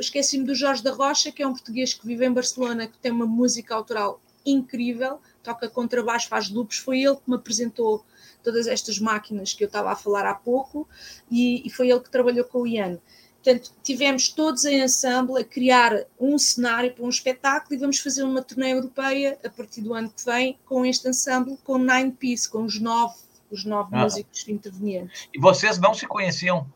Esqueci-me 0.00 0.44
do 0.44 0.54
Jorge 0.54 0.82
da 0.82 0.92
Rocha, 0.92 1.30
que 1.30 1.42
é 1.42 1.46
um 1.46 1.52
português 1.52 1.94
que 1.94 2.04
vive 2.04 2.26
em 2.26 2.32
Barcelona, 2.32 2.88
que 2.88 2.98
tem 2.98 3.12
uma 3.12 3.26
música 3.26 3.74
autoral 3.74 4.20
incrível, 4.44 5.20
toca 5.42 5.68
contrabaixo, 5.68 6.28
faz 6.28 6.50
loops. 6.50 6.78
Foi 6.78 7.00
ele 7.00 7.14
que 7.14 7.30
me 7.30 7.36
apresentou 7.36 8.04
todas 8.42 8.66
estas 8.66 8.98
máquinas 8.98 9.52
que 9.52 9.62
eu 9.62 9.68
estava 9.68 9.92
a 9.92 9.96
falar 9.96 10.26
há 10.26 10.34
pouco 10.34 10.88
e, 11.30 11.66
e 11.66 11.70
foi 11.70 11.88
ele 11.88 12.00
que 12.00 12.10
trabalhou 12.10 12.44
com 12.44 12.62
o 12.62 12.66
Ian. 12.66 12.98
Portanto, 13.42 13.72
tivemos 13.82 14.28
todos 14.28 14.64
em 14.64 14.82
ensemble 14.82 15.40
a 15.40 15.44
criar 15.44 16.04
um 16.18 16.36
cenário 16.36 16.92
para 16.92 17.04
um 17.04 17.08
espetáculo 17.08 17.74
e 17.74 17.78
vamos 17.78 18.00
fazer 18.00 18.24
uma 18.24 18.42
turnê 18.42 18.72
europeia 18.72 19.38
a 19.44 19.50
partir 19.50 19.82
do 19.82 19.94
ano 19.94 20.10
que 20.10 20.24
vem 20.24 20.58
com 20.64 20.84
este 20.84 21.08
ensemble, 21.08 21.58
com 21.62 21.78
Nine 21.78 22.10
Piece, 22.12 22.48
com 22.48 22.64
os 22.64 22.80
nove, 22.80 23.14
os 23.54 23.64
nove 23.64 23.90
ah. 23.92 24.02
músicos 24.02 24.48
intervenientes. 24.48 25.28
E 25.32 25.38
vocês 25.38 25.78
não 25.78 25.94
se 25.94 26.06
conheciam? 26.06 26.66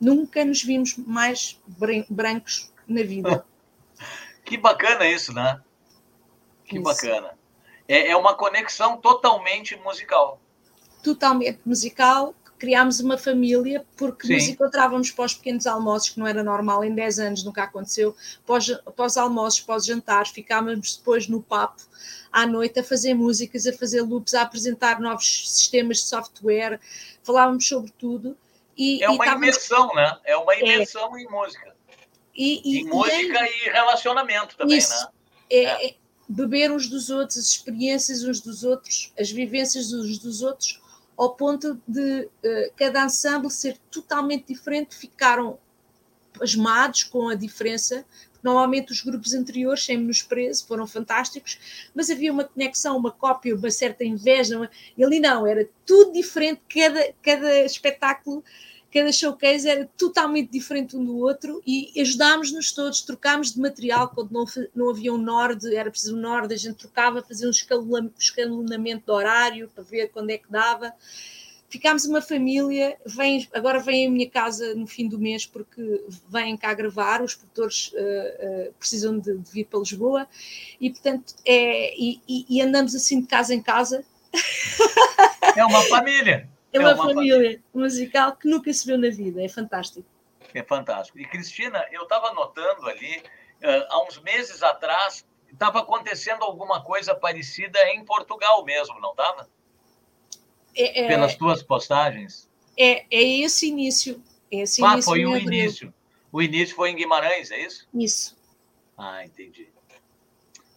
Nunca 0.00 0.44
nos 0.44 0.62
vimos 0.62 0.96
mais 0.96 1.60
brancos 2.08 2.72
na 2.88 3.02
vida. 3.02 3.44
que 4.44 4.56
bacana 4.56 5.06
isso, 5.06 5.32
né? 5.32 5.60
Que 6.64 6.76
isso. 6.76 6.84
bacana. 6.84 7.38
É, 7.86 8.08
é 8.10 8.16
uma 8.16 8.34
conexão 8.34 8.96
totalmente 8.96 9.76
musical. 9.76 10.40
Totalmente 11.02 11.60
musical, 11.66 12.34
criámos 12.60 13.00
uma 13.00 13.16
família 13.16 13.84
porque 13.96 14.26
Sim. 14.26 14.34
nos 14.34 14.48
encontrávamos 14.48 15.10
para 15.10 15.24
os 15.24 15.34
pequenos 15.34 15.66
almoços, 15.66 16.10
que 16.10 16.20
não 16.20 16.26
era 16.26 16.44
normal, 16.44 16.84
em 16.84 16.94
10 16.94 17.18
anos 17.18 17.42
nunca 17.42 17.64
aconteceu, 17.64 18.14
pós, 18.44 18.70
pós 18.94 19.16
almoços, 19.16 19.60
pós 19.60 19.86
jantares, 19.86 20.30
ficávamos 20.30 20.98
depois 20.98 21.26
no 21.26 21.42
papo 21.42 21.82
à 22.30 22.46
noite 22.46 22.78
a 22.78 22.84
fazer 22.84 23.14
músicas, 23.14 23.66
a 23.66 23.72
fazer 23.72 24.02
loops, 24.02 24.34
a 24.34 24.42
apresentar 24.42 25.00
novos 25.00 25.48
sistemas 25.48 25.96
de 25.96 26.04
software, 26.04 26.78
falávamos 27.22 27.66
sobre 27.66 27.90
tudo. 27.98 28.36
E, 28.76 29.02
é 29.02 29.08
uma 29.08 29.26
e 29.26 29.30
imersão, 29.30 29.92
né? 29.94 30.18
É 30.24 30.36
uma 30.36 30.54
é. 30.54 30.60
imersão 30.60 31.16
é. 31.16 31.22
em 31.22 31.28
música. 31.28 31.74
E, 32.34 32.60
e, 32.62 32.80
em 32.80 32.84
música 32.84 33.38
é... 33.38 33.66
e 33.66 33.70
relacionamento 33.70 34.56
também, 34.56 34.76
Isso. 34.76 35.04
né? 35.04 35.10
É, 35.50 35.88
é, 35.88 35.94
beber 36.28 36.70
uns 36.70 36.88
dos 36.88 37.08
outros, 37.08 37.38
as 37.38 37.46
experiências 37.46 38.22
uns 38.22 38.40
dos 38.40 38.64
outros, 38.64 39.12
as 39.18 39.30
vivências 39.30 39.92
uns 39.92 40.18
dos 40.18 40.42
outros, 40.42 40.80
ao 41.20 41.34
ponto 41.34 41.78
de 41.86 42.22
uh, 42.22 42.72
cada 42.74 43.04
ensemble 43.04 43.50
ser 43.50 43.76
totalmente 43.90 44.46
diferente, 44.46 44.96
ficaram 44.96 45.58
pasmados 46.32 47.04
com 47.04 47.28
a 47.28 47.34
diferença. 47.34 48.06
Normalmente 48.42 48.90
os 48.90 49.02
grupos 49.02 49.34
anteriores, 49.34 49.84
sem 49.84 49.98
menosprezo, 49.98 50.66
foram 50.66 50.86
fantásticos, 50.86 51.90
mas 51.94 52.08
havia 52.08 52.32
uma 52.32 52.44
conexão, 52.44 52.96
uma 52.96 53.10
cópia, 53.10 53.54
uma 53.54 53.70
certa 53.70 54.02
inveja. 54.02 54.56
Uma... 54.56 54.70
E 54.96 55.04
ali 55.04 55.20
não, 55.20 55.46
era 55.46 55.68
tudo 55.84 56.14
diferente, 56.14 56.62
cada, 56.66 57.12
cada 57.22 57.66
espetáculo 57.66 58.42
cada 58.92 59.12
showcase 59.12 59.68
era 59.68 59.88
totalmente 59.96 60.50
diferente 60.50 60.96
um 60.96 61.04
do 61.04 61.18
outro 61.18 61.62
e 61.66 61.92
ajudámos-nos 62.00 62.72
todos, 62.72 63.02
trocámos 63.02 63.52
de 63.52 63.60
material 63.60 64.08
quando 64.08 64.32
não, 64.32 64.44
não 64.74 64.90
havia 64.90 65.12
um 65.12 65.18
Nord, 65.18 65.74
era 65.74 65.90
preciso 65.90 66.16
um 66.16 66.20
Nord, 66.20 66.52
a 66.52 66.56
gente 66.56 66.76
trocava, 66.76 67.22
fazia 67.22 67.46
um 67.46 67.50
escalonamento 68.18 69.04
de 69.06 69.12
horário 69.12 69.70
para 69.74 69.84
ver 69.84 70.08
quando 70.08 70.30
é 70.30 70.38
que 70.38 70.50
dava. 70.50 70.92
Ficámos 71.68 72.04
uma 72.04 72.20
família, 72.20 72.96
vem, 73.06 73.48
agora 73.54 73.78
vem 73.78 74.08
à 74.08 74.10
minha 74.10 74.28
casa 74.28 74.74
no 74.74 74.88
fim 74.88 75.08
do 75.08 75.20
mês 75.20 75.46
porque 75.46 76.04
vêm 76.28 76.56
cá 76.56 76.74
gravar, 76.74 77.22
os 77.22 77.36
produtores 77.36 77.92
uh, 77.92 78.70
uh, 78.70 78.72
precisam 78.72 79.16
de, 79.20 79.38
de, 79.38 79.52
vir 79.52 79.66
para 79.66 79.78
Lisboa 79.78 80.26
e 80.80 80.90
portanto 80.90 81.32
é, 81.46 81.94
e, 81.96 82.20
e 82.28 82.60
andamos 82.60 82.92
assim 82.96 83.20
de 83.20 83.28
casa 83.28 83.54
em 83.54 83.62
casa. 83.62 84.04
É 85.56 85.64
uma 85.64 85.82
família. 85.82 86.48
É 86.72 86.78
uma, 86.78 86.90
é 86.90 86.94
uma 86.94 87.04
família, 87.04 87.62
musical 87.74 88.36
que 88.36 88.48
nunca 88.48 88.72
se 88.72 88.86
viu 88.86 88.96
na 88.96 89.10
vida, 89.10 89.42
é 89.42 89.48
fantástico. 89.48 90.06
É 90.54 90.62
fantástico. 90.62 91.18
E 91.18 91.26
Cristina, 91.26 91.84
eu 91.90 92.02
estava 92.02 92.32
notando 92.32 92.86
ali, 92.86 93.18
uh, 93.18 93.86
há 93.88 94.04
uns 94.06 94.20
meses 94.20 94.62
atrás, 94.62 95.26
estava 95.52 95.80
acontecendo 95.80 96.42
alguma 96.44 96.82
coisa 96.82 97.14
parecida 97.14 97.78
em 97.90 98.04
Portugal 98.04 98.64
mesmo, 98.64 99.00
não 99.00 99.10
estava? 99.10 99.48
É, 100.74 101.04
é, 101.04 101.08
Pelas 101.08 101.34
tuas 101.34 101.62
postagens. 101.62 102.48
É, 102.76 103.04
é 103.10 103.22
esse 103.22 103.68
início. 103.68 104.22
Esse 104.50 104.84
ah, 104.84 104.92
início 104.92 105.10
foi 105.10 105.26
o 105.26 105.36
início. 105.36 105.92
O 106.32 106.40
início 106.40 106.74
foi 106.76 106.90
em 106.90 106.96
Guimarães, 106.96 107.50
é 107.50 107.60
isso? 107.60 107.88
Isso. 107.92 108.38
Ah, 108.96 109.24
entendi. 109.24 109.68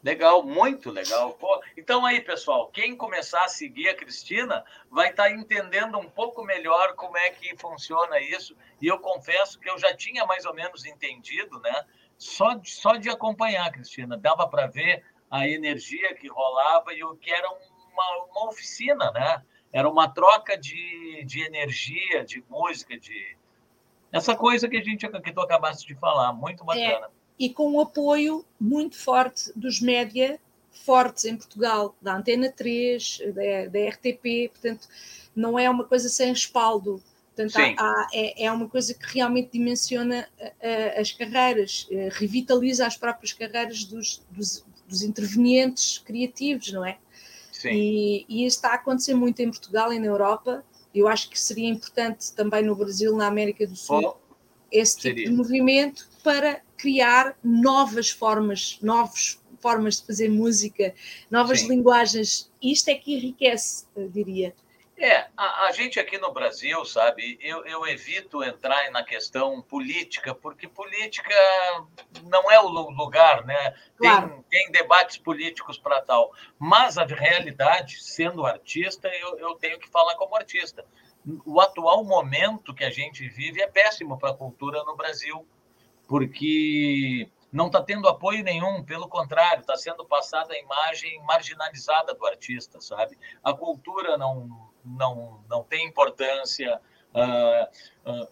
Legal, 0.04 0.44
muito 0.44 0.92
legal. 0.92 1.40
Então 1.78 2.06
aí, 2.06 2.20
pessoal, 2.20 2.68
quem 2.68 2.96
começar 2.96 3.46
a 3.46 3.48
seguir 3.48 3.88
a 3.88 3.96
Cristina 3.96 4.66
vai 4.92 5.10
estar 5.10 5.24
tá 5.24 5.32
entendendo 5.32 5.98
um 5.98 6.10
pouco 6.10 6.44
melhor 6.44 6.94
como 6.96 7.18
é 7.18 7.30
que 7.30 7.56
funciona 7.58 8.20
isso. 8.20 8.54
E 8.82 8.88
eu 8.88 9.00
confesso 9.00 9.58
que 9.58 9.70
eu 9.70 9.78
já 9.80 9.96
tinha 9.96 10.26
mais 10.26 10.46
ou 10.46 10.54
menos 10.54 10.86
entendido, 10.86 11.58
né? 11.62 11.86
Só 12.18 12.54
de, 12.54 12.70
só 12.70 12.98
de 12.98 13.10
acompanhar 13.10 13.72
Cristina, 13.72 14.18
dava 14.18 14.46
para 14.46 14.68
ver 14.68 15.06
a 15.32 15.48
energia 15.48 16.14
que 16.16 16.28
rolava 16.28 16.94
e 16.94 17.02
o 17.02 17.16
que 17.16 17.32
era 17.32 17.50
uma, 17.50 18.26
uma 18.26 18.50
oficina, 18.50 19.10
né? 19.12 19.42
Era 19.72 19.90
uma 19.90 20.10
troca 20.10 20.58
de, 20.58 21.24
de 21.26 21.44
energia, 21.44 22.26
de 22.26 22.44
música, 22.50 23.00
de 23.00 23.38
essa 24.12 24.36
coisa 24.36 24.68
que 24.68 24.78
a 24.78 24.84
gente 24.84 25.08
que 25.08 25.32
tu 25.32 25.42
acabaste 25.42 25.88
de 25.88 25.96
falar, 25.96 26.34
muito 26.34 26.62
é, 26.64 26.66
bacana. 26.66 27.08
É 27.08 27.23
e 27.44 27.50
com 27.50 27.74
o 27.74 27.82
apoio 27.82 28.46
muito 28.58 28.96
forte 28.96 29.52
dos 29.54 29.82
média 29.82 30.40
fortes 30.72 31.26
em 31.26 31.36
Portugal, 31.36 31.94
da 32.02 32.16
Antena 32.16 32.50
3, 32.50 33.20
da, 33.34 33.68
da 33.68 33.90
RTP, 33.90 34.50
portanto, 34.50 34.88
não 35.36 35.60
é 35.60 35.70
uma 35.70 35.84
coisa 35.84 36.08
sem 36.08 36.30
respaldo. 36.30 37.04
Portanto, 37.36 37.58
há, 37.58 37.84
há, 37.84 38.08
é, 38.14 38.46
é, 38.46 38.52
uma 38.52 38.70
coisa 38.70 38.94
que 38.94 39.14
realmente 39.14 39.50
dimensiona 39.52 40.26
uh, 40.40 41.02
as 41.02 41.12
carreiras, 41.12 41.86
uh, 41.92 42.10
revitaliza 42.12 42.88
as 42.88 42.96
próprias 42.96 43.34
carreiras 43.34 43.84
dos, 43.84 44.24
dos, 44.32 44.64
dos, 44.88 45.02
intervenientes 45.02 45.98
criativos, 45.98 46.72
não 46.72 46.86
é? 46.86 46.98
Sim. 47.52 47.72
E, 47.72 48.26
e 48.30 48.46
isso 48.46 48.58
está 48.58 48.70
a 48.70 48.76
acontecer 48.76 49.16
muito 49.16 49.42
em 49.42 49.50
Portugal 49.50 49.92
e 49.92 50.00
na 50.00 50.06
Europa. 50.06 50.64
Eu 50.96 51.10
acho 51.10 51.30
que 51.30 51.40
seria 51.40 51.68
importante 51.68 52.32
também 52.34 52.64
no 52.64 52.74
Brasil, 52.74 53.14
na 53.18 53.28
América 53.28 53.68
do 53.68 53.76
Sul, 53.76 54.16
oh, 54.16 54.36
esse 54.72 54.96
tipo 54.98 55.16
seria. 55.16 55.30
de 55.30 55.36
movimento 55.36 56.08
para 56.24 56.62
criar 56.84 57.38
novas 57.42 58.10
formas, 58.10 58.78
novas 58.82 59.42
formas 59.62 60.02
de 60.02 60.06
fazer 60.06 60.30
música, 60.30 60.94
novas 61.32 61.62
Sim. 61.62 61.70
linguagens. 61.70 62.52
Isto 62.62 62.90
é 62.90 62.96
que 62.96 63.16
enriquece, 63.16 63.88
diria. 63.96 64.54
É, 64.98 65.28
a, 65.38 65.68
a, 65.68 65.72
gente 65.72 65.98
aqui 65.98 66.18
no 66.18 66.34
Brasil, 66.34 66.84
sabe, 66.84 67.40
eu, 67.42 67.66
eu 67.66 67.88
evito 67.88 68.44
entrar 68.44 68.92
na 68.92 69.02
questão 69.02 69.62
política, 69.62 70.36
porque 70.36 70.68
política 70.68 71.34
não 72.24 72.52
é 72.52 72.60
o 72.60 72.68
lugar, 72.68 73.46
né? 73.46 73.74
Claro. 73.96 74.44
Tem, 74.50 74.66
tem 74.66 74.72
debates 74.72 75.16
políticos 75.16 75.78
para 75.78 76.02
tal. 76.02 76.34
Mas 76.60 76.98
a 76.98 77.06
realidade, 77.06 78.04
sendo 78.04 78.46
artista, 78.46 79.08
eu, 79.08 79.40
eu 79.40 79.56
tenho 79.56 79.80
que 79.80 79.88
falar 79.88 80.16
como 80.16 80.36
artista. 80.36 80.86
O 81.46 81.62
atual 81.62 82.04
momento 82.04 82.74
que 82.74 82.84
a 82.84 82.92
gente 82.92 83.26
vive 83.30 83.62
é 83.62 83.68
péssimo 83.68 84.20
para 84.20 84.32
a 84.32 84.36
cultura 84.36 84.84
no 84.84 84.98
Brasil 84.98 85.48
porque 86.08 87.30
não 87.52 87.68
está 87.68 87.82
tendo 87.82 88.08
apoio 88.08 88.44
nenhum, 88.44 88.84
pelo 88.84 89.08
contrário, 89.08 89.62
está 89.62 89.76
sendo 89.78 90.04
passada 90.06 90.54
a 90.54 90.60
imagem 90.60 91.22
marginalizada 91.24 92.14
do 92.16 92.26
artista, 92.26 92.82
sabe? 92.82 93.18
A 93.44 93.54
cultura 93.54 94.18
não, 94.18 94.72
não, 94.84 95.44
não 95.48 95.64
tem 95.64 95.86
importância. 95.86 96.82
Uh, 97.14 98.12
uh, 98.12 98.28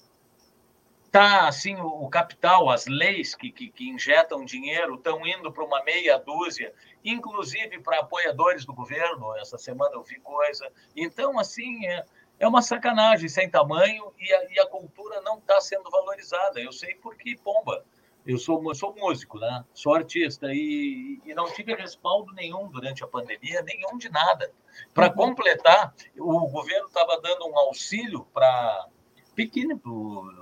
tá 1.11 1.47
assim 1.47 1.75
o, 1.75 2.07
capital, 2.09 2.69
as 2.69 2.87
leis 2.87 3.35
que, 3.35 3.51
que, 3.51 3.69
que 3.69 3.89
injetam 3.89 4.45
dinheiro 4.45 4.95
estão 4.95 5.27
indo 5.27 5.51
para 5.51 5.65
uma 5.65 5.83
meia 5.83 6.17
dúzia, 6.17 6.73
inclusive 7.03 7.79
para 7.79 7.99
apoiadores 7.99 8.65
do 8.65 8.73
governo. 8.73 9.35
Essa 9.37 9.57
semana 9.57 9.93
eu 9.93 10.03
vi 10.03 10.19
coisa. 10.21 10.71
Então, 10.95 11.37
assim, 11.37 11.85
é, 11.85 12.05
é 12.41 12.47
uma 12.47 12.63
sacanagem 12.63 13.29
sem 13.29 13.47
tamanho 13.47 14.11
e 14.19 14.33
a, 14.33 14.51
e 14.51 14.59
a 14.59 14.65
cultura 14.65 15.21
não 15.21 15.37
está 15.37 15.61
sendo 15.61 15.91
valorizada. 15.91 16.59
Eu 16.59 16.71
sei 16.71 16.95
porque, 16.95 17.37
pomba, 17.37 17.85
eu 18.25 18.35
sou, 18.39 18.59
eu 18.67 18.73
sou 18.73 18.95
músico, 18.95 19.37
né? 19.37 19.63
sou 19.75 19.93
artista 19.93 20.47
e, 20.51 21.21
e, 21.23 21.35
não 21.35 21.45
tive 21.53 21.75
respaldo 21.75 22.33
nenhum 22.33 22.67
durante 22.67 23.03
a 23.03 23.07
pandemia, 23.07 23.61
nenhum 23.61 23.95
de 23.95 24.09
nada. 24.09 24.51
Para 24.91 25.09
uhum. 25.09 25.13
completar, 25.13 25.93
o 26.17 26.47
governo 26.47 26.87
estava 26.87 27.21
dando 27.21 27.47
um 27.47 27.55
auxílio 27.59 28.25
para 28.33 28.87
pequeno, 29.35 29.79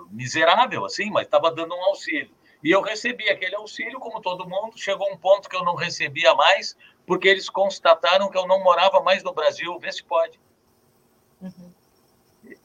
miserável, 0.09 0.85
assim, 0.85 1.11
mas 1.11 1.25
estava 1.25 1.51
dando 1.51 1.75
um 1.75 1.83
auxílio. 1.83 2.31
E 2.63 2.71
eu 2.71 2.79
recebi 2.81 3.29
aquele 3.29 3.55
auxílio, 3.55 3.99
como 3.99 4.21
todo 4.21 4.47
mundo. 4.47 4.77
Chegou 4.77 5.11
um 5.11 5.17
ponto 5.17 5.49
que 5.49 5.55
eu 5.55 5.65
não 5.65 5.75
recebia 5.75 6.33
mais, 6.33 6.77
porque 7.05 7.27
eles 7.27 7.49
constataram 7.49 8.29
que 8.29 8.37
eu 8.37 8.47
não 8.47 8.63
morava 8.63 9.01
mais 9.01 9.21
no 9.21 9.33
Brasil. 9.33 9.77
Vê 9.79 9.91
se 9.91 10.03
pode. 10.03 10.39
Uhum 11.41 11.78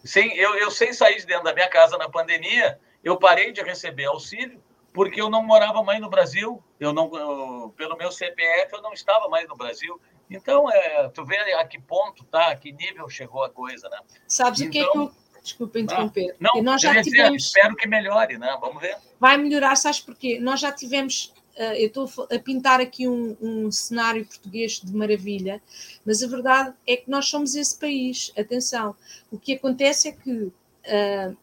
sem, 0.05 0.37
eu, 0.37 0.55
eu 0.57 0.71
sem 0.71 0.93
sair 0.93 1.17
de 1.17 1.27
dentro 1.27 1.45
da 1.45 1.55
minha 1.55 1.69
casa 1.69 1.97
na 1.97 2.09
pandemia, 2.09 2.79
eu 3.03 3.17
parei 3.17 3.53
de 3.53 3.63
receber 3.63 4.05
auxílio 4.05 4.63
porque 4.95 5.21
eu 5.21 5.29
não 5.29 5.43
morava 5.43 5.83
mais 5.83 6.01
no 6.01 6.09
Brasil. 6.09 6.63
Eu 6.79 6.93
não, 6.93 7.11
eu, 7.17 7.75
pelo 7.77 7.97
meu 7.97 8.13
CPF, 8.13 8.73
eu 8.73 8.81
não 8.81 8.93
estava 8.93 9.29
mais 9.29 9.49
no 9.49 9.57
Brasil. 9.57 10.01
Então, 10.31 10.71
é, 10.71 11.09
tu 11.09 11.25
vê 11.25 11.37
a 11.55 11.67
que 11.67 11.81
ponto 11.81 12.25
tá, 12.25 12.53
a 12.53 12.57
que 12.57 12.73
nível 12.73 13.09
chegou 13.09 13.43
a 13.43 13.51
coisa, 13.51 13.89
né? 13.89 13.99
Sabes 14.27 14.61
então, 14.61 14.69
o 14.69 14.73
que 14.73 14.79
é 14.79 14.93
que 14.93 14.99
eu... 14.99 15.25
Desculpa 15.43 15.79
interromper. 15.79 16.35
Não, 16.41 16.63
nós 16.63 16.81
já 16.81 17.03
tivemos... 17.03 17.45
espero 17.45 17.77
que 17.77 17.87
melhore, 17.87 18.39
né? 18.39 18.57
Vamos 18.63 18.81
ver. 18.81 18.97
Vai 19.21 19.37
melhorar, 19.37 19.77
sabes 19.77 20.01
porquê? 20.01 20.39
Nós 20.41 20.59
já 20.59 20.73
tivemos 20.73 21.34
eu 21.57 21.87
estou 21.87 22.11
a 22.31 22.39
pintar 22.39 22.81
aqui 22.81 23.07
um, 23.09 23.37
um, 23.41 23.71
cenário 23.71 24.27
português 24.27 24.81
de 24.83 24.95
maravilha, 24.95 25.63
mas 26.05 26.23
a 26.23 26.27
verdade 26.27 26.75
é 26.87 26.97
que 26.97 27.09
nós 27.09 27.29
somos 27.29 27.55
esse 27.55 27.79
país. 27.79 28.33
Atenção, 28.37 28.97
o 29.31 29.39
que 29.39 29.55
acontece 29.55 30.09
é 30.09 30.13
que 30.13 30.31
uh, 30.33 31.37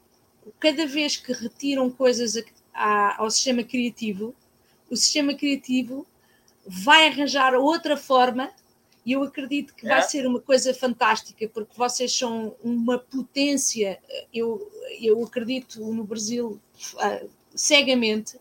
cada 0.59 0.85
vez 0.85 1.17
que 1.17 1.31
retiram 1.31 1.89
coisas 1.89 2.33
ao 2.73 3.29
sistema 3.29 3.63
criativo, 3.63 4.35
o 4.89 4.95
sistema 4.95 5.33
criativo 5.33 6.05
vai 6.65 7.07
arranjar 7.07 7.53
outra 7.55 7.95
forma 7.95 8.51
e 9.05 9.13
eu 9.13 9.23
acredito 9.23 9.73
que 9.73 9.85
é. 9.85 9.89
vai 9.89 10.03
ser 10.03 10.27
uma 10.27 10.39
coisa 10.39 10.73
fantástica, 10.73 11.47
porque 11.47 11.75
vocês 11.75 12.15
são 12.15 12.55
uma 12.63 12.99
potência. 12.99 13.99
Eu, 14.33 14.71
eu 14.99 15.23
acredito 15.23 15.79
no 15.79 16.03
Brasil 16.03 16.59
uh, 16.95 17.29
cegamente 17.55 18.37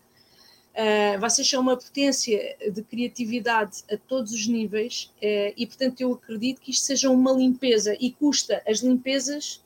Uh, 0.71 1.19
vocês 1.19 1.49
são 1.49 1.59
uma 1.59 1.75
potência 1.75 2.55
de 2.71 2.81
criatividade 2.81 3.83
a 3.91 3.97
todos 3.97 4.31
os 4.31 4.47
níveis 4.47 5.11
uh, 5.17 5.53
e, 5.57 5.67
portanto, 5.67 5.99
eu 5.99 6.13
acredito 6.13 6.61
que 6.61 6.71
isto 6.71 6.85
seja 6.85 7.09
uma 7.09 7.33
limpeza 7.33 7.95
e 7.99 8.11
custa. 8.11 8.63
As 8.65 8.79
limpezas 8.79 9.61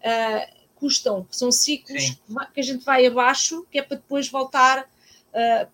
uh, 0.00 0.54
custam, 0.76 1.26
são 1.30 1.50
ciclos 1.50 2.02
Sim. 2.02 2.18
que 2.52 2.60
a 2.60 2.62
gente 2.62 2.84
vai 2.84 3.06
abaixo, 3.06 3.66
que 3.70 3.78
é 3.78 3.82
para 3.82 3.96
depois 3.96 4.28
voltar, 4.28 4.88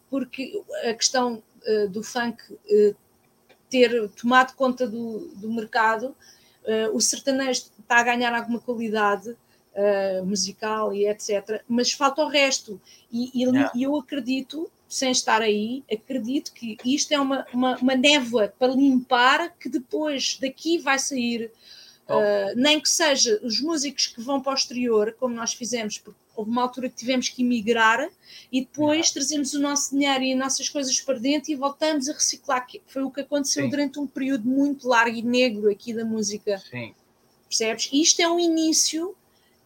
porque 0.09 0.62
a 0.89 0.95
questão 0.95 1.43
do 1.91 2.03
funk 2.03 2.43
ter 3.68 4.09
tomado 4.11 4.55
conta 4.55 4.87
do, 4.87 5.31
do 5.35 5.53
mercado, 5.53 6.16
o 6.95 7.01
sertanejo 7.01 7.64
está 7.79 7.99
a 7.99 8.03
ganhar 8.03 8.33
alguma 8.33 8.59
qualidade 8.59 9.37
uh, 9.81 10.24
musical 10.24 10.93
e 10.93 11.09
etc. 11.09 11.62
Mas 11.68 11.93
falta 11.93 12.22
o 12.22 12.28
resto. 12.28 12.81
E, 13.11 13.31
e, 13.35 13.45
yeah. 13.45 13.72
e, 13.74 13.83
eu 13.83 13.97
acredito, 13.97 14.70
sem 14.89 15.11
estar 15.11 15.41
aí, 15.41 15.83
acredito 15.91 16.53
que 16.53 16.76
isto 16.85 17.12
é 17.12 17.20
uma, 17.20 17.47
uma, 17.53 17.76
uma 17.78 17.95
névoa 17.95 18.53
para 18.59 18.72
limpar 18.72 19.55
que 19.59 19.68
depois 19.68 20.39
daqui 20.41 20.78
vai 20.78 20.99
sair. 20.99 21.51
Uh, 22.09 22.57
nem 22.57 22.81
que 22.81 22.89
seja 22.89 23.39
os 23.41 23.61
músicos 23.61 24.09
que 24.09 24.20
vão 24.20 24.41
para 24.41 24.51
o 24.51 24.55
exterior, 24.57 25.14
como 25.16 25.33
nós 25.33 25.55
fizemos, 25.55 25.97
porque 25.97 26.18
houve 26.35 26.51
uma 26.51 26.62
altura 26.62 26.89
que 26.89 26.97
tivemos 26.97 27.28
que 27.28 27.41
emigrar 27.41 28.11
e 28.51 28.62
depois 28.62 29.12
trazemos 29.12 29.55
o 29.55 29.61
nosso 29.61 29.95
dinheiro 29.95 30.24
e 30.24 30.33
as 30.33 30.39
nossas 30.41 30.68
coisas 30.68 31.01
para 31.01 31.20
dentro 31.20 31.53
e 31.53 31.55
voltamos 31.55 32.09
a 32.09 32.12
reciclar, 32.12 32.66
que 32.66 32.83
foi 32.89 33.05
o 33.05 33.12
que 33.12 33.20
aconteceu 33.20 33.62
Sim. 33.62 33.70
durante 33.70 34.01
um 34.01 34.09
período 34.09 34.49
muito 34.49 34.89
largo 34.89 35.16
e 35.16 35.22
negro 35.22 35.70
aqui 35.70 35.95
da 35.95 36.05
música. 36.05 36.59
Sim. 36.59 36.93
Percebes? 37.49 37.89
Isto 37.93 38.22
é 38.22 38.28
um 38.28 38.41
início 38.41 39.14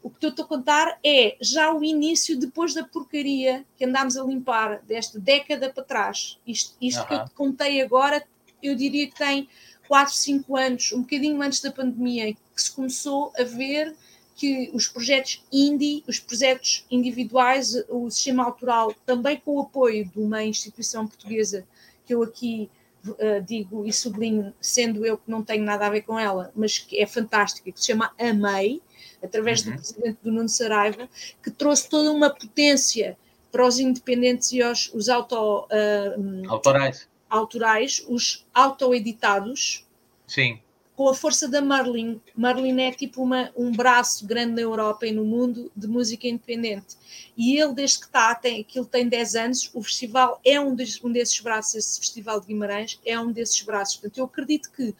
o 0.05 0.11
que 0.11 0.27
eu 0.27 0.29
estou 0.29 0.45
a 0.45 0.49
contar 0.49 0.99
é 1.03 1.35
já 1.41 1.73
o 1.73 1.83
início 1.83 2.39
depois 2.39 2.75
da 2.75 2.85
porcaria 2.85 3.65
que 3.75 3.87
andámos 3.87 4.19
a 4.19 4.23
limpar 4.23 4.83
desta 4.83 5.19
década 5.19 5.71
para 5.71 5.83
trás. 5.83 6.39
Isto, 6.47 6.77
isto 6.79 7.01
uhum. 7.01 7.07
que 7.07 7.15
eu 7.15 7.25
te 7.25 7.31
contei 7.31 7.81
agora, 7.81 8.23
eu 8.63 8.77
diria 8.77 9.09
que 9.09 9.17
tem 9.17 9.49
4, 9.89 10.15
5 10.15 10.57
anos, 10.59 10.93
um 10.93 11.01
bocadinho 11.01 11.41
antes 11.41 11.63
da 11.63 11.73
pandemia, 11.73 12.35
que 12.35 12.63
se 12.63 12.71
começou 12.71 13.33
a 13.39 13.45
ver 13.45 13.97
que 14.37 14.71
os 14.75 14.87
projetos 14.87 15.43
indie, 15.51 16.05
os 16.07 16.21
projetos 16.21 16.85
individuais, 16.91 17.75
o 17.89 18.11
sistema 18.11 18.45
autoral, 18.45 18.93
também 19.07 19.41
com 19.41 19.53
o 19.53 19.61
apoio 19.63 20.05
de 20.05 20.21
uma 20.21 20.45
instituição 20.45 21.07
portuguesa 21.07 21.67
que 22.05 22.15
eu 22.15 22.23
aqui 22.23 22.69
uh, 23.09 23.43
digo 23.43 23.87
e 23.87 23.93
sublinho, 23.93 24.53
sendo 24.61 25.07
eu 25.07 25.17
que 25.17 25.31
não 25.31 25.43
tenho 25.43 25.65
nada 25.65 25.87
a 25.87 25.91
ver 25.91 26.03
com 26.03 26.19
ela, 26.19 26.53
mas 26.55 26.77
que 26.77 27.01
é 27.01 27.07
fantástica, 27.07 27.73
que 27.73 27.81
se 27.81 27.87
chama 27.87 28.13
Amei, 28.19 28.83
através 29.25 29.65
uhum. 29.65 29.73
do 29.73 29.77
presidente 29.77 30.19
do 30.23 30.33
Nuno 30.33 30.49
Saraiva, 30.49 31.09
que 31.43 31.51
trouxe 31.51 31.89
toda 31.89 32.11
uma 32.11 32.31
potência 32.31 33.17
para 33.55 33.65
os 33.65 33.79
independentes 33.79 34.51
e 34.51 34.65
os, 34.65 34.91
os 34.93 35.09
auto, 35.09 35.67
uh, 35.67 36.49
autorais. 36.49 37.09
autorais, 37.31 38.05
os 38.09 38.45
autoeditados. 38.53 39.87
Sim. 40.27 40.59
Com 40.97 41.09
a 41.09 41.15
força 41.15 41.49
da 41.49 41.63
Marlin. 41.63 42.21
Marlin 42.37 42.81
é 42.81 42.91
tipo 42.91 43.23
uma, 43.23 43.53
um 43.57 43.71
braço 43.71 44.27
grande 44.27 44.55
na 44.55 44.61
Europa 44.61 45.07
e 45.07 45.13
no 45.13 45.25
mundo 45.25 45.71
de 45.75 45.87
música 45.87 46.27
independente. 46.27 46.97
E 47.37 47.57
ele, 47.57 47.73
desde 47.75 48.01
que 48.01 48.07
está, 48.07 48.35
tem, 48.35 48.61
aquilo 48.61 48.87
tem 48.87 49.09
10 49.09 49.35
anos, 49.37 49.71
o 49.73 49.81
festival 49.83 50.41
é 50.45 50.59
um, 50.59 50.75
des, 50.75 51.03
um 51.03 51.13
desses 51.13 51.39
braços, 51.39 51.77
esse 51.77 52.01
Festival 52.01 52.41
de 52.41 52.49
Guimarães 52.49 53.01
é 53.07 53.19
um 53.21 53.31
desses 53.31 53.63
braços. 53.63 53.97
Portanto, 53.97 54.19
eu 54.19 54.25
acredito 54.25 54.71
que 54.73 54.95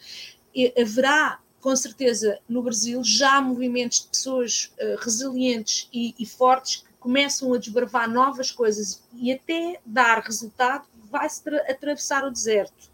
haverá 0.81 1.41
com 1.65 1.75
certeza 1.75 2.39
no 2.47 2.63
Brasil 2.63 3.03
já 3.03 3.39
há 3.39 3.41
movimentos 3.41 4.01
de 4.01 4.09
pessoas 4.09 4.71
uh, 4.79 5.03
resilientes 5.03 5.89
e, 5.91 6.15
e, 6.19 6.27
fortes 6.27 6.83
que 6.83 6.93
começam 7.01 7.55
a 7.55 7.59
desbravar 7.59 8.07
novas 8.07 8.51
coisas 8.51 9.03
e 9.15 9.33
até 9.33 9.81
dar 9.83 10.19
resultado, 10.19 10.87
vai-se 11.11 11.43
atravessar 11.67 12.23
o 12.23 12.31
deserto. 12.31 12.91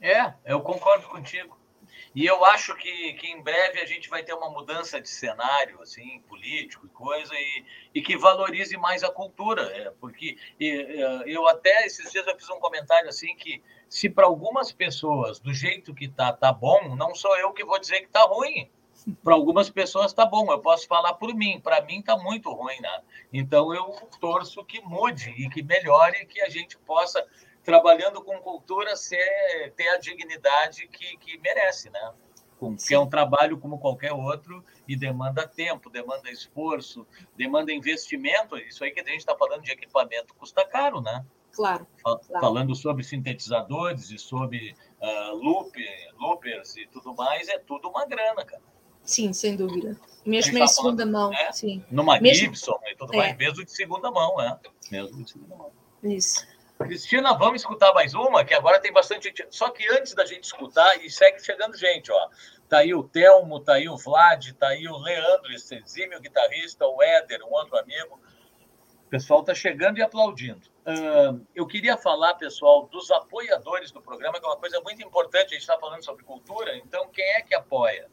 É, 0.00 0.32
eu 0.44 0.60
concordo 0.60 1.06
contigo. 1.06 1.56
E 2.14 2.24
eu 2.24 2.44
acho 2.44 2.74
que, 2.76 3.12
que 3.14 3.28
em 3.28 3.42
breve 3.42 3.80
a 3.80 3.86
gente 3.86 4.08
vai 4.08 4.22
ter 4.22 4.32
uma 4.32 4.50
mudança 4.50 5.00
de 5.00 5.08
cenário, 5.08 5.80
assim, 5.82 6.20
político 6.28 6.86
e 6.86 6.88
coisa, 6.88 7.34
e, 7.34 7.64
e 7.94 8.02
que 8.02 8.16
valorize 8.16 8.76
mais 8.76 9.04
a 9.04 9.10
cultura. 9.10 9.62
É, 9.76 9.90
porque 10.00 10.36
e, 10.58 10.70
é, 10.70 11.22
eu 11.26 11.46
até 11.48 11.86
esses 11.86 12.10
dias 12.10 12.26
eu 12.26 12.36
fiz 12.36 12.48
um 12.50 12.58
comentário 12.58 13.08
assim 13.08 13.34
que 13.36 13.62
se 13.88 14.08
para 14.08 14.26
algumas 14.26 14.72
pessoas 14.72 15.38
do 15.38 15.52
jeito 15.52 15.94
que 15.94 16.08
tá 16.08 16.32
tá 16.32 16.52
bom, 16.52 16.94
não 16.96 17.14
sou 17.14 17.36
eu 17.38 17.52
que 17.52 17.64
vou 17.64 17.78
dizer 17.78 18.00
que 18.00 18.08
tá 18.08 18.22
ruim. 18.22 18.70
Para 19.22 19.34
algumas 19.34 19.70
pessoas 19.70 20.12
tá 20.12 20.26
bom, 20.26 20.50
eu 20.50 20.58
posso 20.58 20.86
falar 20.86 21.14
por 21.14 21.32
mim. 21.34 21.60
Para 21.60 21.80
mim 21.82 22.02
tá 22.02 22.16
muito 22.16 22.50
ruim, 22.52 22.80
né? 22.80 23.00
Então 23.32 23.72
eu 23.72 23.94
torço 24.20 24.64
que 24.64 24.80
mude 24.80 25.30
e 25.30 25.48
que 25.48 25.62
melhore, 25.62 26.26
que 26.26 26.40
a 26.40 26.48
gente 26.48 26.76
possa 26.78 27.24
trabalhando 27.68 28.24
com 28.24 28.40
cultura 28.40 28.96
ser 28.96 29.74
ter 29.76 29.88
a 29.88 29.98
dignidade 29.98 30.88
que, 30.88 31.18
que 31.18 31.38
merece, 31.38 31.90
né? 31.90 32.14
que 32.86 32.94
é 32.94 32.98
um 32.98 33.06
trabalho 33.06 33.58
como 33.58 33.78
qualquer 33.78 34.10
outro 34.10 34.64
e 34.88 34.96
demanda 34.96 35.46
tempo, 35.46 35.90
demanda 35.90 36.30
esforço, 36.30 37.06
demanda 37.36 37.70
investimento. 37.70 38.56
Isso 38.56 38.82
aí 38.82 38.90
que 38.90 39.00
a 39.00 39.04
gente 39.04 39.18
está 39.18 39.36
falando 39.36 39.62
de 39.62 39.70
equipamento 39.70 40.34
custa 40.34 40.64
caro, 40.66 41.02
né? 41.02 41.24
Claro, 41.52 41.86
claro. 42.02 42.20
Falando 42.40 42.74
sobre 42.74 43.04
sintetizadores 43.04 44.10
e 44.10 44.18
sobre 44.18 44.74
uh, 45.02 45.36
loop, 45.36 45.78
loopers 46.18 46.74
e 46.78 46.86
tudo 46.86 47.14
mais, 47.14 47.48
é 47.48 47.58
tudo 47.58 47.90
uma 47.90 48.06
grana, 48.06 48.46
cara. 48.46 48.62
Sim, 49.04 49.32
sem 49.34 49.54
dúvida. 49.54 49.94
Mesmo 50.24 50.56
em 50.56 50.60
tá 50.60 50.68
segunda 50.68 51.02
falando, 51.04 51.12
mão. 51.12 51.30
Né? 51.30 51.52
Sim. 51.52 51.84
Numa 51.90 52.18
mesmo... 52.18 52.46
Gibson 52.46 52.80
e 52.86 52.96
tudo 52.96 53.12
é. 53.12 53.16
mais, 53.18 53.36
mesmo 53.36 53.62
de 53.62 53.72
segunda 53.72 54.10
mão, 54.10 54.40
é. 54.40 54.58
Mesmo 54.90 55.22
de 55.22 55.30
segunda 55.30 55.54
mão. 55.54 55.70
Isso. 56.02 56.46
Cristina, 56.78 57.34
vamos 57.34 57.62
escutar 57.62 57.92
mais 57.92 58.14
uma, 58.14 58.44
que 58.44 58.54
agora 58.54 58.80
tem 58.80 58.92
bastante 58.92 59.24
gente. 59.24 59.46
Só 59.50 59.68
que 59.70 59.86
antes 59.88 60.14
da 60.14 60.24
gente 60.24 60.44
escutar, 60.44 60.96
e 61.04 61.10
segue 61.10 61.44
chegando 61.44 61.76
gente, 61.76 62.10
ó. 62.12 62.28
Tá 62.68 62.78
aí 62.78 62.94
o 62.94 63.02
Telmo, 63.02 63.58
tá 63.60 63.74
aí 63.74 63.88
o 63.88 63.96
Vlad, 63.96 64.52
tá 64.52 64.68
aí 64.68 64.86
o 64.86 64.96
Leandro, 64.96 65.52
esse 65.52 65.74
exímio 65.74 66.20
guitarrista, 66.20 66.86
o 66.86 67.02
Éder, 67.02 67.44
um 67.44 67.52
outro 67.52 67.76
amigo. 67.76 68.20
O 69.06 69.10
pessoal 69.10 69.40
está 69.40 69.54
chegando 69.54 69.98
e 69.98 70.02
aplaudindo. 70.02 70.68
Uh, 70.86 71.44
eu 71.54 71.66
queria 71.66 71.96
falar, 71.96 72.34
pessoal, 72.34 72.86
dos 72.86 73.10
apoiadores 73.10 73.90
do 73.90 74.00
programa, 74.00 74.38
que 74.38 74.46
é 74.46 74.48
uma 74.48 74.56
coisa 74.56 74.80
muito 74.80 75.02
importante. 75.02 75.46
A 75.46 75.54
gente 75.54 75.60
está 75.60 75.78
falando 75.78 76.04
sobre 76.04 76.24
cultura, 76.24 76.76
então 76.76 77.08
quem 77.08 77.24
é 77.24 77.42
que 77.42 77.54
apoia? 77.54 78.08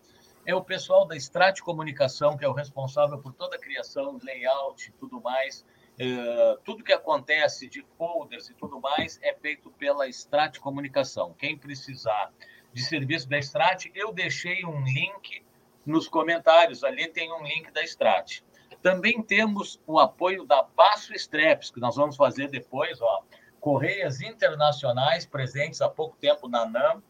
É 0.45 0.55
o 0.55 0.63
pessoal 0.63 1.05
da 1.05 1.16
Strat 1.16 1.59
Comunicação, 1.59 2.38
que 2.38 2.45
é 2.45 2.47
o 2.47 2.53
responsável 2.53 3.18
por 3.18 3.34
toda 3.34 3.57
a 3.57 3.59
criação, 3.59 4.20
layout 4.24 4.89
e 4.89 4.91
tudo 4.93 5.22
mais. 5.22 5.66
Uh, 5.96 6.58
tudo 6.66 6.84
que 6.84 6.91
acontece 6.91 7.70
de 7.70 7.82
folders 7.98 8.50
e 8.50 8.54
tudo 8.54 8.82
mais 8.82 9.18
é 9.22 9.34
feito 9.34 9.72
pela 9.72 10.08
Strat 10.10 10.60
Comunicação. 10.60 11.34
Quem 11.38 11.58
precisar 11.58 12.34
de 12.74 12.84
serviço 12.84 13.30
da 13.30 13.39
Strat, 13.39 13.89
eu 13.96 14.12
deixei 14.12 14.66
um 14.66 14.84
link 14.84 15.41
nos 15.86 16.10
comentários. 16.10 16.84
Ali 16.84 17.08
tem 17.08 17.32
um 17.32 17.43
link 17.43 17.72
da 17.72 17.82
Strat. 17.84 18.41
Também 18.82 19.22
temos 19.22 19.82
o 19.88 19.98
apoio 19.98 20.46
da 20.46 20.64
Basso 20.64 21.14
Streps, 21.14 21.72
que 21.72 21.80
nós 21.80 21.96
vamos 21.96 22.18
fazer 22.18 22.50
depois, 22.50 23.02
ó, 23.02 23.24
Correias 23.60 24.22
Internacionais, 24.22 25.26
presentes 25.26 25.82
há 25.82 25.89
pouco 25.89 26.18
tempo 26.18 26.48
na 26.48 26.66
NAM, 26.66 27.02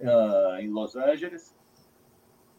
uh, 0.00 0.56
em 0.58 0.68
Los 0.68 0.96
Angeles. 0.96 1.54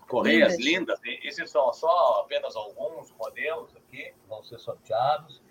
Correias 0.08 0.58
lindas. 0.58 1.02
lindas. 1.04 1.26
Esses 1.26 1.50
são 1.50 1.74
só 1.74 2.22
apenas 2.22 2.56
alguns 2.56 3.12
modelos 3.14 3.76
aqui, 3.76 4.04
que 4.04 4.28
vão 4.30 4.44
ser 4.44 4.60
sorteados. 4.60 5.42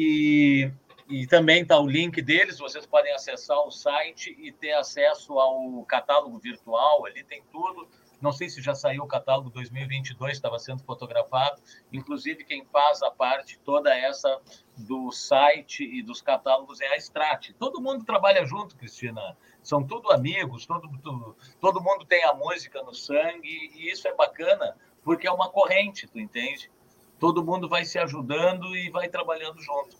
E, 0.00 0.70
e 1.08 1.26
também 1.26 1.62
está 1.62 1.78
o 1.78 1.86
link 1.86 2.22
deles, 2.22 2.58
vocês 2.58 2.86
podem 2.86 3.12
acessar 3.12 3.58
o 3.66 3.70
site 3.72 4.36
e 4.38 4.52
ter 4.52 4.72
acesso 4.74 5.38
ao 5.40 5.84
catálogo 5.84 6.38
virtual, 6.38 7.04
ali 7.04 7.24
tem 7.24 7.42
tudo 7.50 7.88
não 8.20 8.32
sei 8.32 8.48
se 8.48 8.60
já 8.60 8.74
saiu 8.74 9.04
o 9.04 9.06
catálogo 9.06 9.50
2022, 9.50 10.32
estava 10.32 10.58
sendo 10.58 10.82
fotografado. 10.82 11.62
Inclusive, 11.92 12.44
quem 12.44 12.64
faz 12.64 13.02
a 13.02 13.10
parte 13.10 13.58
toda 13.60 13.94
essa 13.94 14.40
do 14.76 15.10
site 15.12 15.84
e 15.84 16.02
dos 16.02 16.20
catálogos 16.20 16.80
é 16.80 16.88
a 16.88 16.96
Strat. 16.96 17.52
Todo 17.58 17.80
mundo 17.80 18.04
trabalha 18.04 18.44
junto, 18.44 18.76
Cristina. 18.76 19.36
São 19.62 19.84
tudo 19.84 20.10
amigos, 20.10 20.66
todo, 20.66 20.88
todo, 21.00 21.36
todo 21.60 21.80
mundo 21.80 22.04
tem 22.04 22.24
a 22.24 22.34
música 22.34 22.82
no 22.82 22.94
sangue, 22.94 23.70
e 23.74 23.90
isso 23.90 24.08
é 24.08 24.14
bacana, 24.14 24.76
porque 25.02 25.26
é 25.26 25.30
uma 25.30 25.48
corrente, 25.48 26.08
tu 26.08 26.18
entende? 26.18 26.70
Todo 27.18 27.44
mundo 27.44 27.68
vai 27.68 27.84
se 27.84 27.98
ajudando 27.98 28.76
e 28.76 28.90
vai 28.90 29.08
trabalhando 29.08 29.60
junto. 29.60 29.96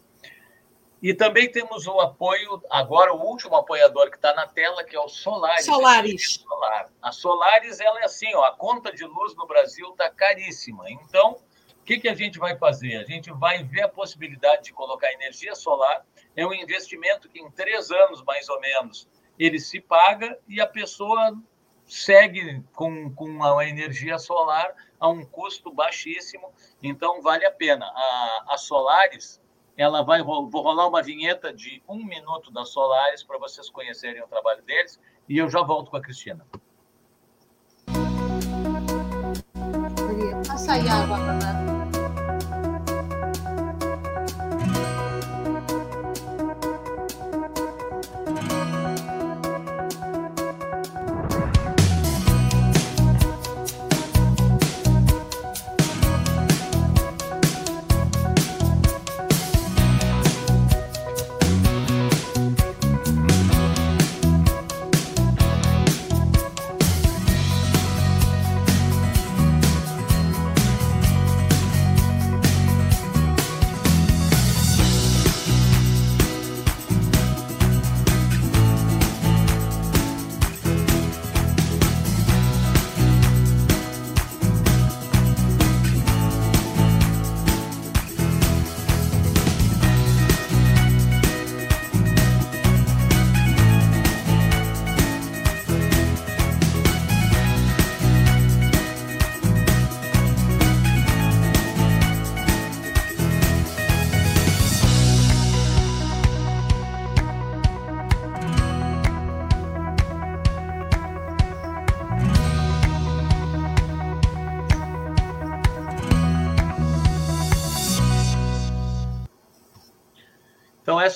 E 1.00 1.14
também 1.14 1.50
temos 1.50 1.86
o 1.86 2.00
apoio, 2.00 2.60
agora 2.68 3.14
o 3.14 3.20
último 3.20 3.54
apoiador 3.54 4.10
que 4.10 4.16
está 4.16 4.34
na 4.34 4.46
tela, 4.46 4.82
que 4.82 4.96
é 4.96 5.00
o 5.00 5.08
Solaris. 5.08 5.64
Solaris. 5.64 6.34
Solar. 6.34 6.90
A 7.00 7.12
Solaris, 7.12 7.78
ela 7.80 8.00
é 8.00 8.04
assim, 8.04 8.34
ó, 8.34 8.44
a 8.44 8.56
conta 8.56 8.92
de 8.92 9.04
luz 9.04 9.34
no 9.36 9.46
Brasil 9.46 9.88
está 9.90 10.10
caríssima. 10.10 10.90
Então, 10.90 11.38
o 11.80 11.84
que, 11.84 12.00
que 12.00 12.08
a 12.08 12.14
gente 12.14 12.38
vai 12.38 12.58
fazer? 12.58 12.96
A 12.96 13.04
gente 13.04 13.30
vai 13.30 13.62
ver 13.62 13.82
a 13.82 13.88
possibilidade 13.88 14.64
de 14.64 14.72
colocar 14.72 15.12
energia 15.12 15.54
solar. 15.54 16.04
É 16.34 16.44
um 16.44 16.52
investimento 16.52 17.28
que 17.28 17.40
em 17.40 17.50
três 17.50 17.92
anos, 17.92 18.22
mais 18.24 18.48
ou 18.48 18.60
menos, 18.60 19.08
ele 19.38 19.60
se 19.60 19.80
paga 19.80 20.36
e 20.48 20.60
a 20.60 20.66
pessoa 20.66 21.32
segue 21.88 22.62
com, 22.74 23.12
com 23.14 23.42
a 23.42 23.66
energia 23.66 24.18
solar 24.18 24.74
a 25.00 25.08
um 25.08 25.24
custo 25.24 25.72
baixíssimo. 25.72 26.52
Então, 26.82 27.22
vale 27.22 27.44
a 27.46 27.50
pena. 27.50 27.86
A, 27.86 28.44
a 28.50 28.58
Solaris 28.58 29.40
ela 29.78 30.02
vai 30.02 30.20
vou 30.24 30.50
rolar 30.50 30.88
uma 30.88 31.00
vinheta 31.00 31.52
de 31.52 31.80
um 31.88 32.04
minuto 32.04 32.50
da 32.50 32.64
Solares 32.64 33.22
para 33.22 33.38
vocês 33.38 33.70
conhecerem 33.70 34.20
o 34.20 34.26
trabalho 34.26 34.60
deles 34.62 35.00
e 35.28 35.38
eu 35.38 35.48
já 35.48 35.62
volto 35.62 35.88
com 35.88 35.96
a 35.96 36.02
Cristina. 36.02 36.44
Passa 40.48 40.72
aí 40.72 40.88
água 40.88 41.16
para 41.16 41.37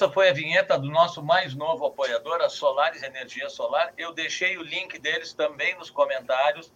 essa 0.03 0.11
foi 0.11 0.29
a 0.29 0.33
vinheta 0.33 0.77
do 0.77 0.91
nosso 0.91 1.23
mais 1.23 1.55
novo 1.55 1.87
apoiador, 1.87 2.41
a 2.41 2.49
Solares 2.49 3.05
Energia 3.05 3.49
Solar. 3.49 3.95
Eu 3.97 4.13
deixei 4.13 4.59
o 4.59 4.63
link 4.63 4.99
deles 4.99 5.33
também 5.33 5.77
nos 5.77 5.91
comentários. 5.91 6.73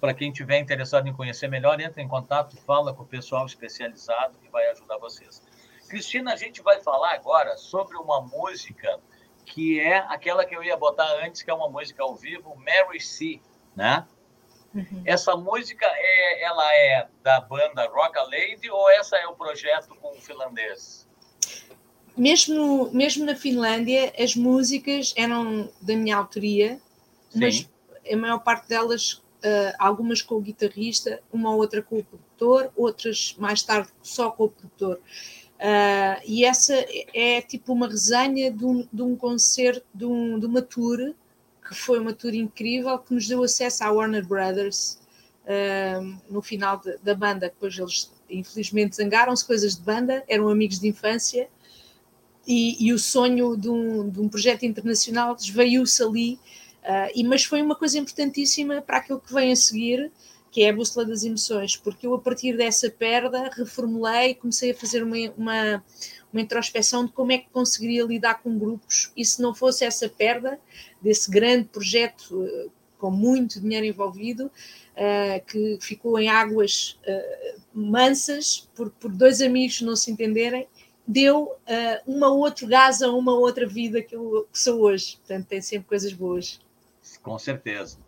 Para 0.00 0.14
quem 0.14 0.32
tiver 0.32 0.58
interessado 0.58 1.06
em 1.06 1.12
conhecer 1.12 1.46
melhor, 1.46 1.78
entre 1.78 2.00
em 2.02 2.08
contato, 2.08 2.56
fala 2.56 2.94
com 2.94 3.02
o 3.02 3.06
pessoal 3.06 3.44
especializado 3.44 4.38
que 4.38 4.48
vai 4.48 4.66
ajudar 4.70 4.96
vocês. 4.96 5.42
Cristina, 5.90 6.32
a 6.32 6.36
gente 6.36 6.62
vai 6.62 6.80
falar 6.80 7.12
agora 7.12 7.54
sobre 7.58 7.98
uma 7.98 8.22
música 8.22 8.98
que 9.44 9.78
é 9.78 9.98
aquela 9.98 10.46
que 10.46 10.56
eu 10.56 10.64
ia 10.64 10.74
botar 10.74 11.22
antes, 11.22 11.42
que 11.42 11.50
é 11.50 11.54
uma 11.54 11.68
música 11.68 12.02
ao 12.02 12.16
vivo, 12.16 12.56
Mary 12.56 12.98
C, 12.98 13.42
né? 13.76 14.06
Uhum. 14.74 15.02
Essa 15.04 15.36
música, 15.36 15.84
é, 15.84 16.44
ela 16.44 16.74
é 16.76 17.08
da 17.22 17.42
banda 17.42 17.86
Rock 17.90 18.18
a 18.18 18.22
Lady 18.22 18.70
ou 18.70 18.88
essa 18.92 19.18
é 19.18 19.26
o 19.26 19.34
projeto 19.34 19.94
com 19.96 20.16
o 20.16 20.20
finlandês? 20.22 21.09
Mesmo, 22.20 22.90
mesmo 22.92 23.24
na 23.24 23.34
Finlândia, 23.34 24.12
as 24.18 24.36
músicas 24.36 25.14
eram 25.16 25.70
da 25.80 25.96
minha 25.96 26.18
autoria, 26.18 26.78
Sim. 27.30 27.40
mas 27.40 27.68
a 28.12 28.14
maior 28.14 28.40
parte 28.40 28.68
delas, 28.68 29.14
uh, 29.14 29.74
algumas 29.78 30.20
com 30.20 30.34
o 30.34 30.40
guitarrista, 30.40 31.22
uma 31.32 31.50
ou 31.50 31.56
outra 31.56 31.80
com 31.82 31.98
o 31.98 32.04
produtor, 32.04 32.70
outras 32.76 33.34
mais 33.38 33.62
tarde 33.62 33.88
só 34.02 34.30
com 34.30 34.44
o 34.44 34.48
produtor. 34.50 35.00
Uh, 35.56 36.20
e 36.26 36.44
essa 36.44 36.74
é 37.14 37.40
tipo 37.40 37.72
uma 37.72 37.88
resenha 37.88 38.52
de 38.52 38.66
um, 38.66 38.86
de 38.92 39.02
um 39.02 39.16
concerto, 39.16 39.86
de, 39.94 40.04
um, 40.04 40.38
de 40.38 40.44
uma 40.44 40.60
tour, 40.60 41.14
que 41.66 41.74
foi 41.74 41.98
uma 41.98 42.12
tour 42.12 42.34
incrível, 42.34 42.98
que 42.98 43.14
nos 43.14 43.26
deu 43.26 43.42
acesso 43.42 43.82
à 43.82 43.90
Warner 43.90 44.26
Brothers 44.26 44.98
uh, 45.46 46.18
no 46.28 46.42
final 46.42 46.82
da 47.02 47.14
banda. 47.14 47.48
Depois 47.48 47.78
eles, 47.78 48.12
infelizmente, 48.28 48.96
zangaram-se, 48.96 49.46
coisas 49.46 49.76
de 49.76 49.80
banda, 49.80 50.22
eram 50.28 50.50
amigos 50.50 50.78
de 50.78 50.86
infância 50.86 51.48
e, 52.46 52.86
e 52.86 52.92
o 52.92 52.98
sonho 52.98 53.56
de 53.56 53.68
um, 53.68 54.08
de 54.08 54.20
um 54.20 54.28
projeto 54.28 54.64
internacional 54.64 55.34
desveiu-se 55.34 56.02
ali, 56.02 56.34
uh, 56.82 57.10
e, 57.14 57.22
mas 57.24 57.44
foi 57.44 57.62
uma 57.62 57.74
coisa 57.74 57.98
importantíssima 57.98 58.80
para 58.82 58.98
aquilo 58.98 59.20
que 59.20 59.32
vem 59.32 59.52
a 59.52 59.56
seguir, 59.56 60.10
que 60.50 60.62
é 60.62 60.70
a 60.70 60.72
bússola 60.72 61.06
das 61.06 61.22
emoções, 61.22 61.76
porque 61.76 62.06
eu 62.06 62.14
a 62.14 62.18
partir 62.18 62.56
dessa 62.56 62.90
perda 62.90 63.50
reformulei, 63.54 64.34
comecei 64.34 64.72
a 64.72 64.74
fazer 64.74 65.02
uma, 65.02 65.16
uma, 65.36 65.84
uma 66.32 66.40
introspeção 66.40 67.06
de 67.06 67.12
como 67.12 67.30
é 67.30 67.38
que 67.38 67.48
conseguiria 67.50 68.04
lidar 68.04 68.42
com 68.42 68.58
grupos, 68.58 69.12
e 69.16 69.24
se 69.24 69.40
não 69.40 69.54
fosse 69.54 69.84
essa 69.84 70.08
perda 70.08 70.58
desse 71.00 71.30
grande 71.30 71.64
projeto 71.64 72.42
uh, 72.42 72.70
com 72.98 73.10
muito 73.10 73.60
dinheiro 73.60 73.86
envolvido, 73.86 74.46
uh, 74.46 75.46
que 75.46 75.78
ficou 75.80 76.18
em 76.18 76.28
águas 76.28 76.98
uh, 77.06 77.60
mansas 77.72 78.68
por, 78.74 78.90
por 78.90 79.10
dois 79.10 79.40
amigos 79.40 79.80
não 79.80 79.96
se 79.96 80.10
entenderem, 80.10 80.66
deu 81.06 81.44
uh, 81.44 81.56
uma 82.06 82.28
outro 82.32 82.66
gás 82.66 83.02
a 83.02 83.10
uma 83.10 83.34
outra 83.34 83.66
vida 83.66 84.02
que 84.02 84.14
eu 84.14 84.48
sou 84.52 84.82
hoje. 84.82 85.16
Portanto, 85.16 85.46
tem 85.46 85.60
sempre 85.60 85.88
coisas 85.88 86.12
boas. 86.12 86.60
Com 87.22 87.38
certeza. 87.38 87.98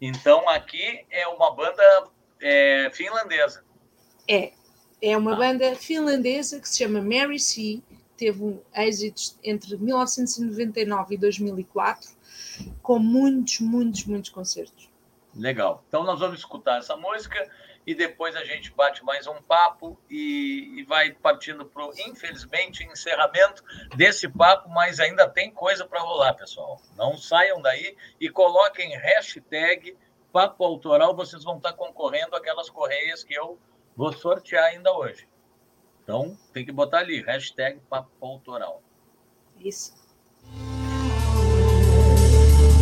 Então, 0.00 0.48
aqui 0.48 1.04
é 1.10 1.26
uma 1.26 1.54
banda 1.54 1.82
é, 2.40 2.90
finlandesa. 2.92 3.64
É. 4.26 4.52
É 5.00 5.16
uma 5.16 5.34
ah. 5.34 5.36
banda 5.36 5.76
finlandesa 5.76 6.60
que 6.60 6.68
se 6.68 6.78
chama 6.78 7.00
Mary 7.00 7.38
C. 7.38 7.80
Teve 8.16 8.42
um 8.42 8.60
êxito 8.74 9.38
entre 9.44 9.76
1999 9.76 11.14
e 11.14 11.18
2004, 11.18 12.10
com 12.82 12.98
muitos, 12.98 13.60
muitos, 13.60 14.04
muitos 14.06 14.30
concertos. 14.30 14.90
Legal. 15.34 15.84
Então, 15.86 16.02
nós 16.02 16.18
vamos 16.18 16.40
escutar 16.40 16.78
essa 16.78 16.96
música 16.96 17.48
e 17.88 17.94
depois 17.94 18.36
a 18.36 18.44
gente 18.44 18.70
bate 18.72 19.02
mais 19.02 19.26
um 19.26 19.40
papo 19.40 19.98
e, 20.10 20.74
e 20.78 20.84
vai 20.84 21.10
partindo 21.10 21.64
para 21.64 21.86
o, 21.86 21.92
infelizmente, 21.98 22.84
encerramento 22.84 23.64
desse 23.96 24.28
papo, 24.28 24.68
mas 24.68 25.00
ainda 25.00 25.26
tem 25.26 25.50
coisa 25.50 25.86
para 25.86 26.02
rolar, 26.02 26.34
pessoal. 26.34 26.78
Não 26.98 27.16
saiam 27.16 27.62
daí 27.62 27.96
e 28.20 28.28
coloquem 28.28 28.94
hashtag 28.94 29.96
Papo 30.30 30.62
Autoral, 30.66 31.16
vocês 31.16 31.42
vão 31.42 31.56
estar 31.56 31.72
concorrendo 31.72 32.36
aquelas 32.36 32.68
correias 32.68 33.24
que 33.24 33.32
eu 33.32 33.58
vou 33.96 34.12
sortear 34.12 34.64
ainda 34.64 34.92
hoje. 34.92 35.26
Então, 36.02 36.36
tem 36.52 36.66
que 36.66 36.72
botar 36.72 36.98
ali, 36.98 37.22
hashtag 37.22 37.80
Papo 37.88 38.10
Autoral. 38.20 38.82
Isso. 39.58 39.94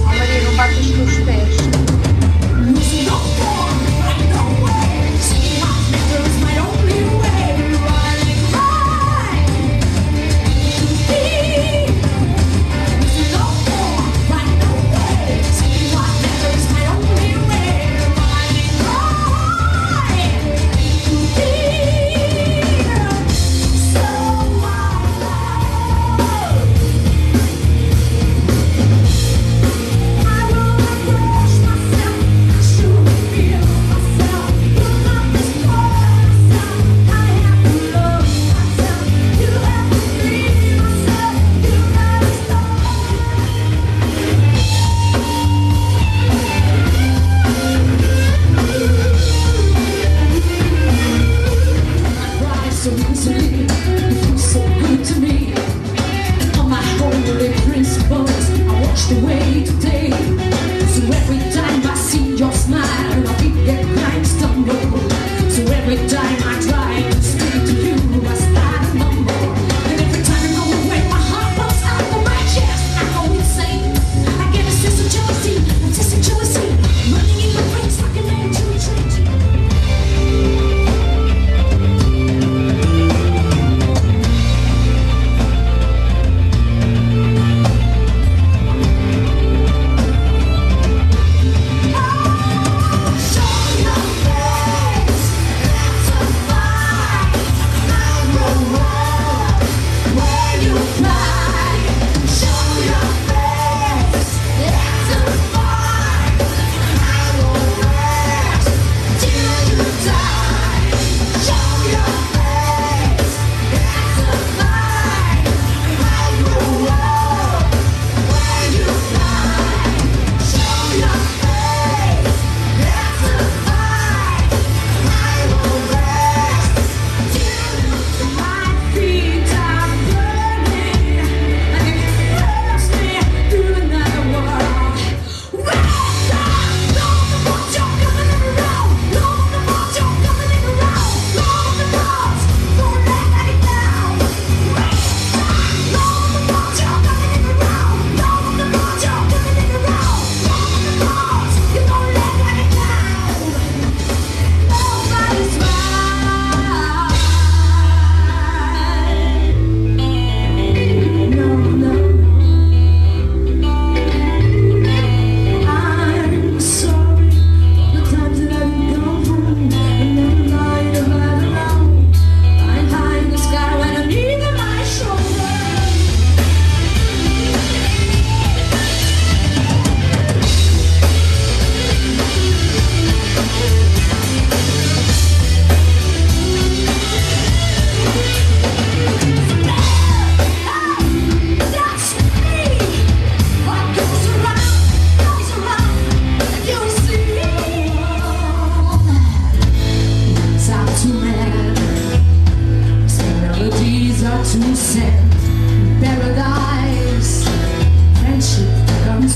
Maria, 0.04 0.42
não 0.42 0.56
bate 0.56 0.74
os 0.74 1.24
pés. 1.24 1.45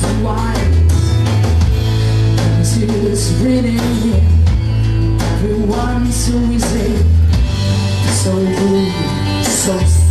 the 0.01 0.13
And 2.41 2.65
tears 2.65 3.33
raining 3.43 3.81
Everyone 5.21 6.11
so 6.13 6.37
easy 6.51 6.97
So 8.23 8.33
blue, 8.33 8.91
so 9.43 10.10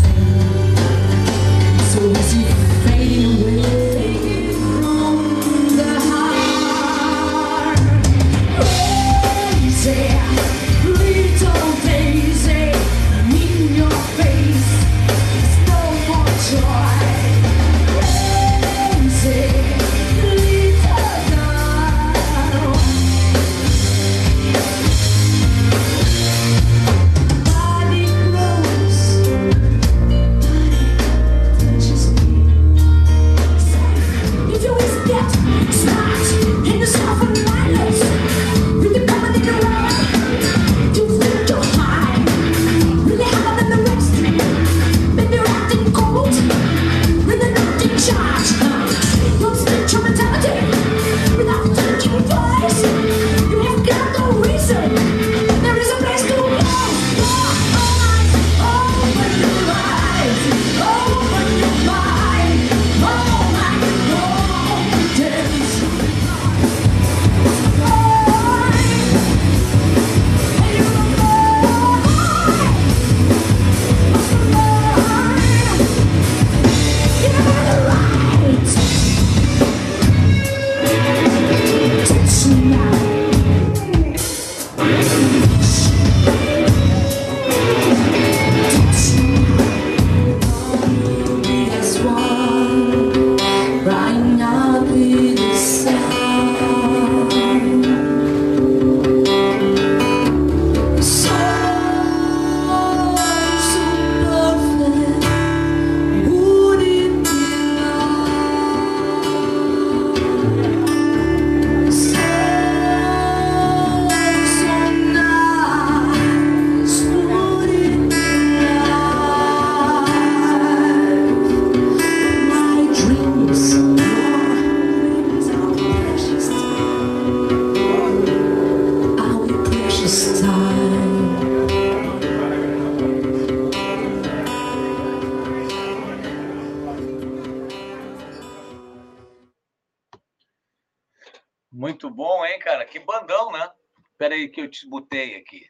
que 144.52 144.62
eu 144.62 144.70
te 144.70 144.88
botei 144.88 145.36
aqui. 145.36 145.66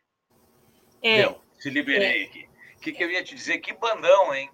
É. 1.02 1.22
Deu, 1.22 1.40
te 1.60 1.70
liberei 1.70 2.24
é. 2.24 2.26
aqui. 2.26 2.50
O 2.78 2.80
que, 2.80 2.92
que 2.94 3.04
eu 3.04 3.12
ia 3.12 3.24
te 3.24 3.36
dizer? 3.36 3.60
Que 3.60 3.74
bandão, 3.74 4.34
hein? 4.34 4.50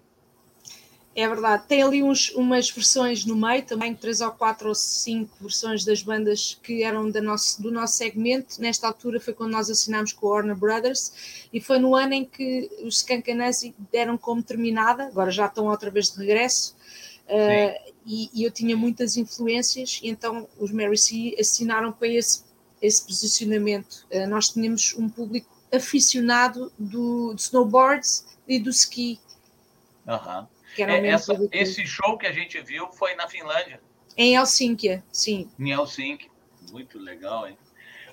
É 1.14 1.26
verdade. 1.26 1.64
Tem 1.66 1.82
ali 1.82 2.02
uns, 2.02 2.28
umas 2.34 2.68
versões 2.68 3.24
no 3.24 3.34
meio, 3.34 3.64
também 3.64 3.94
três 3.94 4.20
ou 4.20 4.30
quatro 4.32 4.68
ou 4.68 4.74
cinco 4.74 5.34
versões 5.40 5.82
das 5.82 6.02
bandas 6.02 6.60
que 6.62 6.82
eram 6.82 7.10
da 7.10 7.22
nosso, 7.22 7.62
do 7.62 7.72
nosso 7.72 7.96
segmento. 7.96 8.60
Nesta 8.60 8.86
altura 8.86 9.18
foi 9.18 9.32
quando 9.32 9.52
nós 9.52 9.70
assinámos 9.70 10.12
com 10.12 10.26
a 10.28 10.30
Warner 10.32 10.56
Brothers 10.56 11.48
e 11.50 11.58
foi 11.58 11.78
no 11.78 11.94
ano 11.94 12.12
em 12.12 12.24
que 12.24 12.68
os 12.82 12.98
Skankanasi 12.98 13.74
deram 13.90 14.18
como 14.18 14.42
terminada, 14.42 15.06
agora 15.06 15.30
já 15.30 15.46
estão 15.46 15.68
outra 15.68 15.90
vez 15.90 16.10
de 16.10 16.18
regresso. 16.18 16.76
Uh, 17.26 17.92
e, 18.04 18.30
e, 18.34 18.44
eu 18.44 18.52
tinha 18.52 18.76
muitas 18.76 19.16
influências, 19.16 19.98
e 20.00 20.08
então 20.08 20.46
os 20.58 20.70
Mary 20.70 20.96
C 20.96 21.34
assinaram 21.40 21.90
para 21.90 22.06
esse 22.06 22.45
esse 22.86 23.04
posicionamento. 23.04 24.06
Uh, 24.10 24.26
nós 24.28 24.50
tínhamos 24.50 24.94
um 24.96 25.08
público 25.08 25.48
aficionado 25.74 26.72
do, 26.78 27.34
do 27.34 27.40
snowboard 27.40 28.06
e 28.46 28.58
do 28.58 28.70
ski. 28.70 29.20
Uhum. 30.06 30.46
É, 30.78 31.08
essa, 31.08 31.32
esse 31.52 31.86
show 31.86 32.18
que 32.18 32.26
a 32.26 32.32
gente 32.32 32.60
viu 32.60 32.88
foi 32.92 33.14
na 33.14 33.28
Finlândia. 33.28 33.80
Em 34.16 34.36
Helsínquia, 34.36 35.02
sim. 35.10 35.50
Em 35.58 35.70
Helsínquia. 35.70 36.30
Muito 36.70 36.98
legal, 36.98 37.48
hein? 37.48 37.56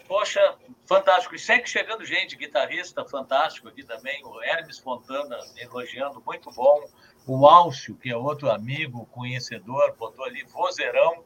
Poxa, 0.07 0.55
fantástico. 0.85 1.35
E 1.35 1.39
segue 1.39 1.67
chegando 1.67 2.05
gente, 2.05 2.35
guitarrista 2.35 3.05
fantástico 3.05 3.67
aqui 3.67 3.83
também. 3.83 4.23
O 4.25 4.41
Hermes 4.41 4.79
Fontana 4.79 5.37
elogiando, 5.57 6.21
muito 6.25 6.51
bom. 6.51 6.87
O 7.25 7.47
Álcio, 7.47 7.95
que 7.95 8.09
é 8.09 8.17
outro 8.17 8.49
amigo, 8.51 9.05
conhecedor, 9.07 9.95
botou 9.97 10.25
ali 10.25 10.43
vozeirão 10.43 11.23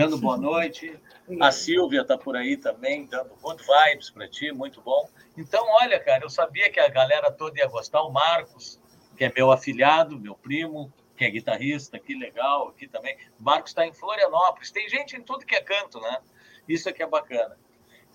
dando 0.00 0.16
boa 0.16 0.38
noite. 0.38 0.98
A 1.40 1.52
Silvia 1.52 2.00
está 2.00 2.16
por 2.16 2.34
aí 2.34 2.56
também, 2.56 3.04
dando 3.04 3.34
good 3.42 3.62
vibes 3.62 4.08
para 4.08 4.26
ti, 4.26 4.50
muito 4.50 4.80
bom. 4.80 5.06
Então, 5.36 5.62
olha, 5.68 6.00
cara, 6.00 6.24
eu 6.24 6.30
sabia 6.30 6.70
que 6.70 6.80
a 6.80 6.88
galera 6.88 7.30
toda 7.30 7.58
ia 7.58 7.66
gostar. 7.66 8.02
O 8.02 8.10
Marcos, 8.10 8.80
que 9.16 9.24
é 9.24 9.32
meu 9.34 9.52
afilhado, 9.52 10.18
meu 10.18 10.34
primo, 10.34 10.90
que 11.16 11.24
é 11.24 11.30
guitarrista, 11.30 11.98
que 11.98 12.14
legal 12.14 12.68
aqui 12.68 12.88
também. 12.88 13.14
O 13.38 13.42
Marcos 13.42 13.72
está 13.72 13.86
em 13.86 13.92
Florianópolis. 13.92 14.70
Tem 14.70 14.88
gente 14.88 15.16
em 15.16 15.22
tudo 15.22 15.44
que 15.44 15.54
é 15.54 15.60
canto, 15.60 16.00
né? 16.00 16.18
Isso 16.66 16.88
é 16.88 16.92
que 16.92 17.02
é 17.02 17.06
bacana. 17.06 17.58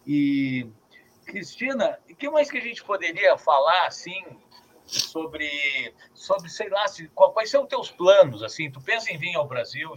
E, 0.07 0.67
Cristina, 1.25 1.99
o 2.09 2.15
que 2.15 2.29
mais 2.31 2.49
que 2.49 2.57
a 2.57 2.61
gente 2.61 2.83
poderia 2.83 3.37
falar, 3.37 3.85
assim, 3.85 4.23
sobre, 4.87 5.93
sobre 6.15 6.49
sei 6.49 6.69
lá, 6.69 6.87
se, 6.87 7.07
quais 7.09 7.51
são 7.51 7.63
os 7.63 7.69
teus 7.69 7.91
planos, 7.91 8.41
assim? 8.41 8.71
Tu 8.71 8.81
pensa 8.81 9.11
em 9.11 9.17
vir 9.17 9.35
ao 9.35 9.47
Brasil 9.47 9.95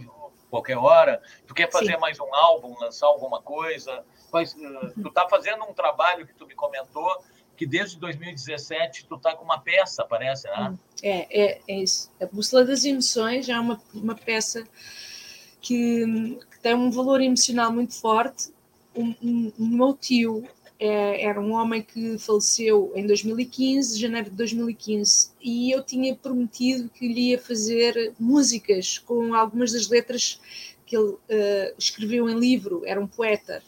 qualquer 0.49 0.77
hora? 0.77 1.21
Tu 1.47 1.53
quer 1.53 1.71
fazer 1.71 1.93
Sim. 1.93 1.99
mais 1.99 2.19
um 2.19 2.33
álbum, 2.33 2.75
lançar 2.79 3.07
alguma 3.07 3.41
coisa? 3.41 4.03
Uh, 4.33 5.01
tu 5.01 5.07
está 5.07 5.27
fazendo 5.27 5.63
um 5.63 5.73
trabalho 5.73 6.25
que 6.25 6.33
tu 6.33 6.45
me 6.45 6.55
comentou 6.55 7.09
que 7.59 7.65
desde 7.65 7.99
2017 7.99 9.05
tu 9.05 9.15
está 9.15 9.35
com 9.35 9.43
uma 9.43 9.59
peça, 9.59 10.05
parece, 10.05 10.47
né? 10.47 10.77
É, 11.03 11.41
é, 11.43 11.61
é 11.67 11.75
isso. 11.81 12.09
A 12.21 12.25
Bússola 12.25 12.63
das 12.63 12.85
Emoções 12.85 13.49
é 13.49 13.59
uma, 13.59 13.81
uma 13.93 14.15
peça 14.15 14.63
que, 15.59 16.39
que 16.49 16.59
tem 16.61 16.73
um 16.73 16.89
valor 16.89 17.19
emocional 17.19 17.69
muito 17.69 17.99
forte. 17.99 18.53
O 18.95 19.01
um, 19.01 19.51
um, 19.59 19.67
meu 19.67 19.93
tio 19.93 20.47
era 20.79 21.41
um 21.41 21.51
homem 21.51 21.81
que 21.81 22.17
faleceu 22.17 22.93
em 22.95 23.05
2015, 23.05 23.99
janeiro 23.99 24.29
de 24.29 24.35
2015, 24.37 25.31
e 25.41 25.71
eu 25.71 25.83
tinha 25.83 26.15
prometido 26.15 26.89
que 26.89 27.07
lhe 27.07 27.31
ia 27.31 27.39
fazer 27.39 28.13
músicas 28.17 28.97
com 28.97 29.33
algumas 29.33 29.73
das 29.73 29.89
letras 29.89 30.39
que 30.85 30.95
ele 30.95 31.11
uh, 31.11 31.19
escreveu 31.77 32.29
em 32.29 32.39
livro, 32.39 32.83
era 32.85 32.99
um 32.99 33.07
poeta. 33.07 33.61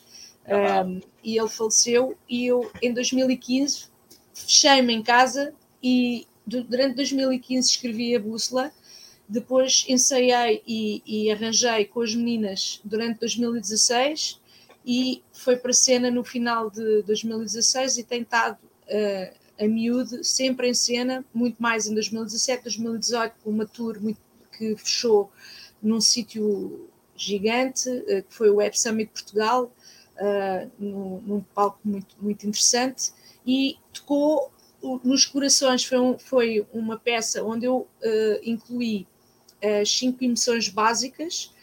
Um, 0.47 1.01
e 1.23 1.37
ele 1.37 1.49
faleceu, 1.49 2.17
e 2.27 2.47
eu 2.47 2.71
em 2.81 2.93
2015 2.93 3.85
fechei-me 4.33 4.93
em 4.93 5.03
casa 5.03 5.53
e 5.83 6.25
durante 6.45 6.95
2015 6.95 7.69
escrevi 7.69 8.15
a 8.15 8.19
bússola, 8.19 8.71
depois 9.29 9.85
ensaiei 9.87 10.63
e, 10.67 11.03
e 11.05 11.31
arranjei 11.31 11.85
com 11.85 12.01
as 12.01 12.15
meninas 12.15 12.81
durante 12.83 13.19
2016 13.19 14.40
e 14.85 15.23
foi 15.31 15.55
para 15.55 15.71
a 15.71 15.73
cena 15.73 16.09
no 16.09 16.23
final 16.23 16.69
de 16.69 17.03
2016 17.03 17.99
e 17.99 18.03
tem 18.03 18.21
estado 18.21 18.57
uh, 18.63 19.63
a 19.63 19.67
miúde 19.67 20.23
sempre 20.23 20.69
em 20.69 20.73
cena, 20.73 21.23
muito 21.33 21.61
mais 21.61 21.85
em 21.85 21.93
2017, 21.93 22.63
2018, 22.63 23.35
com 23.43 23.49
uma 23.51 23.65
tour 23.65 23.99
muito, 24.01 24.19
que 24.57 24.75
fechou 24.75 25.31
num 25.81 26.01
sítio 26.01 26.89
gigante, 27.15 27.89
uh, 27.89 28.23
que 28.23 28.33
foi 28.33 28.49
o 28.49 28.55
Web 28.55 28.79
Summit 28.79 29.11
Portugal, 29.11 29.71
uh, 30.17 30.71
num, 30.79 31.43
palco 31.53 31.79
muito, 31.83 32.15
muito 32.19 32.47
interessante 32.47 33.11
e 33.45 33.77
tocou 33.93 34.51
nos 35.03 35.25
corações. 35.25 35.85
Foi, 35.85 35.99
um, 35.99 36.17
foi 36.17 36.65
uma 36.73 36.97
peça 36.97 37.43
onde 37.43 37.67
eu 37.67 37.87
incluí 38.43 39.07
as 39.79 39.91
cinco 39.91 40.23
emoções 40.23 40.69
básicas 40.69 41.53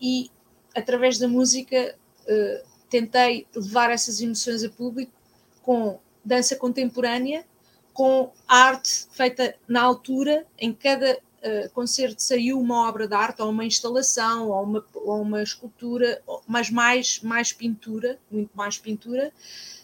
e 0.00 0.30
através 0.76 1.18
da 1.18 1.26
música 1.26 1.96
tentei 2.88 3.46
levar 3.54 3.90
essas 3.90 4.20
emoções 4.20 4.62
a 4.64 4.70
público 4.70 5.12
com 5.62 5.98
dança 6.24 6.56
contemporânea, 6.56 7.44
com 7.92 8.30
arte 8.46 9.06
feita 9.10 9.54
na 9.66 9.82
altura, 9.82 10.46
em 10.58 10.72
cada 10.72 11.14
uh, 11.14 11.70
concerto 11.72 12.22
saiu 12.22 12.60
uma 12.60 12.88
obra 12.88 13.08
de 13.08 13.14
arte, 13.14 13.40
ou 13.40 13.50
uma 13.50 13.64
instalação, 13.64 14.50
ou 14.50 14.62
uma, 14.62 14.84
ou 14.94 15.22
uma 15.22 15.42
escultura, 15.42 16.22
mas 16.46 16.70
mais, 16.70 17.20
mais 17.20 17.52
pintura, 17.52 18.18
muito 18.30 18.50
mais 18.54 18.76
pintura, 18.76 19.32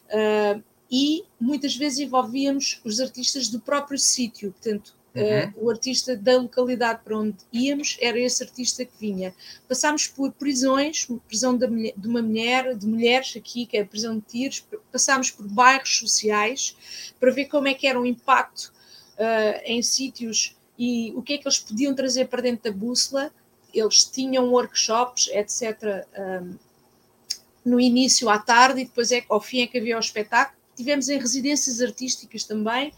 uh, 0.09 0.63
e 0.91 1.25
muitas 1.41 1.75
vezes 1.75 2.01
envolvíamos 2.01 2.81
os 2.85 3.01
artistas 3.01 3.49
do 3.49 3.59
próprio 3.59 3.99
sítio, 3.99 4.53
portanto, 4.53 4.95
Uhum. 5.15 5.23
Uh, 5.23 5.67
o 5.67 5.71
artista 5.71 6.17
da 6.17 6.39
localidade 6.39 7.01
para 7.05 7.19
onde 7.19 7.37
íamos 7.53 7.99
era 8.01 8.19
esse 8.19 8.43
artista 8.43 8.83
que 8.85 8.93
vinha. 8.99 9.35
Passámos 9.69 10.07
por 10.07 10.33
prisões, 10.33 11.07
prisão 11.29 11.57
de, 11.57 11.93
de 11.95 12.09
uma 12.09 12.23
mulher, 12.23 12.75
de 12.75 12.87
mulheres 12.87 13.35
aqui, 13.37 13.67
que 13.67 13.77
é 13.77 13.83
a 13.83 13.87
prisão 13.87 14.17
de 14.17 14.23
tiros, 14.23 14.67
passámos 14.91 15.31
por 15.31 15.47
bairros 15.47 15.99
sociais 15.99 16.75
para 17.21 17.31
ver 17.31 17.45
como 17.47 17.69
é 17.69 17.75
que 17.75 17.87
era 17.87 18.01
o 18.01 18.07
impacto 18.07 18.73
uh, 19.19 19.61
em 19.65 19.83
sítios 19.83 20.57
e 20.79 21.13
o 21.15 21.23
que 21.23 21.35
é 21.35 21.39
que 21.39 21.47
eles 21.47 21.59
podiam 21.59 21.95
trazer 21.95 22.29
para 22.29 22.41
dentro 22.41 22.71
da 22.71 22.77
bússola. 22.77 23.31
Eles 23.73 24.05
tinham 24.05 24.51
workshops, 24.51 25.29
etc., 25.29 26.07
um, 26.19 26.57
no 27.65 27.79
início 27.79 28.29
à 28.29 28.39
tarde 28.39 28.81
e 28.81 28.85
depois 28.85 29.13
é, 29.13 29.25
ao 29.29 29.41
fim 29.41 29.61
é 29.61 29.67
que 29.67 29.79
havia 29.79 29.97
o 29.97 30.01
espetáculo. 30.01 30.59
Tivemos 30.75 31.09
em 31.09 31.19
residências 31.19 31.81
artísticas 31.81 32.45
também, 32.45 32.93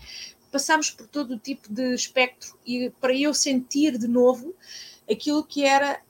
passámos 0.54 0.88
por 0.88 1.08
todo 1.08 1.34
o 1.34 1.36
tipo 1.36 1.68
de 1.68 1.92
espectro 1.96 2.56
e 2.64 2.88
para 3.00 3.12
eu 3.12 3.34
sentir 3.34 3.98
de 3.98 4.06
novo 4.06 4.54
aquilo 5.10 5.42
que 5.42 5.64
era 5.64 6.00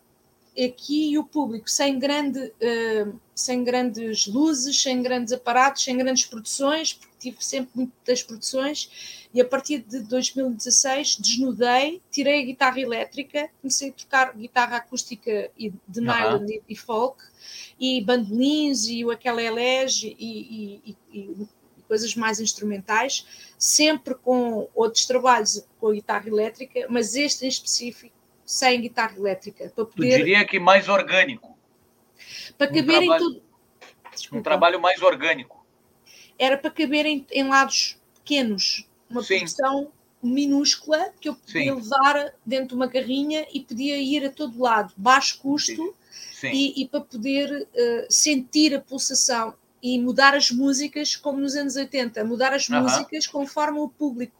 aqui 0.63 1.17
o 1.17 1.25
público, 1.25 1.69
sem, 1.69 1.99
grande, 1.99 2.39
uh, 2.41 3.21
sem 3.35 3.65
grandes 3.65 4.27
luzes, 4.27 4.83
sem 4.83 5.03
grandes 5.03 5.33
aparatos, 5.33 5.83
sem 5.83 5.97
grandes 5.97 6.27
produções, 6.27 6.93
porque 6.93 7.15
tive 7.19 7.43
sempre 7.43 7.71
muitas 7.75 8.23
produções, 8.23 9.27
e 9.33 9.41
a 9.41 9.47
partir 9.47 9.79
de 9.79 10.01
2016 10.01 11.17
desnudei, 11.17 12.03
tirei 12.11 12.43
a 12.43 12.45
guitarra 12.45 12.79
elétrica, 12.79 13.49
comecei 13.63 13.89
a 13.89 13.93
tocar 13.93 14.37
guitarra 14.37 14.77
acústica 14.77 15.51
de 15.57 16.01
nylon 16.03 16.45
e, 16.47 16.63
e, 16.69 16.77
folk, 16.77 17.25
e 17.81 18.03
bandolins, 18.03 18.87
e 18.89 19.07
o 19.07 19.11
aquela 19.11 19.43
elege, 19.43 20.15
e, 20.19 20.83
e, 20.85 20.97
e 21.11 21.49
coisas 21.87 22.15
mais 22.15 22.41
instrumentais, 22.41 23.27
sempre 23.59 24.15
com 24.15 24.69
outros 24.75 25.07
trabalhos 25.07 25.67
com 25.79 25.89
a 25.89 25.93
guitarra 25.93 26.29
elétrica, 26.29 26.87
mas 26.89 27.15
este 27.15 27.45
em 27.45 27.49
específico 27.49 28.15
sem 28.45 28.81
guitarra 28.81 29.17
elétrica. 29.17 29.73
Para 29.75 29.85
poder... 29.85 30.13
Eu 30.13 30.19
diria 30.19 30.45
que 30.45 30.59
mais 30.59 30.89
orgânico. 30.89 31.57
Para 32.59 32.71
um 32.71 32.75
caber 32.75 32.99
trabalho, 32.99 33.15
em 33.15 33.19
tudo. 33.19 33.43
Um 34.33 34.43
trabalho 34.43 34.81
mais 34.81 35.03
orgânico. 35.03 35.65
Era 36.39 36.57
para 36.57 36.71
caber 36.71 37.07
em, 37.07 37.27
em 37.31 37.49
lados 37.49 37.99
pequenos, 38.15 38.89
uma 39.09 39.23
Sim. 39.23 39.39
produção 39.39 39.93
minúscula 40.23 41.13
que 41.21 41.29
eu 41.29 41.35
podia 41.35 41.75
Sim. 41.75 41.81
levar 41.81 42.35
dentro 42.45 42.69
de 42.69 42.75
uma 42.75 42.89
carrinha 42.89 43.47
e 43.53 43.61
podia 43.61 43.99
ir 43.99 44.25
a 44.25 44.31
todo 44.31 44.61
lado, 44.61 44.93
baixo 44.97 45.39
custo, 45.39 45.95
e, 46.43 46.83
e, 46.83 46.89
para 46.89 47.01
poder 47.01 47.51
uh, 47.51 48.07
sentir 48.11 48.75
a 48.75 48.81
pulsação 48.81 49.55
e 49.85 50.01
mudar 50.01 50.35
as 50.35 50.51
músicas 50.51 51.15
como 51.15 51.39
nos 51.39 51.55
anos 51.55 51.77
80, 51.77 52.25
mudar 52.25 52.55
as 52.55 52.71
músicas 52.71 53.27
conforme 53.27 53.79
o 53.81 53.87
público. 53.87 54.35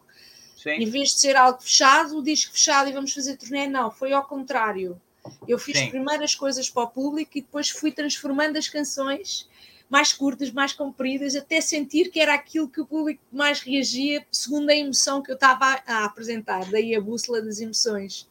Sim. 0.57 0.71
Em 0.71 0.89
vez 0.89 1.11
de 1.11 1.21
ser 1.21 1.37
algo 1.37 1.61
fechado, 1.61 2.17
o 2.17 2.23
disco 2.23 2.55
fechado 2.55 2.89
e 2.89 2.95
vamos 2.95 3.13
fazer 3.13 3.37
turnê, 3.37 3.67
não, 3.67 3.91
foi 3.91 4.15
ao 4.15 4.27
contrário. 4.27 4.99
Eu 5.47 5.59
fiz 5.59 5.79
Sim. 5.79 5.91
primeiro 5.91 6.25
as 6.25 6.35
coisas 6.35 6.71
para 6.71 6.85
o 6.85 6.89
público 6.89 7.33
e 7.37 7.43
depois 7.43 7.69
fui 7.69 7.93
transformando 7.93 8.57
as 8.57 8.71
canções 8.71 9.47
mais 9.87 10.15
curtas, 10.15 10.51
mais 10.51 10.73
compridas, 10.73 11.37
até 11.37 11.61
sentir 11.61 12.11
que 12.11 12.21
era 12.21 12.33
aquilo 12.33 12.67
que 12.67 12.81
o 12.81 12.87
público 12.87 13.23
mais 13.31 13.61
reagia, 13.61 14.27
segundo 14.33 14.71
a 14.71 14.75
emoção 14.75 15.23
que 15.23 15.31
eu 15.31 15.35
estava 15.35 15.83
a, 15.87 16.07
apresentar, 16.07 16.65
daí 16.71 16.95
a 16.95 17.01
bússola 17.03 17.43
das 17.43 17.61
emoções. 17.61 18.27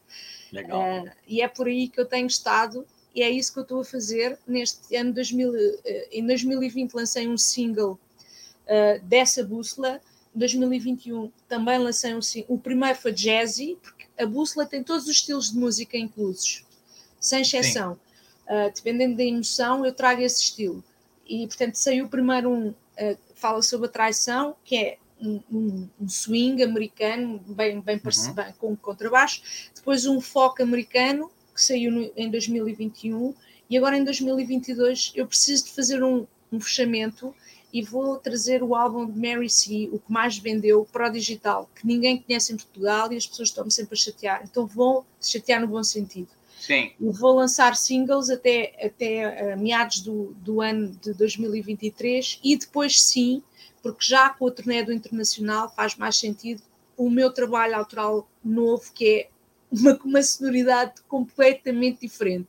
Legal. 0.52 1.04
Uh, 1.04 1.10
e 1.28 1.40
é 1.40 1.46
por 1.46 1.68
aí 1.68 1.88
que 1.88 2.00
eu 2.00 2.06
tenho 2.06 2.26
estado 2.26 2.84
e 3.14 3.22
é 3.22 3.30
isso 3.30 3.52
que 3.52 3.58
eu 3.60 3.62
estou 3.62 3.80
a 3.80 3.84
fazer 3.84 4.38
neste 4.46 4.96
ano 4.96 5.12
2000, 5.12 5.54
eh, 5.84 6.08
em 6.12 6.26
2020 6.26 6.94
lancei 6.94 7.28
um 7.28 7.38
single 7.38 7.98
uh, 8.66 9.04
dessa 9.04 9.44
bússola, 9.44 10.00
em 10.34 10.38
2021 10.38 11.30
também 11.48 11.78
lancei 11.78 12.14
um 12.14 12.22
single, 12.22 12.56
o 12.56 12.58
primeiro 12.58 12.98
foi 12.98 13.12
jazzy, 13.12 13.78
porque 13.80 14.06
a 14.18 14.26
bússola 14.26 14.66
tem 14.66 14.82
todos 14.82 15.04
os 15.04 15.10
estilos 15.10 15.52
de 15.52 15.58
música 15.58 15.96
inclusos, 15.96 16.64
sem 17.20 17.42
exceção. 17.42 17.98
Uh, 18.46 18.70
dependendo 18.74 19.16
da 19.16 19.24
emoção, 19.24 19.86
eu 19.86 19.94
trago 19.94 20.20
esse 20.20 20.42
estilo. 20.42 20.84
E, 21.26 21.46
portanto, 21.46 21.76
saiu 21.76 22.08
primeiro 22.08 22.50
um, 22.50 22.68
uh, 22.68 23.18
fala 23.34 23.62
sobre 23.62 23.86
a 23.86 23.90
traição, 23.90 24.54
que 24.64 24.76
é 24.76 24.98
um, 25.20 25.40
um, 25.50 25.88
um 26.00 26.08
swing 26.08 26.62
americano, 26.62 27.38
bem, 27.46 27.80
bem, 27.80 28.00
uhum. 28.04 28.34
bem 28.34 28.54
com 28.58 28.76
contrabaixo, 28.76 29.70
depois 29.74 30.04
um 30.04 30.20
folk 30.20 30.62
americano, 30.62 31.30
que 31.54 31.62
saiu 31.62 31.90
no, 31.90 32.10
em 32.16 32.30
2021 32.30 33.34
e 33.70 33.78
agora 33.78 33.96
em 33.96 34.04
2022 34.04 35.12
eu 35.14 35.26
preciso 35.26 35.66
de 35.66 35.72
fazer 35.72 36.02
um, 36.02 36.26
um 36.52 36.60
fechamento 36.60 37.34
e 37.72 37.82
vou 37.82 38.16
trazer 38.18 38.62
o 38.62 38.76
álbum 38.76 39.04
de 39.04 39.18
Mary 39.18 39.50
C, 39.50 39.88
o 39.90 39.98
que 39.98 40.12
mais 40.12 40.38
vendeu 40.38 40.86
para 40.92 41.08
o 41.08 41.12
digital, 41.12 41.68
que 41.74 41.84
ninguém 41.84 42.22
conhece 42.22 42.52
em 42.52 42.56
Portugal 42.56 43.12
e 43.12 43.16
as 43.16 43.26
pessoas 43.26 43.48
estão-me 43.48 43.70
sempre 43.72 43.94
a 43.94 43.96
chatear. 43.96 44.42
Então 44.44 44.64
vou 44.64 45.04
chatear 45.20 45.60
no 45.60 45.66
bom 45.66 45.82
sentido. 45.82 46.28
Sim. 46.60 46.92
E 47.00 47.10
vou 47.10 47.34
lançar 47.34 47.74
singles 47.74 48.30
até, 48.30 48.74
até 48.80 49.54
uh, 49.54 49.60
meados 49.60 50.00
do, 50.00 50.34
do 50.38 50.60
ano 50.60 50.96
de 51.02 51.12
2023 51.14 52.38
e 52.44 52.56
depois 52.56 53.02
sim, 53.02 53.42
porque 53.82 54.04
já 54.04 54.30
com 54.30 54.44
o 54.44 54.50
turnê 54.52 54.84
do 54.84 54.92
Internacional 54.92 55.68
faz 55.74 55.96
mais 55.96 56.16
sentido 56.16 56.62
o 56.96 57.10
meu 57.10 57.32
trabalho 57.32 57.76
autoral 57.76 58.28
novo, 58.42 58.92
que 58.94 59.04
é 59.08 59.28
uma, 59.80 59.98
uma 60.04 60.22
sonoridade 60.22 61.02
completamente 61.08 62.00
diferente. 62.00 62.48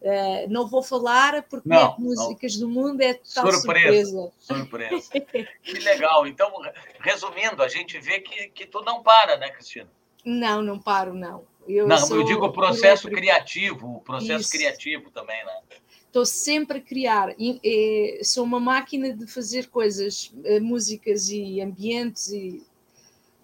Uh, 0.00 0.50
não 0.50 0.66
vou 0.66 0.82
falar 0.82 1.44
porque 1.44 1.68
não, 1.68 1.94
músicas 1.96 2.56
não. 2.56 2.66
do 2.66 2.74
mundo 2.74 3.00
é 3.00 3.14
total 3.14 3.52
surpresa. 3.52 4.32
Surpresa. 4.36 5.00
surpresa. 5.00 5.48
que 5.62 5.78
legal. 5.78 6.26
Então, 6.26 6.50
resumindo, 6.98 7.62
a 7.62 7.68
gente 7.68 8.00
vê 8.00 8.20
que, 8.20 8.48
que 8.48 8.66
tu 8.66 8.82
não 8.82 9.00
para, 9.02 9.36
né, 9.36 9.50
Cristina? 9.50 9.88
Não, 10.24 10.60
não 10.60 10.78
paro, 10.78 11.14
não. 11.14 11.44
Eu 11.68 11.86
não, 11.86 12.08
eu 12.10 12.24
digo 12.24 12.44
o 12.44 12.52
processo 12.52 13.08
criativo, 13.08 13.96
o 13.96 14.00
processo 14.00 14.40
Isso. 14.40 14.50
criativo 14.50 15.10
também, 15.10 15.44
né? 15.44 15.60
Estou 16.06 16.26
sempre 16.26 16.78
a 16.78 16.80
criar. 16.80 17.34
E, 17.38 17.60
e, 17.62 18.24
sou 18.24 18.44
uma 18.44 18.58
máquina 18.58 19.12
de 19.12 19.26
fazer 19.26 19.68
coisas, 19.68 20.32
eh, 20.44 20.60
músicas 20.60 21.28
e 21.30 21.60
ambientes 21.60 22.30
e 22.32 22.62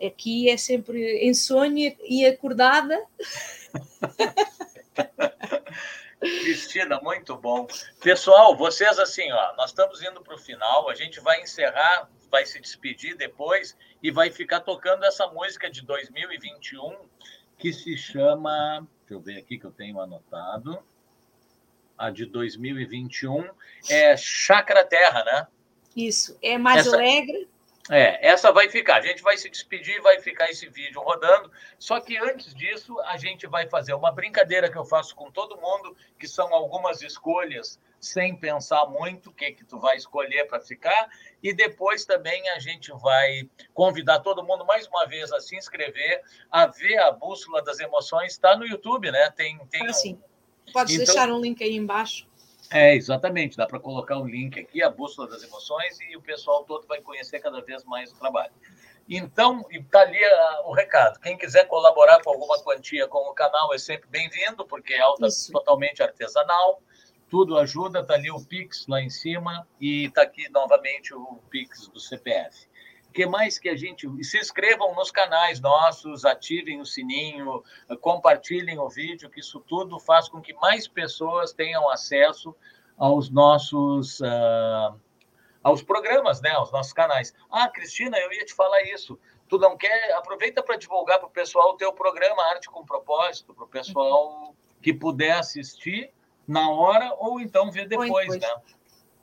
Aqui 0.05 0.49
é 0.49 0.57
sempre 0.57 1.27
insônia 1.29 1.97
e 2.05 2.25
acordada. 2.25 3.05
Cristina, 6.21 7.01
muito 7.01 7.37
bom. 7.37 7.67
Pessoal, 8.01 8.57
vocês 8.57 8.99
assim, 8.99 9.31
ó, 9.33 9.55
nós 9.57 9.71
estamos 9.71 10.03
indo 10.03 10.21
para 10.23 10.35
o 10.35 10.39
final, 10.39 10.89
a 10.89 10.95
gente 10.95 11.21
vai 11.21 11.41
encerrar, 11.41 12.09
vai 12.31 12.45
se 12.45 12.61
despedir 12.61 13.17
depois 13.17 13.77
e 14.03 14.11
vai 14.11 14.31
ficar 14.31 14.61
tocando 14.61 15.05
essa 15.05 15.27
música 15.29 15.71
de 15.71 15.83
2021 15.83 16.97
que 17.57 17.73
se 17.73 17.97
chama, 17.97 18.87
deixa 19.01 19.15
eu 19.15 19.21
ver 19.21 19.39
aqui 19.39 19.59
que 19.59 19.65
eu 19.65 19.73
tenho 19.73 20.01
anotado, 20.01 20.83
a 21.97 22.11
de 22.11 22.25
2021 22.27 23.49
é 23.89 24.17
Chácara 24.17 24.85
Terra, 24.85 25.25
né? 25.25 25.47
Isso, 25.97 26.39
é 26.41 26.57
mais 26.57 26.87
essa... 26.87 26.95
alegre 26.95 27.49
é, 27.91 28.27
essa 28.27 28.53
vai 28.53 28.69
ficar. 28.69 28.97
A 28.97 29.01
gente 29.01 29.23
vai 29.23 29.37
se 29.37 29.49
despedir 29.49 29.97
e 29.97 30.01
vai 30.01 30.21
ficar 30.21 30.51
esse 30.51 30.69
vídeo 30.69 31.01
rodando. 31.01 31.51
Só 31.79 32.01
que 32.01 32.17
antes 32.17 32.55
disso, 32.55 32.99
a 33.01 33.17
gente 33.17 33.47
vai 33.47 33.69
fazer 33.69 33.95
uma 33.95 34.13
brincadeira 34.13 34.71
que 34.71 34.77
eu 34.77 34.85
faço 34.85 35.15
com 35.17 35.31
todo 35.31 35.61
mundo, 35.61 35.97
que 36.19 36.29
são 36.29 36.53
algumas 36.53 37.01
escolhas 37.03 37.81
sem 38.01 38.37
pensar 38.37 38.87
muito 38.87 39.31
o 39.31 39.33
que 39.33 39.53
que 39.53 39.65
tu 39.65 39.81
vai 39.81 39.97
escolher 39.97 40.47
para 40.47 40.61
ficar. 40.61 41.09
E 41.43 41.53
depois 41.53 42.05
também 42.05 42.49
a 42.51 42.59
gente 42.59 42.93
vai 43.01 43.49
convidar 43.73 44.21
todo 44.21 44.45
mundo 44.45 44.65
mais 44.67 44.87
uma 44.87 45.07
vez 45.07 45.33
a 45.33 45.41
se 45.41 45.57
inscrever, 45.57 46.23
a 46.51 46.67
ver 46.67 46.99
a 46.99 47.11
bússola 47.11 47.63
das 47.63 47.81
emoções. 47.81 48.33
Está 48.33 48.57
no 48.57 48.67
YouTube, 48.67 49.11
né? 49.11 49.31
Tem, 49.31 49.59
tem 49.71 49.87
ah, 49.87 49.93
sim. 49.93 50.21
Pode 50.73 50.93
então, 50.93 51.05
deixar 51.07 51.33
um 51.33 51.41
link 51.41 51.63
aí 51.65 51.75
embaixo. 51.75 52.28
É, 52.71 52.95
exatamente. 52.95 53.57
Dá 53.57 53.67
para 53.67 53.81
colocar 53.81 54.19
o 54.19 54.27
link 54.27 54.61
aqui, 54.61 54.83
a 54.83 54.91
bússola 54.91 55.29
das 55.29 55.43
emoções, 55.43 55.99
e 56.01 56.17
o 56.17 56.21
pessoal 56.21 56.65
todo 56.65 56.87
vai 56.87 57.01
conhecer 57.01 57.41
cada 57.41 57.61
vez 57.63 57.85
mais 57.85 58.13
o 58.13 58.19
trabalho. 58.19 58.53
Então, 59.09 59.65
está 59.71 60.03
ali 60.03 60.23
a, 60.23 60.63
o 60.67 60.73
recado. 60.73 61.19
Quem 61.21 61.37
quiser 61.39 61.67
colaborar 61.67 62.23
com 62.23 62.31
alguma 62.31 62.59
quantia 62.63 63.09
com 63.09 63.19
o 63.31 63.33
canal 63.33 63.73
é 63.73 63.79
sempre 63.79 64.07
bem-vindo, 64.11 64.67
porque 64.67 64.93
é 64.93 65.01
alta, 65.01 65.29
totalmente 65.51 66.03
artesanal. 66.03 66.83
tudo 67.31 67.59
ajuda, 67.59 68.01
está 68.01 68.15
ali 68.15 68.31
o 68.31 68.45
Pix 68.45 68.87
lá 68.87 69.01
em 69.01 69.11
cima 69.11 69.67
e 69.81 70.07
está 70.07 70.23
aqui 70.23 70.49
novamente 70.51 71.15
o 71.15 71.39
Pix 71.51 71.89
do 71.89 72.01
CPF. 72.01 72.69
O 73.09 73.13
que 73.13 73.27
mais 73.27 73.59
que 73.59 73.69
a 73.69 73.77
gente. 73.77 74.07
Se 74.23 74.39
inscrevam 74.39 74.95
nos 74.95 75.11
canais 75.11 75.61
nossos, 75.61 76.25
ativem 76.25 76.81
o 76.81 76.87
sininho, 76.87 77.63
compartilhem 78.01 78.79
o 78.79 78.89
vídeo, 78.89 79.31
que 79.31 79.41
isso 79.41 79.61
tudo 79.61 79.99
faz 79.99 80.29
com 80.29 80.41
que 80.41 80.53
mais 80.55 80.87
pessoas 80.87 81.53
tenham 81.53 81.89
acesso 81.91 82.55
aos 82.97 83.31
nossos. 83.31 84.21
Uh, 84.21 84.99
aos 85.63 85.83
programas, 85.83 86.41
né, 86.41 86.51
aos 86.51 86.71
nossos 86.73 86.93
canais. 86.93 87.35
Ah, 87.51 87.69
Cristina, 87.69 88.17
eu 88.19 88.33
ia 88.33 88.45
te 88.45 88.55
falar 88.55 88.83
isso. 88.85 89.19
Tu 89.49 89.59
não 89.59 89.77
quer? 89.77 90.13
Aproveita 90.13 90.63
para 90.63 90.77
divulgar 90.77 91.19
para 91.19 91.29
o 91.29 91.31
pessoal 91.31 91.71
o 91.71 91.77
teu 91.77 91.93
programa 91.93 92.43
Arte 92.45 92.69
com 92.69 92.85
Propósito, 92.85 93.55
para 93.55 93.65
o 93.65 93.69
pessoal 93.69 94.55
que 94.81 94.93
puder 94.93 95.33
assistir 95.33 96.13
na 96.47 96.71
hora 96.71 97.15
ou 97.19 97.41
então 97.41 97.71
ver 97.71 97.89
depois, 97.89 98.09
depois. 98.09 98.41
né? 98.41 98.49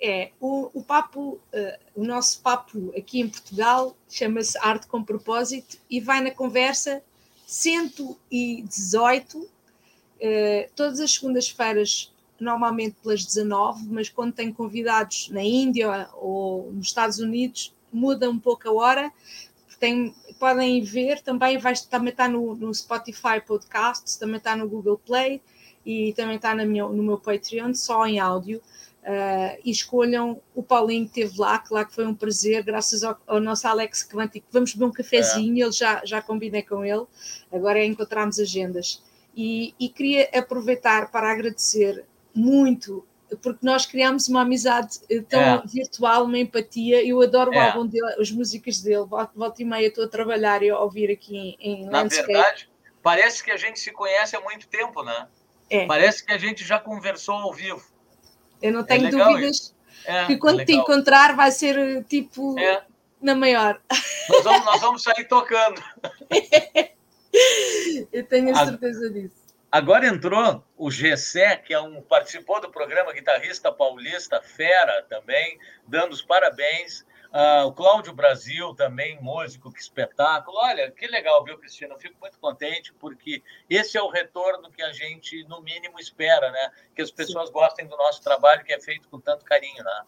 É, 0.08 0.30
o, 0.40 0.70
o 0.72 0.84
papo, 0.84 1.40
uh, 1.52 1.80
o 1.96 2.04
nosso 2.04 2.40
papo 2.42 2.94
aqui 2.96 3.22
em 3.22 3.28
Portugal 3.28 3.98
chama-se 4.08 4.56
Arte 4.60 4.86
com 4.86 5.04
Propósito 5.04 5.80
e 5.90 6.00
vai 6.00 6.22
na 6.22 6.30
conversa 6.30 7.02
118, 7.48 9.40
uh, 9.40 9.50
todas 10.76 11.00
as 11.00 11.12
segundas-feiras, 11.12 12.14
normalmente 12.40 12.96
pelas 13.02 13.26
19, 13.26 13.88
mas 13.90 14.08
quando 14.08 14.34
tem 14.34 14.54
convidados 14.54 15.28
na 15.30 15.42
Índia 15.42 16.08
ou 16.14 16.72
nos 16.72 16.86
Estados 16.86 17.18
Unidos, 17.18 17.74
muda 17.92 18.30
um 18.30 18.38
pouco 18.38 18.70
a 18.70 18.74
hora. 18.74 19.12
Tem, 19.80 20.14
podem 20.38 20.84
ver, 20.84 21.20
também, 21.22 21.58
vai, 21.58 21.74
também 21.90 22.12
está 22.12 22.28
no, 22.28 22.54
no 22.54 22.72
Spotify 22.76 23.42
Podcasts, 23.44 24.18
também 24.18 24.38
está 24.38 24.56
no 24.56 24.70
Google 24.70 25.02
Play 25.04 25.42
e 25.84 26.14
também 26.14 26.36
está 26.36 26.54
no 26.54 27.04
meu 27.04 27.18
Patreon, 27.18 27.74
só 27.74 28.06
em 28.06 28.20
áudio. 28.20 28.62
Uh, 29.06 29.62
e 29.64 29.70
escolham 29.70 30.42
o 30.56 30.64
Paulinho 30.64 31.08
que 31.08 31.20
esteve 31.20 31.40
lá, 31.40 31.60
que 31.60 31.72
lá 31.72 31.86
que 31.86 31.94
foi 31.94 32.08
um 32.08 32.16
prazer, 32.16 32.64
graças 32.64 33.04
ao, 33.04 33.16
ao 33.28 33.40
nosso 33.40 33.68
Alex 33.68 34.04
Quantico. 34.04 34.48
Vamos 34.52 34.74
beber 34.74 34.86
um 34.86 34.92
cafezinho, 34.92 35.64
é. 35.64 35.68
ele 35.68 35.72
já, 35.72 36.04
já 36.04 36.24
combinei 36.24 36.64
com 36.64 36.84
ele, 36.84 37.06
agora 37.52 37.78
é 37.78 37.86
encontrarmos 37.86 38.40
agendas. 38.40 39.04
E, 39.38 39.76
e 39.80 39.90
queria 39.90 40.28
aproveitar 40.34 41.12
para 41.12 41.32
agradecer 41.32 42.04
muito, 42.34 43.06
porque 43.44 43.60
nós 43.62 43.86
criámos 43.86 44.28
uma 44.28 44.42
amizade 44.42 45.00
eh, 45.08 45.22
tão 45.22 45.40
é. 45.40 45.62
virtual, 45.68 46.26
uma 46.26 46.40
empatia. 46.40 47.06
Eu 47.06 47.22
adoro 47.22 47.52
o 47.52 47.54
é. 47.54 47.70
álbum 47.70 47.86
dele, 47.86 48.16
as 48.20 48.32
músicas 48.32 48.82
dele, 48.82 49.06
volta 49.06 49.62
e 49.62 49.66
meia 49.66 49.88
estou 49.88 50.06
a 50.06 50.08
trabalhar 50.08 50.64
e 50.64 50.70
a 50.72 50.80
ouvir 50.80 51.12
aqui 51.12 51.38
em, 51.38 51.58
em 51.60 51.86
Na 51.86 52.02
Landscape. 52.02 52.34
verdade, 52.34 52.70
parece 53.04 53.44
que 53.44 53.52
a 53.52 53.58
gente 53.58 53.80
se 53.80 53.92
conhece 53.92 54.36
há 54.36 54.42
muito 54.42 54.68
tempo, 54.68 55.04
né? 55.04 55.28
É. 55.70 55.86
Parece 55.86 56.26
que 56.26 56.32
a 56.32 56.38
gente 56.40 56.64
já 56.64 56.80
conversou 56.80 57.36
ao 57.36 57.54
vivo. 57.54 57.95
Eu 58.62 58.72
não 58.72 58.82
é 58.82 58.84
tenho 58.84 59.12
dúvidas 59.12 59.74
é, 60.06 60.26
que 60.26 60.38
quando 60.38 60.66
te 60.66 60.74
encontrar 60.74 61.36
vai 61.36 61.52
ser 61.52 62.04
tipo 62.06 62.56
na 63.22 63.36
maior. 63.36 63.80
Nós 64.30 64.44
vamos, 64.44 64.66
nós 64.66 64.82
vamos 64.82 65.04
sair 65.04 65.26
tocando. 65.26 65.82
Eu 68.14 68.24
tenho 68.26 68.56
a 68.56 68.66
certeza 68.66 69.10
disso. 69.10 69.46
Agora 69.72 70.08
entrou 70.08 70.64
o 70.78 70.90
Gessé, 70.90 71.58
que 71.58 71.74
é 71.74 71.80
um 71.82 72.02
participou 72.02 72.62
do 72.62 72.72
programa, 72.72 73.12
guitarrista 73.12 73.74
paulista, 73.74 74.42
fera 74.42 75.06
também, 75.10 75.60
dando 75.86 76.14
os 76.14 76.22
parabéns. 76.22 77.06
Uh, 77.36 77.68
o 77.68 77.74
Cláudio 77.74 78.14
Brasil 78.14 78.74
também, 78.76 79.22
músico, 79.22 79.70
que 79.70 79.82
espetáculo. 79.82 80.58
Olha, 80.58 80.90
que 80.90 81.06
legal, 81.06 81.44
viu, 81.44 81.58
Cristina? 81.58 81.94
Eu 81.94 82.00
fico 82.00 82.16
muito 82.22 82.40
contente, 82.40 82.94
porque 82.94 83.44
esse 83.70 83.98
é 83.98 84.02
o 84.02 84.08
retorno 84.08 84.72
que 84.72 84.82
a 84.82 84.94
gente, 84.94 85.44
no 85.44 85.62
mínimo, 85.62 86.00
espera, 86.00 86.50
né? 86.50 86.72
Que 86.96 87.02
as 87.02 87.12
pessoas 87.12 87.50
gostem 87.50 87.88
do 87.88 87.98
nosso 87.98 88.24
trabalho, 88.24 88.64
que 88.64 88.72
é 88.72 88.80
feito 88.80 89.10
com 89.10 89.20
tanto 89.20 89.44
carinho, 89.44 89.84
né? 89.84 90.04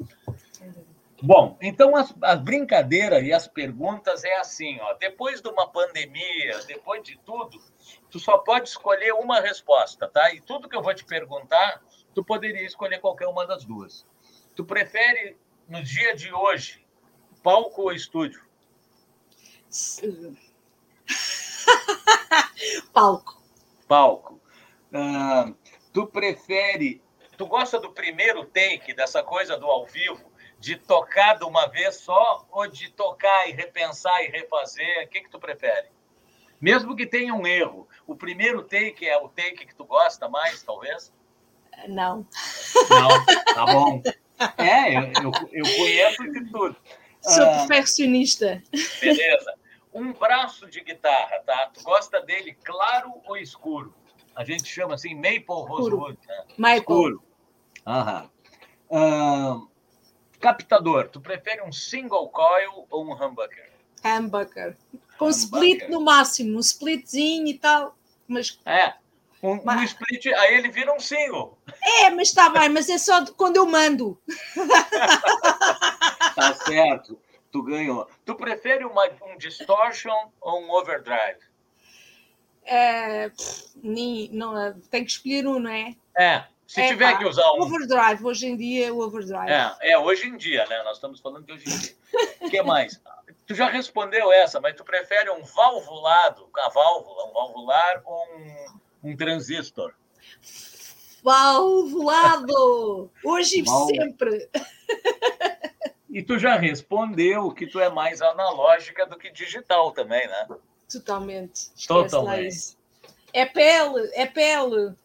Bom, 1.22 1.58
então 1.62 1.98
as, 1.98 2.16
as 2.22 2.40
brincadeiras 2.40 3.22
e 3.22 3.34
as 3.34 3.46
perguntas 3.46 4.24
é 4.24 4.38
assim, 4.38 4.80
ó. 4.80 4.94
Depois 4.94 5.42
de 5.42 5.50
uma 5.50 5.68
pandemia, 5.68 6.60
depois 6.66 7.04
de 7.04 7.18
tudo, 7.26 7.62
tu 8.10 8.22
só 8.22 8.38
pode 8.38 8.70
escolher 8.70 9.12
uma 9.12 9.42
resposta, 9.42 10.08
tá? 10.08 10.34
E 10.34 10.40
tudo 10.40 10.70
que 10.70 10.78
eu 10.78 10.82
vou 10.82 10.94
te 10.94 11.04
perguntar, 11.04 11.84
tu 12.16 12.24
poderia 12.24 12.66
escolher 12.66 13.02
qualquer 13.02 13.28
uma 13.28 13.46
das 13.46 13.66
duas. 13.66 14.08
Tu 14.56 14.64
prefere, 14.64 15.36
no 15.68 15.84
dia 15.84 16.16
de 16.16 16.32
hoje, 16.32 16.87
Palco 17.48 17.84
ou 17.84 17.94
estúdio? 17.94 18.44
Palco. 22.92 23.42
Palco. 23.88 24.42
Uh, 24.92 25.56
tu 25.94 26.08
prefere. 26.08 27.02
Tu 27.38 27.48
gosta 27.48 27.80
do 27.80 27.94
primeiro 27.94 28.44
take, 28.44 28.94
dessa 28.94 29.24
coisa 29.24 29.58
do 29.58 29.66
ao 29.66 29.86
vivo, 29.86 30.30
de 30.60 30.76
tocar 30.76 31.38
de 31.38 31.46
uma 31.46 31.68
vez 31.68 31.96
só, 31.96 32.46
ou 32.52 32.68
de 32.68 32.92
tocar 32.92 33.48
e 33.48 33.54
repensar 33.54 34.26
e 34.26 34.28
refazer? 34.28 35.06
O 35.06 35.08
que, 35.08 35.22
que 35.22 35.30
tu 35.30 35.40
prefere? 35.40 35.88
Mesmo 36.60 36.98
que 36.98 37.06
tenha 37.06 37.34
um 37.34 37.48
erro, 37.48 37.88
o 38.06 38.14
primeiro 38.14 38.62
take 38.62 39.08
é 39.08 39.16
o 39.16 39.30
take 39.30 39.66
que 39.66 39.74
tu 39.74 39.86
gosta 39.86 40.28
mais, 40.28 40.62
talvez? 40.64 41.14
Não. 41.88 42.28
Não, 42.90 43.26
tá 43.56 43.66
bom. 43.68 44.04
É, 44.58 44.98
eu, 44.98 45.12
eu, 45.24 45.32
eu 45.54 45.64
conheço 45.78 46.30
de 46.30 46.44
tudo. 46.52 46.76
Sou 47.28 47.44
ah, 47.44 47.66
perfeccionista. 47.68 48.62
Beleza. 49.02 49.54
Um 49.94 50.14
braço 50.14 50.68
de 50.68 50.82
guitarra, 50.82 51.42
tá? 51.46 51.72
Tu 51.74 51.84
gosta 51.84 52.22
dele 52.22 52.58
claro 52.64 53.14
ou 53.26 53.36
escuro? 53.36 53.94
A 54.36 54.44
gente 54.44 54.66
chama 54.66 54.94
assim 54.94 55.16
maple 55.16 55.46
rosewood, 55.48 56.18
né? 56.28 56.44
Maple. 56.58 56.80
Escuro. 56.80 57.24
Aham. 57.86 58.30
Uh, 58.90 59.68
captador, 60.40 61.10
tu 61.10 61.20
prefere 61.20 61.62
um 61.64 61.72
single 61.72 62.30
coil 62.30 62.86
ou 62.90 63.06
um 63.06 63.14
humbucker? 63.14 63.72
Humbucker. 64.06 64.78
Com 65.18 65.26
humbucker. 65.26 65.30
split 65.30 65.90
no 65.90 66.02
máximo, 66.02 66.58
um 66.58 66.62
splitzinho 66.62 67.48
e 67.48 67.58
tal. 67.58 67.98
Mas... 68.28 68.60
É, 68.66 68.94
um, 69.42 69.60
mas... 69.64 69.82
um, 69.82 69.84
split, 69.84 70.28
aí 70.28 70.56
ele 70.56 70.70
vira 70.70 70.94
um 70.94 71.00
single. 71.00 71.58
É, 71.82 72.10
mas 72.10 72.30
está 72.30 72.50
bem, 72.50 72.70
mas 72.70 72.90
é 72.90 72.98
só 72.98 73.26
quando 73.34 73.58
eu 73.58 73.66
mando. 73.66 74.22
Tá 76.38 76.54
certo. 76.54 77.20
Tu 77.52 77.64
ganhou. 77.64 78.08
Tu 78.24 78.36
prefere 78.36 78.86
uma, 78.86 79.10
um 79.24 79.38
distortion 79.40 80.30
ou 80.40 80.62
um 80.62 80.70
overdrive? 80.70 81.40
É, 82.64 83.32
nem, 83.82 84.30
não, 84.32 84.80
tem 84.92 85.04
que 85.04 85.12
escolher 85.12 85.48
um, 85.48 85.58
não 85.58 85.72
é? 85.72 85.96
É. 86.16 86.44
Se 86.68 86.82
é, 86.82 86.90
tiver 86.90 87.14
pá, 87.14 87.18
que 87.18 87.26
usar 87.26 87.50
um. 87.54 87.62
Overdrive, 87.62 88.24
hoje 88.24 88.46
em 88.46 88.56
dia, 88.56 88.94
o 88.94 89.00
overdrive. 89.00 89.50
É, 89.50 89.94
é, 89.94 89.98
hoje 89.98 90.28
em 90.28 90.38
dia, 90.38 90.66
né? 90.68 90.84
Nós 90.84 90.98
estamos 90.98 91.20
falando 91.20 91.46
de 91.46 91.54
hoje 91.54 91.64
em 91.68 91.78
dia. 91.78 91.96
O 92.42 92.50
que 92.50 92.62
mais? 92.62 93.02
Tu 93.48 93.56
já 93.56 93.70
respondeu 93.70 94.32
essa, 94.32 94.60
mas 94.60 94.76
tu 94.76 94.84
prefere 94.84 95.32
um 95.32 95.44
valvulado, 95.44 96.50
a 96.56 96.70
válvula, 96.70 97.30
um 97.30 97.34
valvular 97.34 98.02
ou 98.06 98.28
um, 98.36 99.10
um 99.12 99.18
transistor? 99.18 99.94
Valvulado! 101.24 103.10
Hoje 103.24 103.62
e 103.62 103.66
sempre! 103.66 104.50
E 106.10 106.24
tu 106.24 106.40
já 106.40 106.56
respondeu 106.56 107.52
que 107.52 107.68
tu 107.68 107.80
é 107.80 107.90
mais 107.90 108.22
analógica 108.22 109.06
do 109.06 109.18
que 109.18 109.30
digital 109.30 109.92
também, 109.92 110.26
né? 110.28 110.48
Totalmente. 110.90 111.70
Totalmente. 111.86 112.78
É 113.34 113.46
pele, 113.46 114.10
é 114.14 114.26
pele. 114.26 114.96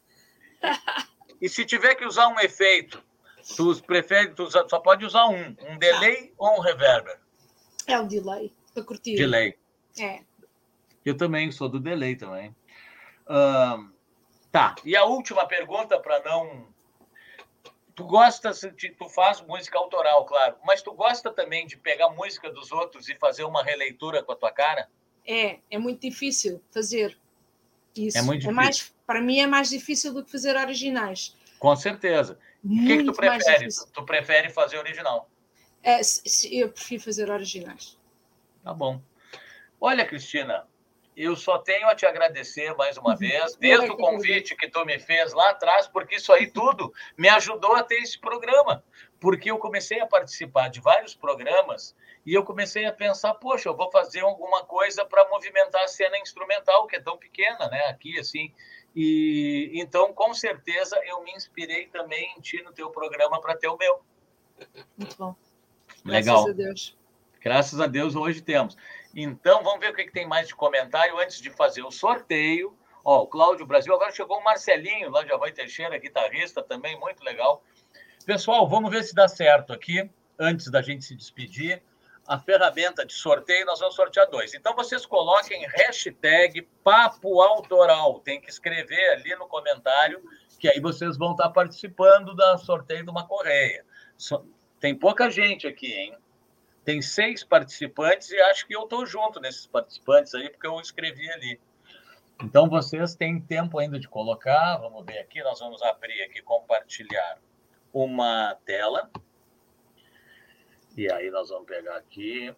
E 1.41 1.49
se 1.49 1.65
tiver 1.65 1.97
que 1.97 2.05
usar 2.05 2.29
um 2.29 2.39
efeito, 2.39 3.03
tu 3.57 3.83
prefere, 3.83 4.33
tu 4.33 4.49
só 4.51 4.79
pode 4.79 5.05
usar 5.05 5.27
um, 5.27 5.57
um 5.69 5.77
delay 5.77 6.33
ou 6.39 6.57
um 6.57 6.61
reverber? 6.61 7.19
É 7.87 7.99
o 7.99 8.07
delay, 8.07 8.53
para 8.73 8.85
curtir. 8.85 9.17
Delay. 9.17 9.59
É. 9.99 10.21
Eu 11.05 11.17
também 11.17 11.51
sou 11.51 11.69
do 11.69 11.81
delay 11.81 12.15
também. 12.15 12.55
tá, 14.53 14.77
e 14.85 14.95
a 14.97 15.05
última 15.05 15.47
pergunta 15.47 15.99
para 15.99 16.21
não 16.21 16.72
tu 18.03 18.09
gosta, 18.09 18.51
tu 18.99 19.09
faz 19.09 19.41
música 19.43 19.79
autoral, 19.79 20.25
claro, 20.25 20.57
mas 20.65 20.83
tu 20.83 20.93
gosta 20.93 21.31
também 21.31 21.67
de 21.67 21.77
pegar 21.77 22.11
música 22.11 22.51
dos 22.51 22.73
outros 22.73 23.09
e 23.09 23.15
fazer 23.17 23.45
uma 23.45 23.63
releitura 23.63 24.23
com 24.23 24.33
a 24.33 24.37
tua 24.37 24.51
cara? 24.51 24.89
É, 25.25 25.61
é 25.71 25.79
muito 25.79 26.01
difícil 26.01 26.61
fazer 26.71 27.17
isso. 27.97 28.19
É 28.19 28.23
muito 28.23 28.41
difícil. 28.41 28.51
É 28.51 28.55
mais, 28.55 28.95
para 29.07 29.21
mim 29.21 29.39
é 29.39 29.47
mais 29.47 29.71
difícil 29.71 30.13
do 30.13 30.25
que 30.25 30.31
fazer 30.31 30.57
originais. 30.57 31.37
Com 31.59 31.77
certeza. 31.77 32.39
o 32.65 32.69
que, 32.69 32.99
que 32.99 33.05
tu 33.05 33.13
prefere? 33.13 33.69
Tu 33.93 34.05
prefere 34.05 34.51
fazer 34.51 34.79
original? 34.79 35.31
É, 35.83 36.01
eu 36.51 36.71
prefiro 36.71 37.03
fazer 37.03 37.31
originais. 37.31 37.99
Tá 38.65 38.75
bom. 38.75 39.01
Olha, 39.81 40.05
Cristina, 40.07 40.67
eu 41.17 41.37
só 41.37 41.59
tenho 41.59 41.89
a 41.89 41.95
te 41.95 42.07
agradecer 42.07 42.75
mais 42.75 42.97
uma 42.97 43.11
uhum. 43.11 43.17
vez, 43.17 43.55
desde 43.57 43.91
o 43.91 43.97
convite 43.97 44.57
que 44.57 44.69
tu 44.69 44.85
me 44.85 44.99
fez 44.99 45.33
lá 45.33 45.51
atrás, 45.51 45.87
porque 45.87 46.17
isso 46.17 46.33
aí 46.33 46.47
tudo 46.47 46.93
me 47.17 47.29
ajudou 47.29 47.75
a 47.75 47.83
ter 47.83 47.97
esse 47.97 48.19
programa. 48.19 48.83
Porque 49.21 49.51
eu 49.51 49.59
comecei 49.59 50.01
a 50.01 50.07
participar 50.07 50.69
de 50.69 50.81
vários 50.81 51.15
programas 51.15 51.95
e 52.25 52.35
eu 52.35 52.45
comecei 52.45 52.87
a 52.87 52.93
pensar, 52.93 53.35
poxa, 53.35 53.69
eu 53.69 53.77
vou 53.77 53.91
fazer 53.91 54.21
alguma 54.21 54.65
coisa 54.65 55.05
para 55.05 55.29
movimentar 55.29 55.83
a 55.83 55.89
cena 55.89 56.19
instrumental, 56.19 56.87
que 56.87 56.97
é 56.97 57.01
tão 57.01 57.17
pequena, 57.17 57.69
né? 57.69 57.85
Aqui, 57.87 58.19
assim. 58.19 58.53
E 58.95 59.71
então, 59.75 60.13
com 60.13 60.33
certeza, 60.35 60.99
eu 61.05 61.23
me 61.23 61.33
inspirei 61.33 61.87
também 61.87 62.35
em 62.37 62.41
ti 62.41 62.63
no 62.63 62.73
teu 62.73 62.91
programa 62.91 63.41
para 63.41 63.57
ter 63.57 63.69
o 63.69 63.77
meu. 63.77 64.01
Muito 64.97 65.17
bom. 65.17 65.35
Legal. 66.05 66.45
Graças 66.45 66.51
a 66.51 66.57
Deus. 66.57 66.99
Graças 67.41 67.81
a 67.81 67.87
Deus 67.87 68.15
hoje 68.15 68.41
temos. 68.41 68.77
Então, 69.15 69.63
vamos 69.63 69.81
ver 69.81 69.91
o 69.91 69.95
que, 69.95 70.05
que 70.05 70.13
tem 70.13 70.27
mais 70.27 70.49
de 70.49 70.55
comentário 70.55 71.19
antes 71.19 71.41
de 71.41 71.51
fazer 71.51 71.83
o 71.83 71.91
sorteio. 71.91 72.77
Ó, 73.05 73.23
o 73.23 73.27
Cláudio 73.27 73.67
Brasil, 73.67 73.95
agora 73.95 74.13
chegou 74.13 74.39
o 74.39 74.45
Marcelinho, 74.45 75.11
lá 75.11 75.23
de 75.23 75.33
Avoy 75.33 75.53
Teixeira, 75.53 75.99
guitarrista 75.99 76.63
também, 76.63 76.99
muito 76.99 77.23
legal. 77.23 77.63
Pessoal, 78.25 78.69
vamos 78.69 78.91
ver 78.91 79.03
se 79.03 79.15
dá 79.15 79.27
certo 79.27 79.73
aqui, 79.73 80.09
antes 80.39 80.71
da 80.71 80.81
gente 80.81 81.05
se 81.05 81.15
despedir. 81.15 81.83
A 82.27 82.39
ferramenta 82.39 83.05
de 83.05 83.13
sorteio, 83.13 83.67
nós 83.67 83.81
vamos 83.81 83.97
sortear 83.97 84.31
dois. 84.31 84.55
Então, 84.55 84.77
vocês 84.77 85.05
coloquem 85.05 85.67
hashtag 85.67 86.63
Papo 86.85 87.43
Autoral. 87.43 88.21
Tem 88.21 88.41
que 88.41 88.49
escrever 88.49 89.11
ali 89.11 89.35
no 89.35 89.49
comentário, 89.49 90.23
que 90.59 90.69
aí 90.69 90.79
vocês 90.79 91.19
vão 91.19 91.33
estar 91.33 91.51
participando 91.51 92.33
do 92.33 92.59
sorteio 92.59 93.03
de 93.03 93.11
uma 93.11 93.27
correia. 93.27 93.85
Tem 94.79 94.95
pouca 94.95 95.29
gente 95.29 95.67
aqui, 95.67 95.93
hein? 95.93 96.17
Tem 96.85 97.01
seis 97.01 97.45
participantes 97.45 98.31
e 98.31 98.41
acho 98.41 98.67
que 98.67 98.75
eu 98.75 98.83
estou 98.83 99.07
junto 99.07 99.41
nesses 99.41 99.67
participantes 99.67 100.35
aí, 100.35 100.51
porque 100.51 100.67
eu 100.67 100.81
escrevi 100.81 101.31
ali. 101.31 101.61
Então, 102.43 102.69
vocês 102.69 103.15
têm 103.15 103.41
tempo 103.41 103.79
ainda 103.79 104.01
de 104.01 104.09
colocar. 104.09 104.77
Vamos 104.79 105.05
ver 105.07 105.19
aqui, 105.19 105.43
nós 105.43 105.61
vamos 105.61 105.81
abrir 105.83 106.23
aqui, 106.23 106.43
compartilhar 106.43 107.39
uma 107.93 108.57
tela. 108.65 109.11
E 110.97 111.11
aí 111.11 111.31
nós 111.31 111.49
vamos 111.49 111.67
pegar 111.67 111.97
aqui 111.97 112.55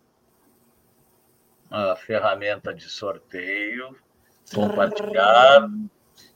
a 1.71 1.95
ferramenta 1.97 2.73
de 2.73 2.89
sorteio, 2.89 3.97
compartilhar. 4.53 5.69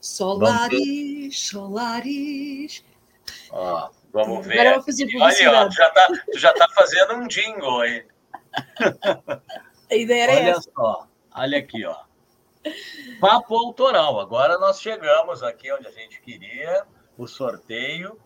Solaris, 0.01 1.49
Solaris. 1.49 2.85
Ó, 3.51 3.91
vamos 4.13 4.47
ver. 4.47 4.61
Agora 4.61 4.69
eu 4.69 4.75
vou 4.75 4.85
fazer 4.85 5.07
publicidade. 5.07 5.49
Olha, 5.49 5.67
ó, 5.67 5.69
tu 5.69 5.75
já 5.75 5.89
está 5.89 6.07
tu 6.33 6.39
já 6.39 6.53
tá 6.55 6.69
fazendo 6.75 7.15
um 7.15 7.27
jingle 7.27 7.81
aí. 7.81 8.07
A 9.91 9.95
ideia 9.95 10.23
era 10.25 10.33
olha 10.33 10.51
essa. 10.51 10.71
Só, 10.75 11.09
olha 11.35 11.59
aqui, 11.59 11.85
ó. 11.85 11.97
Papo 13.21 13.57
autoral. 13.57 14.21
Agora 14.21 14.59
nós 14.59 14.81
chegamos 14.81 15.43
aqui 15.43 15.73
onde 15.73 15.87
a 15.87 15.91
gente 15.91 16.21
queria, 16.21 16.85
o 17.17 17.27
sorteio. 17.27 18.21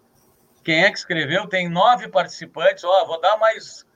Quem 0.65 0.85
é 0.85 0.91
que 0.91 0.99
escreveu? 0.99 1.49
Tem 1.49 1.69
nove 1.69 2.09
participantes. 2.09 2.85
Ó, 2.85 3.05
vou 3.07 3.21
dar 3.21 3.37
mais, 3.37 3.87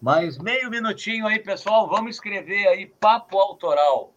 mais 0.00 0.38
meio 0.38 0.70
minutinho 0.70 1.26
aí, 1.26 1.38
pessoal. 1.38 1.88
Vamos 1.88 2.16
escrever 2.16 2.66
aí 2.68 2.86
Papo 2.86 3.38
Autoral. 3.38 4.12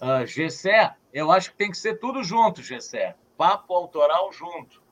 Uh, 0.00 0.24
Gessé, 0.26 0.94
eu 1.12 1.30
acho 1.30 1.50
que 1.50 1.56
tem 1.56 1.70
que 1.70 1.78
ser 1.78 1.98
tudo 1.98 2.22
junto, 2.22 2.62
Gessé. 2.62 3.14
Papo 3.36 3.74
Autoral 3.74 4.32
junto. 4.32 4.82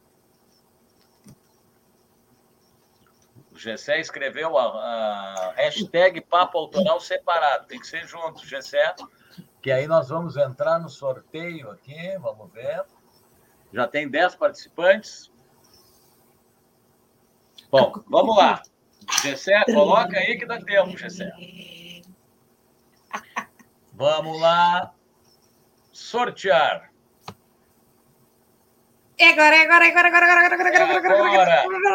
O 3.57 3.59
Gessé 3.59 3.99
escreveu 3.99 4.59
a, 4.59 4.65
a, 4.67 5.53
hashtag 5.57 6.21
Papo 6.21 6.59
Autoral 6.59 7.01
separado. 7.01 7.67
Tem 7.67 7.81
que 7.81 7.87
ser 7.87 8.07
junto, 8.07 8.47
Gessé. 8.47 8.95
Que 9.63 9.73
aí 9.73 9.87
nós 9.87 10.11
vamos 10.11 10.37
entrar 10.37 10.79
no 10.79 10.91
sorteio 10.91 11.71
aqui. 11.71 12.19
Vamos 12.19 12.53
ver. 12.53 12.85
Já 13.73 13.89
tem 13.89 14.11
dez 14.11 14.35
participantes. 14.35 15.33
Bom, 17.71 17.95
vamos 18.07 18.37
lá. 18.37 18.63
Gessé, 19.23 19.65
coloca 19.65 20.19
aí 20.19 20.39
que 20.39 20.45
dá 20.45 20.61
tempo, 20.61 20.95
Gessé. 20.95 21.33
Vamos 23.95 24.39
lá. 24.39 24.93
Sortear. 25.93 26.93
É 29.19 29.29
agora, 29.31 29.57
é 29.57 29.63
agora, 29.63 29.85
é 29.87 29.89
agora, 29.89 30.09
agora, 30.09 30.27
agora, 30.27 30.55
agora, 30.55 30.69
agora, 30.75 31.15
agora, 31.37 31.53
agora. 31.53 31.87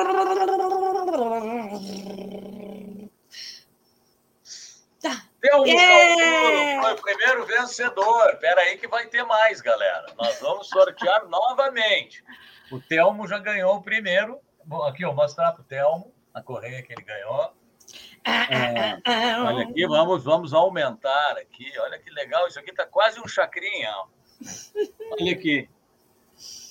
Tá. 5.02 5.24
Telmo 5.42 5.66
yeah. 5.66 6.82
foi 6.82 6.94
o 6.94 7.02
primeiro 7.02 7.46
vencedor. 7.46 8.30
Espera 8.34 8.62
aí 8.62 8.78
que 8.78 8.88
vai 8.88 9.08
ter 9.08 9.24
mais, 9.24 9.62
galera. 9.62 10.06
Nós 10.18 10.40
vamos 10.40 10.68
sortear 10.70 11.28
novamente. 11.28 12.24
O 12.72 12.80
Telmo 12.80 13.28
já 13.28 13.40
ganhou 13.40 13.76
o 13.76 13.82
primeiro 13.82 14.40
Bom, 14.66 14.84
aqui, 14.84 15.04
eu 15.04 15.14
vou 15.14 15.24
mostrar 15.24 15.52
para 15.52 15.62
o 15.62 15.66
Telmo 15.66 16.14
a 16.34 16.42
correia 16.42 16.82
que 16.82 16.94
ele 16.94 17.04
ganhou. 17.04 17.54
É, 18.24 19.02
olha 19.40 19.64
aqui, 19.64 19.86
vamos, 19.88 20.24
vamos 20.24 20.54
aumentar 20.54 21.38
aqui. 21.38 21.72
Olha 21.80 22.00
que 22.00 22.10
legal, 22.12 22.48
isso 22.48 22.60
aqui 22.60 22.70
está 22.72 22.86
quase 22.86 23.20
um 23.20 23.28
chacrinha. 23.28 23.92
Olha 25.12 25.32
aqui. 25.34 25.68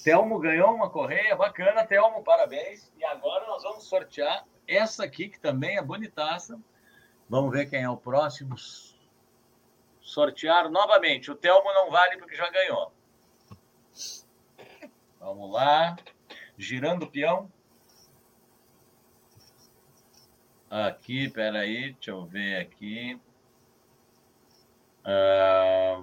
Telmo 0.02 0.38
ganhou 0.38 0.74
uma 0.74 0.88
correia 0.88 1.36
bacana, 1.36 1.86
Telmo, 1.86 2.22
parabéns. 2.22 2.90
E 2.96 3.04
agora 3.04 3.46
nós 3.46 3.62
vamos 3.62 3.84
sortear 3.84 4.44
essa 4.66 5.04
aqui, 5.04 5.28
que 5.28 5.38
também 5.38 5.76
é 5.76 5.82
bonitaça. 5.82 6.58
Vamos 7.28 7.52
ver 7.52 7.68
quem 7.68 7.82
é 7.82 7.90
o 7.90 7.96
próximo. 7.96 8.56
Sortear 10.00 10.70
novamente. 10.70 11.30
O 11.30 11.34
Telmo 11.34 11.72
não 11.72 11.90
vale 11.90 12.16
porque 12.16 12.34
já 12.34 12.48
ganhou. 12.50 12.92
Vamos 15.18 15.52
lá. 15.52 15.96
Girando 16.56 17.04
o 17.04 17.10
peão. 17.10 17.50
Aqui, 20.68 21.28
peraí, 21.28 21.92
deixa 21.92 22.10
eu 22.12 22.24
ver 22.24 22.60
aqui. 22.60 23.20
Ah, 25.04 26.02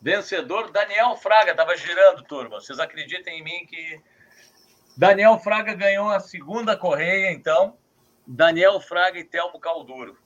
vencedor 0.00 0.70
Daniel 0.70 1.16
Fraga, 1.16 1.50
estava 1.50 1.76
girando, 1.76 2.22
turma. 2.24 2.60
Vocês 2.60 2.78
acreditem 2.78 3.40
em 3.40 3.44
mim 3.44 3.66
que 3.66 4.00
Daniel 4.96 5.38
Fraga 5.38 5.74
ganhou 5.74 6.10
a 6.10 6.20
segunda 6.20 6.76
correia, 6.76 7.30
então. 7.30 7.76
Daniel 8.26 8.80
Fraga 8.80 9.18
e 9.18 9.24
Telmo 9.24 9.58
Calduro. 9.58 10.16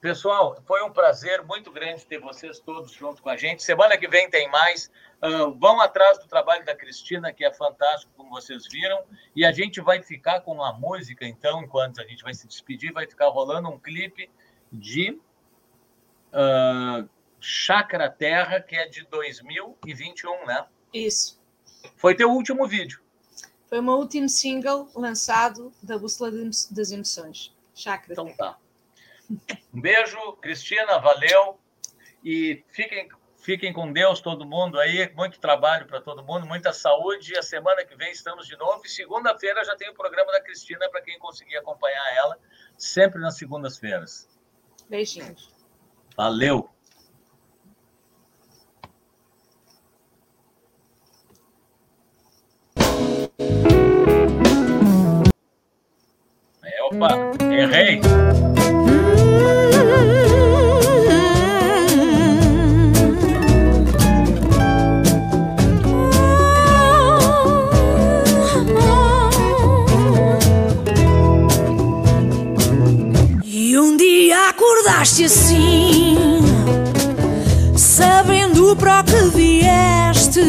Pessoal, 0.00 0.60
foi 0.66 0.82
um 0.82 0.92
prazer 0.92 1.42
muito 1.42 1.70
grande 1.72 2.06
ter 2.06 2.18
vocês 2.20 2.60
todos 2.60 2.92
junto 2.92 3.22
com 3.22 3.28
a 3.28 3.36
gente. 3.36 3.62
Semana 3.62 3.96
que 3.96 4.06
vem 4.06 4.28
tem 4.28 4.48
mais. 4.50 4.90
Uh, 5.22 5.52
vão 5.58 5.80
atrás 5.80 6.18
do 6.18 6.28
trabalho 6.28 6.64
da 6.64 6.76
Cristina, 6.76 7.32
que 7.32 7.44
é 7.44 7.52
fantástico, 7.52 8.12
como 8.16 8.30
vocês 8.30 8.68
viram. 8.70 9.02
E 9.34 9.44
a 9.44 9.52
gente 9.52 9.80
vai 9.80 10.02
ficar 10.02 10.40
com 10.40 10.62
a 10.62 10.72
música, 10.72 11.26
então, 11.26 11.62
enquanto 11.62 12.00
a 12.00 12.04
gente 12.04 12.22
vai 12.22 12.34
se 12.34 12.46
despedir, 12.46 12.92
vai 12.92 13.06
ficar 13.06 13.28
rolando 13.28 13.68
um 13.68 13.78
clipe 13.78 14.30
de 14.70 15.18
uh, 16.32 17.08
Chácara 17.40 18.10
Terra, 18.10 18.60
que 18.60 18.76
é 18.76 18.88
de 18.88 19.04
2021, 19.06 20.46
né? 20.46 20.66
Isso. 20.92 21.40
Foi 21.96 22.14
teu 22.14 22.30
último 22.30 22.66
vídeo. 22.66 23.00
Foi 23.68 23.80
o 23.80 23.82
meu 23.82 23.94
último 23.94 24.28
single 24.28 24.88
lançado 24.94 25.72
da 25.82 25.98
Bússola 25.98 26.30
das 26.70 26.90
Emoções. 26.92 27.54
Chácara 27.74 28.12
então, 28.12 28.26
Terra. 28.26 28.36
tá. 28.36 28.58
Um 29.74 29.80
beijo, 29.80 30.16
Cristina, 30.40 30.98
valeu. 30.98 31.58
E 32.24 32.64
fiquem, 32.68 33.08
fiquem 33.38 33.72
com 33.72 33.92
Deus, 33.92 34.20
todo 34.20 34.46
mundo 34.46 34.78
aí. 34.78 35.12
Muito 35.14 35.40
trabalho 35.40 35.86
para 35.86 36.00
todo 36.00 36.24
mundo, 36.24 36.46
muita 36.46 36.72
saúde. 36.72 37.32
E 37.32 37.38
a 37.38 37.42
semana 37.42 37.84
que 37.84 37.96
vem 37.96 38.10
estamos 38.12 38.46
de 38.46 38.56
novo. 38.56 38.82
E 38.84 38.88
segunda-feira 38.88 39.64
já 39.64 39.76
tem 39.76 39.90
o 39.90 39.94
programa 39.94 40.30
da 40.32 40.40
Cristina 40.40 40.88
para 40.88 41.02
quem 41.02 41.18
conseguir 41.18 41.56
acompanhar 41.56 42.16
ela, 42.16 42.38
sempre 42.78 43.20
nas 43.20 43.36
segundas-feiras. 43.36 44.28
Beijinhos. 44.88 45.52
Valeu. 46.16 46.70
Opa, 56.90 57.18
errei. 57.40 58.00
acordaste 74.48 75.24
assim, 75.24 76.16
sabendo 77.76 78.76
para 78.76 79.00
o 79.00 79.04
que 79.04 79.36
vieste. 79.36 80.40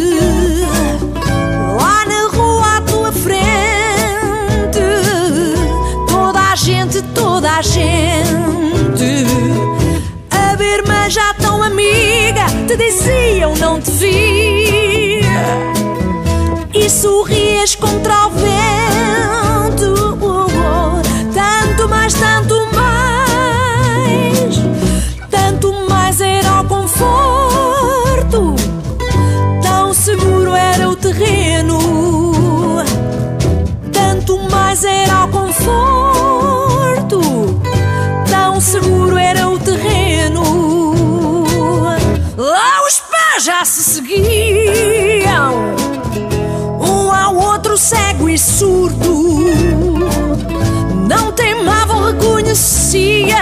Já 43.47 43.63
se 43.63 43.81
seguiam, 43.81 45.73
um 46.81 47.09
ao 47.09 47.33
outro 47.33 47.77
cego 47.77 48.27
e 48.27 48.37
surdo. 48.37 49.23
Não 51.07 51.31
temavam, 51.31 52.11
reconheciam 52.11 53.37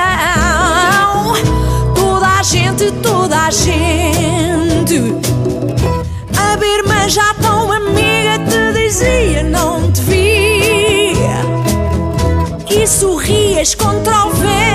toda 1.96 2.28
a 2.38 2.44
gente, 2.44 2.92
toda 3.02 3.46
a 3.48 3.50
gente. 3.50 5.02
A 6.38 6.56
Birma 6.56 7.10
já 7.10 7.34
tão 7.42 7.72
amiga 7.72 8.38
te 8.48 8.74
dizia: 8.74 9.42
Não 9.42 9.92
te 9.92 10.02
vi. 10.02 11.14
E 12.70 12.86
sorrias 12.86 13.74
contra 13.74 14.28
o 14.28 14.30
vento. 14.34 14.75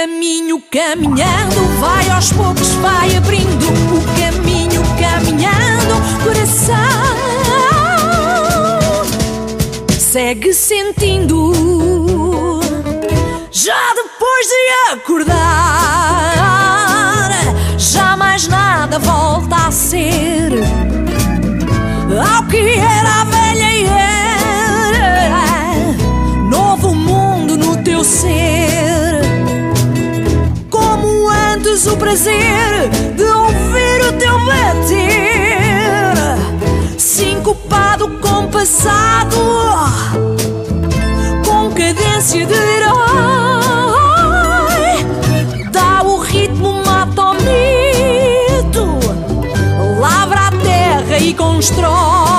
Caminho 0.00 0.62
caminhando 0.70 1.78
vai 1.78 2.08
aos 2.08 2.32
poucos, 2.32 2.68
vai 2.76 3.14
abrindo. 3.16 3.66
O 3.94 4.00
caminho 4.18 4.82
caminhando, 4.98 5.94
coração 6.24 6.74
segue 9.90 10.54
sentindo. 10.54 11.52
Já 13.50 13.92
depois 13.94 14.46
de 14.46 14.70
acordar, 14.94 15.36
já 17.76 18.16
mais 18.16 18.48
nada 18.48 18.98
volta 18.98 19.66
a 19.66 19.70
ser 19.70 20.50
ao 22.26 22.42
que 22.44 22.56
era 22.56 23.20
a 23.20 23.24
prazer 32.20 32.90
de 33.16 33.24
ouvir 33.24 34.02
o 34.06 34.12
teu 34.18 34.38
bater, 34.44 36.12
sincopado, 36.98 38.10
compassado, 38.18 39.38
com 41.46 41.70
cadência 41.70 42.44
de 42.44 42.52
herói. 42.52 42.90
Dá 45.72 46.02
o 46.02 46.18
ritmo, 46.18 46.84
mata 46.84 47.22
o 47.22 47.32
mito, 47.36 48.98
lavra 49.98 50.48
a 50.48 50.50
terra 50.50 51.18
e 51.18 51.32
constrói. 51.32 52.29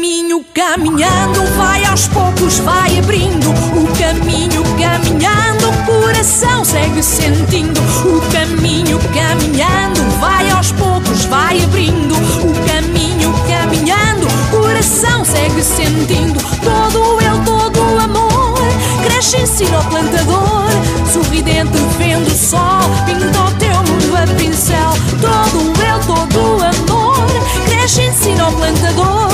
Caminho 0.00 0.42
caminhando 0.54 1.44
vai 1.58 1.84
aos 1.84 2.08
poucos, 2.08 2.58
vai 2.60 2.98
abrindo. 2.98 3.50
O 3.50 3.86
caminho 3.98 4.62
caminhando, 4.78 5.68
o 5.68 5.84
coração 5.84 6.64
segue 6.64 7.02
sentindo. 7.02 7.78
O 8.06 8.32
caminho 8.32 8.98
caminhando 9.12 10.00
vai 10.18 10.48
aos 10.52 10.72
poucos, 10.72 11.26
vai 11.26 11.62
abrindo. 11.62 12.14
O 12.14 12.66
caminho 12.66 13.30
caminhando, 13.46 14.26
o 14.26 14.62
coração 14.62 15.22
segue 15.22 15.62
sentindo. 15.62 16.40
Todo 16.64 17.20
eu, 17.20 17.44
todo 17.44 17.80
o 17.80 17.98
amor 17.98 18.58
cresce, 19.04 19.42
ensina 19.42 19.76
ao 19.76 19.84
plantador. 19.84 20.70
Sorridente 21.12 21.76
vendo 21.98 22.26
o 22.26 22.30
sol, 22.30 22.88
pinta 23.04 23.38
o 23.38 23.50
teu 23.58 23.76
mundo 23.76 24.16
a 24.16 24.34
pincel. 24.34 24.92
Todo 25.20 25.58
eu, 25.84 26.00
todo 26.06 26.40
o 26.40 26.64
amor 26.64 27.26
cresce, 27.68 28.00
ensina 28.00 28.44
ao 28.44 28.52
plantador. 28.52 29.29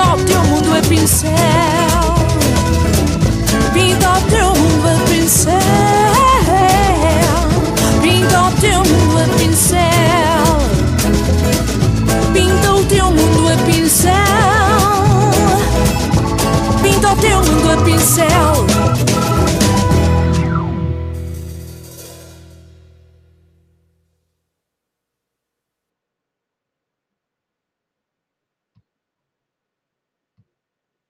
Pinta 0.00 0.14
o 0.14 0.24
teu 0.24 0.42
mundo 0.44 0.74
a 0.74 0.80
pincel. 0.88 1.32
Pinta 3.72 4.12
o 4.12 4.20
teu 4.22 4.54
mundo 4.54 4.88
a 4.88 4.94
pincel. 5.08 5.54
Pinta 8.02 8.42
o 8.42 8.50
teu 8.52 8.82
mundo 8.84 9.18
a 9.18 9.24
pincel. 9.38 9.80
Pinta 12.32 12.72
o 12.72 12.84
teu 12.84 13.10
mundo 13.10 13.48
a 13.48 13.56
pincel. 13.64 14.12
Pinta 16.82 17.12
o 17.12 17.16
teu 17.16 17.42
mundo 17.42 17.70
a 17.70 17.76
pincel. 17.84 18.69